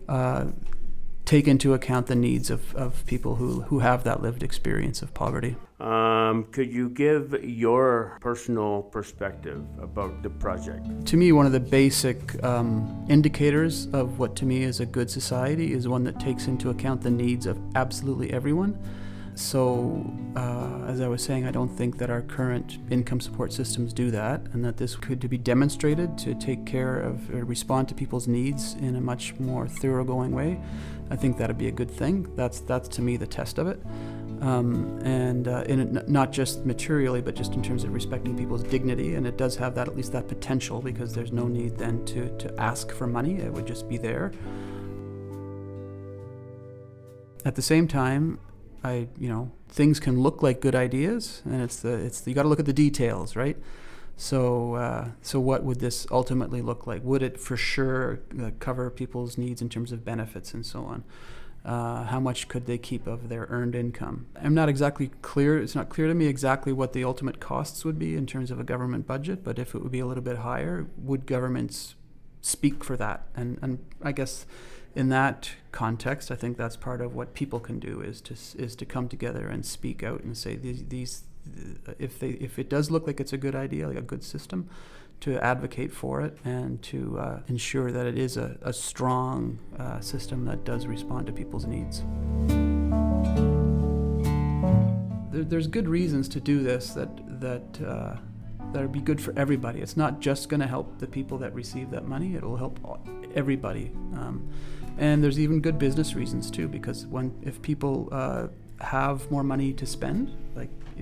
uh, 0.08 0.46
take 1.26 1.48
into 1.48 1.74
account 1.74 2.08
the 2.08 2.16
needs 2.16 2.50
of, 2.50 2.74
of 2.76 3.06
people 3.06 3.36
who, 3.36 3.62
who 3.64 3.80
have 3.80 4.04
that 4.04 4.22
lived 4.22 4.44
experience 4.44 5.02
of 5.02 5.14
poverty. 5.14 5.56
Um, 5.80 6.46
could 6.54 6.72
you 6.72 6.90
give 6.90 7.44
your 7.44 8.18
personal 8.22 8.84
perspective 8.84 9.62
about 9.82 10.24
the 10.24 10.30
project? 10.30 11.06
To 11.08 11.18
me, 11.18 11.34
one 11.34 11.46
of 11.46 11.52
the 11.52 11.60
basic 11.60 12.42
um, 12.46 13.06
indicators 13.10 13.88
of 13.92 14.18
what 14.18 14.38
to 14.38 14.46
me 14.46 14.64
is 14.64 14.80
a 14.80 14.86
good 14.86 15.10
society 15.10 15.74
is 15.74 15.88
one 15.88 16.06
that 16.06 16.18
takes 16.18 16.48
into 16.48 16.70
account 16.70 17.02
the 17.02 17.12
needs 17.12 17.46
of 17.46 17.60
absolutely 17.76 18.32
everyone. 18.32 18.80
So, 19.36 20.10
uh, 20.38 20.86
as 20.88 21.02
I 21.02 21.10
was 21.10 21.22
saying, 21.22 21.46
I 21.46 21.52
don't 21.52 21.68
think 21.68 21.98
that 21.98 22.10
our 22.10 22.22
current 22.22 22.78
income 22.90 23.20
support 23.20 23.52
systems 23.52 23.92
do 23.92 24.10
that, 24.12 24.42
and 24.54 24.64
that 24.64 24.78
this 24.78 24.96
could 24.96 25.30
be 25.30 25.38
demonstrated 25.38 26.18
to 26.20 26.36
take 26.36 26.66
care 26.66 27.02
of 27.02 27.30
or 27.36 27.44
respond 27.44 27.90
to 27.90 27.96
people's 27.96 28.30
needs 28.30 28.76
in 28.76 28.96
a 28.96 29.02
much 29.02 29.38
more 29.38 29.68
thoroughgoing 29.68 30.32
way. 30.32 30.58
I 31.10 31.18
think 31.18 31.38
that'd 31.38 31.58
be 31.58 31.68
a 31.68 31.72
good 31.72 31.92
thing. 31.92 32.34
That's 32.38 32.62
that's 32.62 32.88
to 32.90 33.02
me 33.02 33.18
the 33.18 33.28
test 33.28 33.58
of 33.58 33.68
it, 33.68 33.82
um, 34.46 35.00
and 35.04 35.48
uh, 35.48 35.64
in 35.68 36.04
not 36.08 36.32
just 36.32 36.66
materially, 36.66 37.20
but 37.20 37.36
just 37.36 37.54
in 37.54 37.64
terms 37.64 37.84
of 37.84 37.94
respecting 37.94 38.38
people's 38.38 38.64
dignity. 38.64 39.16
And 39.16 39.26
it 39.26 39.38
does 39.38 39.56
have 39.56 39.74
that 39.76 39.88
at 39.88 39.96
least 39.96 40.12
that 40.12 40.28
potential 40.28 40.82
because 40.82 41.14
there's 41.14 41.32
no 41.32 41.48
need 41.48 41.78
then 41.78 42.06
to 42.06 42.30
to 42.38 42.60
ask 42.60 42.92
for 42.92 43.08
money. 43.08 43.38
It 43.38 43.52
would 43.52 43.66
just 43.66 43.90
be 43.90 43.98
there. 43.98 44.32
At 47.44 47.56
the 47.56 47.62
same 47.62 47.88
time, 47.88 48.40
I, 48.84 49.08
you 49.18 49.30
know, 49.30 49.52
things 49.68 50.00
can 50.00 50.20
look 50.20 50.44
like 50.44 50.62
good 50.62 50.76
ideas, 50.76 51.42
and 51.46 51.62
it's 51.62 51.78
the 51.78 51.94
it's 51.94 52.22
the, 52.22 52.30
you 52.30 52.36
got 52.36 52.44
to 52.44 52.50
look 52.50 52.60
at 52.60 52.66
the 52.68 52.74
details, 52.74 53.36
right? 53.36 53.58
So, 54.18 54.76
uh, 54.76 55.10
so 55.22 55.40
what 55.40 55.64
would 55.64 55.80
this 55.80 56.08
ultimately 56.10 56.62
look 56.62 56.88
like? 56.88 57.04
Would 57.04 57.22
it 57.22 57.38
for 57.38 57.58
sure 57.58 58.22
uh, 58.42 58.52
cover 58.60 58.90
people's 58.90 59.38
needs 59.38 59.62
in 59.62 59.68
terms 59.68 59.92
of 59.92 60.06
benefits 60.06 60.54
and 60.54 60.66
so 60.66 60.86
on? 60.86 61.04
Uh, 61.66 62.04
how 62.04 62.20
much 62.20 62.48
could 62.48 62.68
they 62.68 62.78
keep 62.78 63.08
of 63.08 63.28
their 63.28 63.48
earned 63.50 63.74
income? 63.74 64.28
I'm 64.40 64.54
not 64.54 64.70
exactly 64.70 65.10
clear. 65.24 65.58
It's 65.58 65.74
not 65.74 65.90
clear 65.90 66.08
to 66.08 66.14
me 66.14 66.28
exactly 66.28 66.72
what 66.72 66.94
the 66.94 67.04
ultimate 67.04 67.40
costs 67.40 67.84
would 67.84 67.98
be 67.98 68.16
in 68.16 68.28
terms 68.28 68.52
of 68.52 68.60
a 68.60 68.64
government 68.64 69.08
budget. 69.08 69.44
But 69.44 69.58
if 69.58 69.74
it 69.74 69.82
would 69.82 69.92
be 69.92 70.00
a 70.00 70.06
little 70.06 70.24
bit 70.24 70.38
higher, 70.38 70.86
would 70.96 71.26
governments 71.26 71.96
speak 72.42 72.84
for 72.84 72.96
that. 72.98 73.24
And 73.36 73.58
and 73.64 73.80
I 74.04 74.12
guess 74.12 74.46
in 74.94 75.10
that 75.10 75.52
context, 75.72 76.30
I 76.30 76.36
think 76.36 76.56
that's 76.56 76.78
part 76.78 77.02
of 77.02 77.16
what 77.16 77.34
people 77.34 77.60
can 77.60 77.80
do 77.80 78.00
is 78.00 78.22
to 78.22 78.34
is 78.34 78.76
to 78.76 78.86
come 78.86 79.10
together 79.10 79.48
and 79.48 79.66
speak 79.66 80.04
out 80.04 80.24
and 80.24 80.38
say 80.38 80.56
these 80.56 80.86
these 80.86 81.24
if 82.00 82.20
they 82.20 82.30
if 82.30 82.58
it 82.60 82.70
does 82.70 82.92
look 82.92 83.08
like 83.08 83.20
it's 83.20 83.34
a 83.34 83.38
good 83.38 83.56
idea, 83.56 83.88
like 83.88 83.98
a 83.98 84.02
good 84.02 84.24
system, 84.24 84.70
to 85.22 85.44
advocate 85.44 85.92
for 85.92 86.22
it 86.22 86.38
and 86.46 86.82
to 86.84 87.18
uh, 87.18 87.40
ensure 87.48 87.92
that 87.92 88.06
it 88.06 88.18
is 88.18 88.38
a, 88.38 88.58
a 88.62 88.74
strong 88.74 89.60
uh, 89.80 90.00
system 90.00 90.46
that 90.46 90.64
does 90.64 90.86
respond 90.86 91.26
to 91.28 91.34
people's 91.34 91.66
needs. 91.66 92.04
There, 95.32 95.44
there's 95.44 95.68
good 95.68 95.88
reasons 95.88 96.30
to 96.30 96.40
do 96.40 96.62
this 96.62 96.94
that 96.94 97.10
that 97.42 97.82
uh, 97.82 98.16
that 98.72 98.82
would 98.82 98.92
be 98.92 99.02
good 99.02 99.22
for 99.22 99.34
everybody. 99.38 99.82
It's 99.82 99.98
not 99.98 100.20
just 100.20 100.50
going 100.50 100.60
to 100.60 100.68
help 100.68 101.00
the 101.00 101.08
people 101.08 101.38
that 101.40 101.54
receive 101.54 101.90
that 101.92 102.06
money; 102.06 102.36
it 102.36 102.44
will 102.44 102.58
help 102.58 102.80
everybody. 103.36 103.92
Um, 104.14 104.48
and 104.98 105.24
there's 105.24 105.40
even 105.40 105.60
good 105.60 105.78
business 105.78 106.16
reasons 106.16 106.50
too, 106.50 106.68
because 106.68 107.06
when 107.08 107.34
if 107.42 107.62
people 107.62 108.10
uh, 108.12 108.48
have 108.80 109.30
more 109.30 109.44
money 109.44 109.74
to 109.74 109.86
spend, 109.86 110.32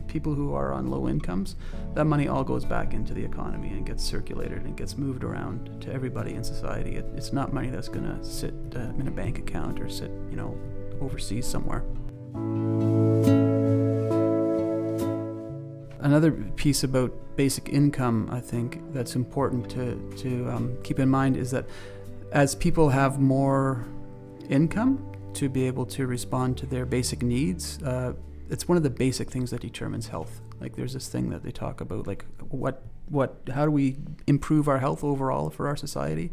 people 0.02 0.34
who 0.34 0.54
are 0.54 0.74
on 0.74 0.88
low 0.88 1.08
incomes, 1.08 1.56
that 1.94 2.06
money 2.06 2.28
all 2.28 2.44
goes 2.44 2.66
back 2.66 2.94
into 2.94 3.14
the 3.14 3.24
economy 3.24 3.70
and 3.70 3.86
gets 3.86 4.04
circulated 4.04 4.64
and 4.64 4.76
gets 4.76 4.98
moved 4.98 5.24
around 5.24 5.82
to 5.82 5.92
everybody 5.92 6.34
in 6.34 6.44
society. 6.44 6.96
It, 6.96 7.06
it's 7.16 7.34
not 7.34 7.54
money 7.54 7.70
that's 7.70 7.90
going 7.90 8.06
to 8.06 8.24
sit 8.24 8.54
uh, 8.76 8.80
in 9.00 9.08
a 9.08 9.12
bank 9.12 9.40
account 9.40 9.80
or 9.80 9.90
sit, 9.90 10.12
you 10.30 10.36
know, 10.36 10.58
overseas 11.02 11.48
somewhere. 11.48 11.84
Another 16.00 16.32
piece 16.32 16.84
about 16.84 17.14
basic 17.36 17.70
income, 17.70 18.30
I 18.32 18.40
think, 18.40 18.82
that's 18.94 19.16
important 19.16 19.70
to, 19.72 19.96
to 20.18 20.50
um, 20.50 20.78
keep 20.84 21.00
in 21.00 21.10
mind 21.10 21.38
is 21.38 21.52
that 21.52 21.66
as 22.32 22.56
people 22.56 22.90
have 22.90 23.20
more 23.20 23.86
income 24.50 25.10
to 25.34 25.50
be 25.50 25.66
able 25.66 25.86
to 25.86 26.06
respond 26.08 26.58
to 26.58 26.66
their 26.66 26.86
basic 26.86 27.24
needs, 27.24 27.82
uh, 27.84 28.14
it's 28.54 28.68
one 28.68 28.78
of 28.78 28.84
the 28.84 28.90
basic 28.90 29.30
things 29.30 29.52
that 29.52 29.62
determines 29.62 30.08
health. 30.08 30.40
Like 30.62 30.76
there's 30.76 30.94
this 30.94 31.08
thing 31.08 31.30
that 31.32 31.44
they 31.44 31.52
talk 31.52 31.82
about, 31.82 32.08
like 32.08 32.26
what 32.50 32.84
what 33.10 33.36
how 33.54 33.66
do 33.66 33.72
we 33.72 33.98
improve 34.28 34.68
our 34.68 34.80
health 34.80 35.04
overall 35.04 35.50
for 35.50 35.68
our 35.68 35.76
society? 35.76 36.32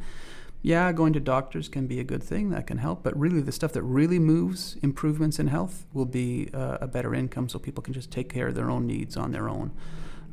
Yeah, 0.63 0.93
going 0.93 1.15
to 1.15 1.21
doctors 1.21 1.71
can 1.71 1.87
be 1.87 1.99
a 2.01 2.05
good 2.05 2.23
thing 2.23 2.51
that 2.51 2.67
can 2.67 2.79
help, 2.79 3.03
but 3.03 3.19
really 3.19 3.41
the 3.41 3.53
stuff 3.53 3.73
that 3.73 3.83
really 3.83 4.19
moves 4.19 4.77
improvements 4.83 5.39
in 5.39 5.47
health 5.47 5.87
will 5.95 6.05
be 6.05 6.51
uh, 6.53 6.77
a 6.83 6.87
better 6.87 7.15
income, 7.15 7.49
so 7.49 7.59
people 7.59 7.83
can 7.83 7.95
just 7.95 8.11
take 8.11 8.29
care 8.29 8.49
of 8.49 8.55
their 8.55 8.71
own 8.71 8.87
needs 8.87 9.17
on 9.17 9.33
their 9.33 9.49
own. 9.49 9.73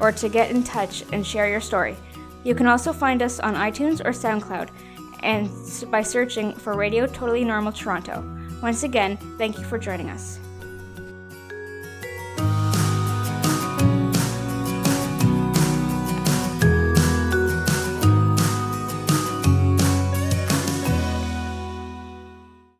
or 0.00 0.12
to 0.12 0.28
get 0.28 0.50
in 0.50 0.62
touch 0.62 1.04
and 1.12 1.26
share 1.26 1.48
your 1.48 1.60
story. 1.60 1.96
You 2.44 2.54
can 2.54 2.66
also 2.66 2.92
find 2.92 3.22
us 3.22 3.40
on 3.40 3.54
iTunes 3.54 4.00
or 4.00 4.10
SoundCloud 4.10 4.68
and 5.22 5.50
by 5.90 6.02
searching 6.02 6.54
for 6.54 6.74
Radio 6.74 7.06
Totally 7.06 7.44
Normal 7.44 7.72
Toronto. 7.72 8.22
Once 8.62 8.82
again, 8.82 9.16
thank 9.38 9.58
you 9.58 9.64
for 9.64 9.78
joining 9.78 10.10
us. 10.10 10.38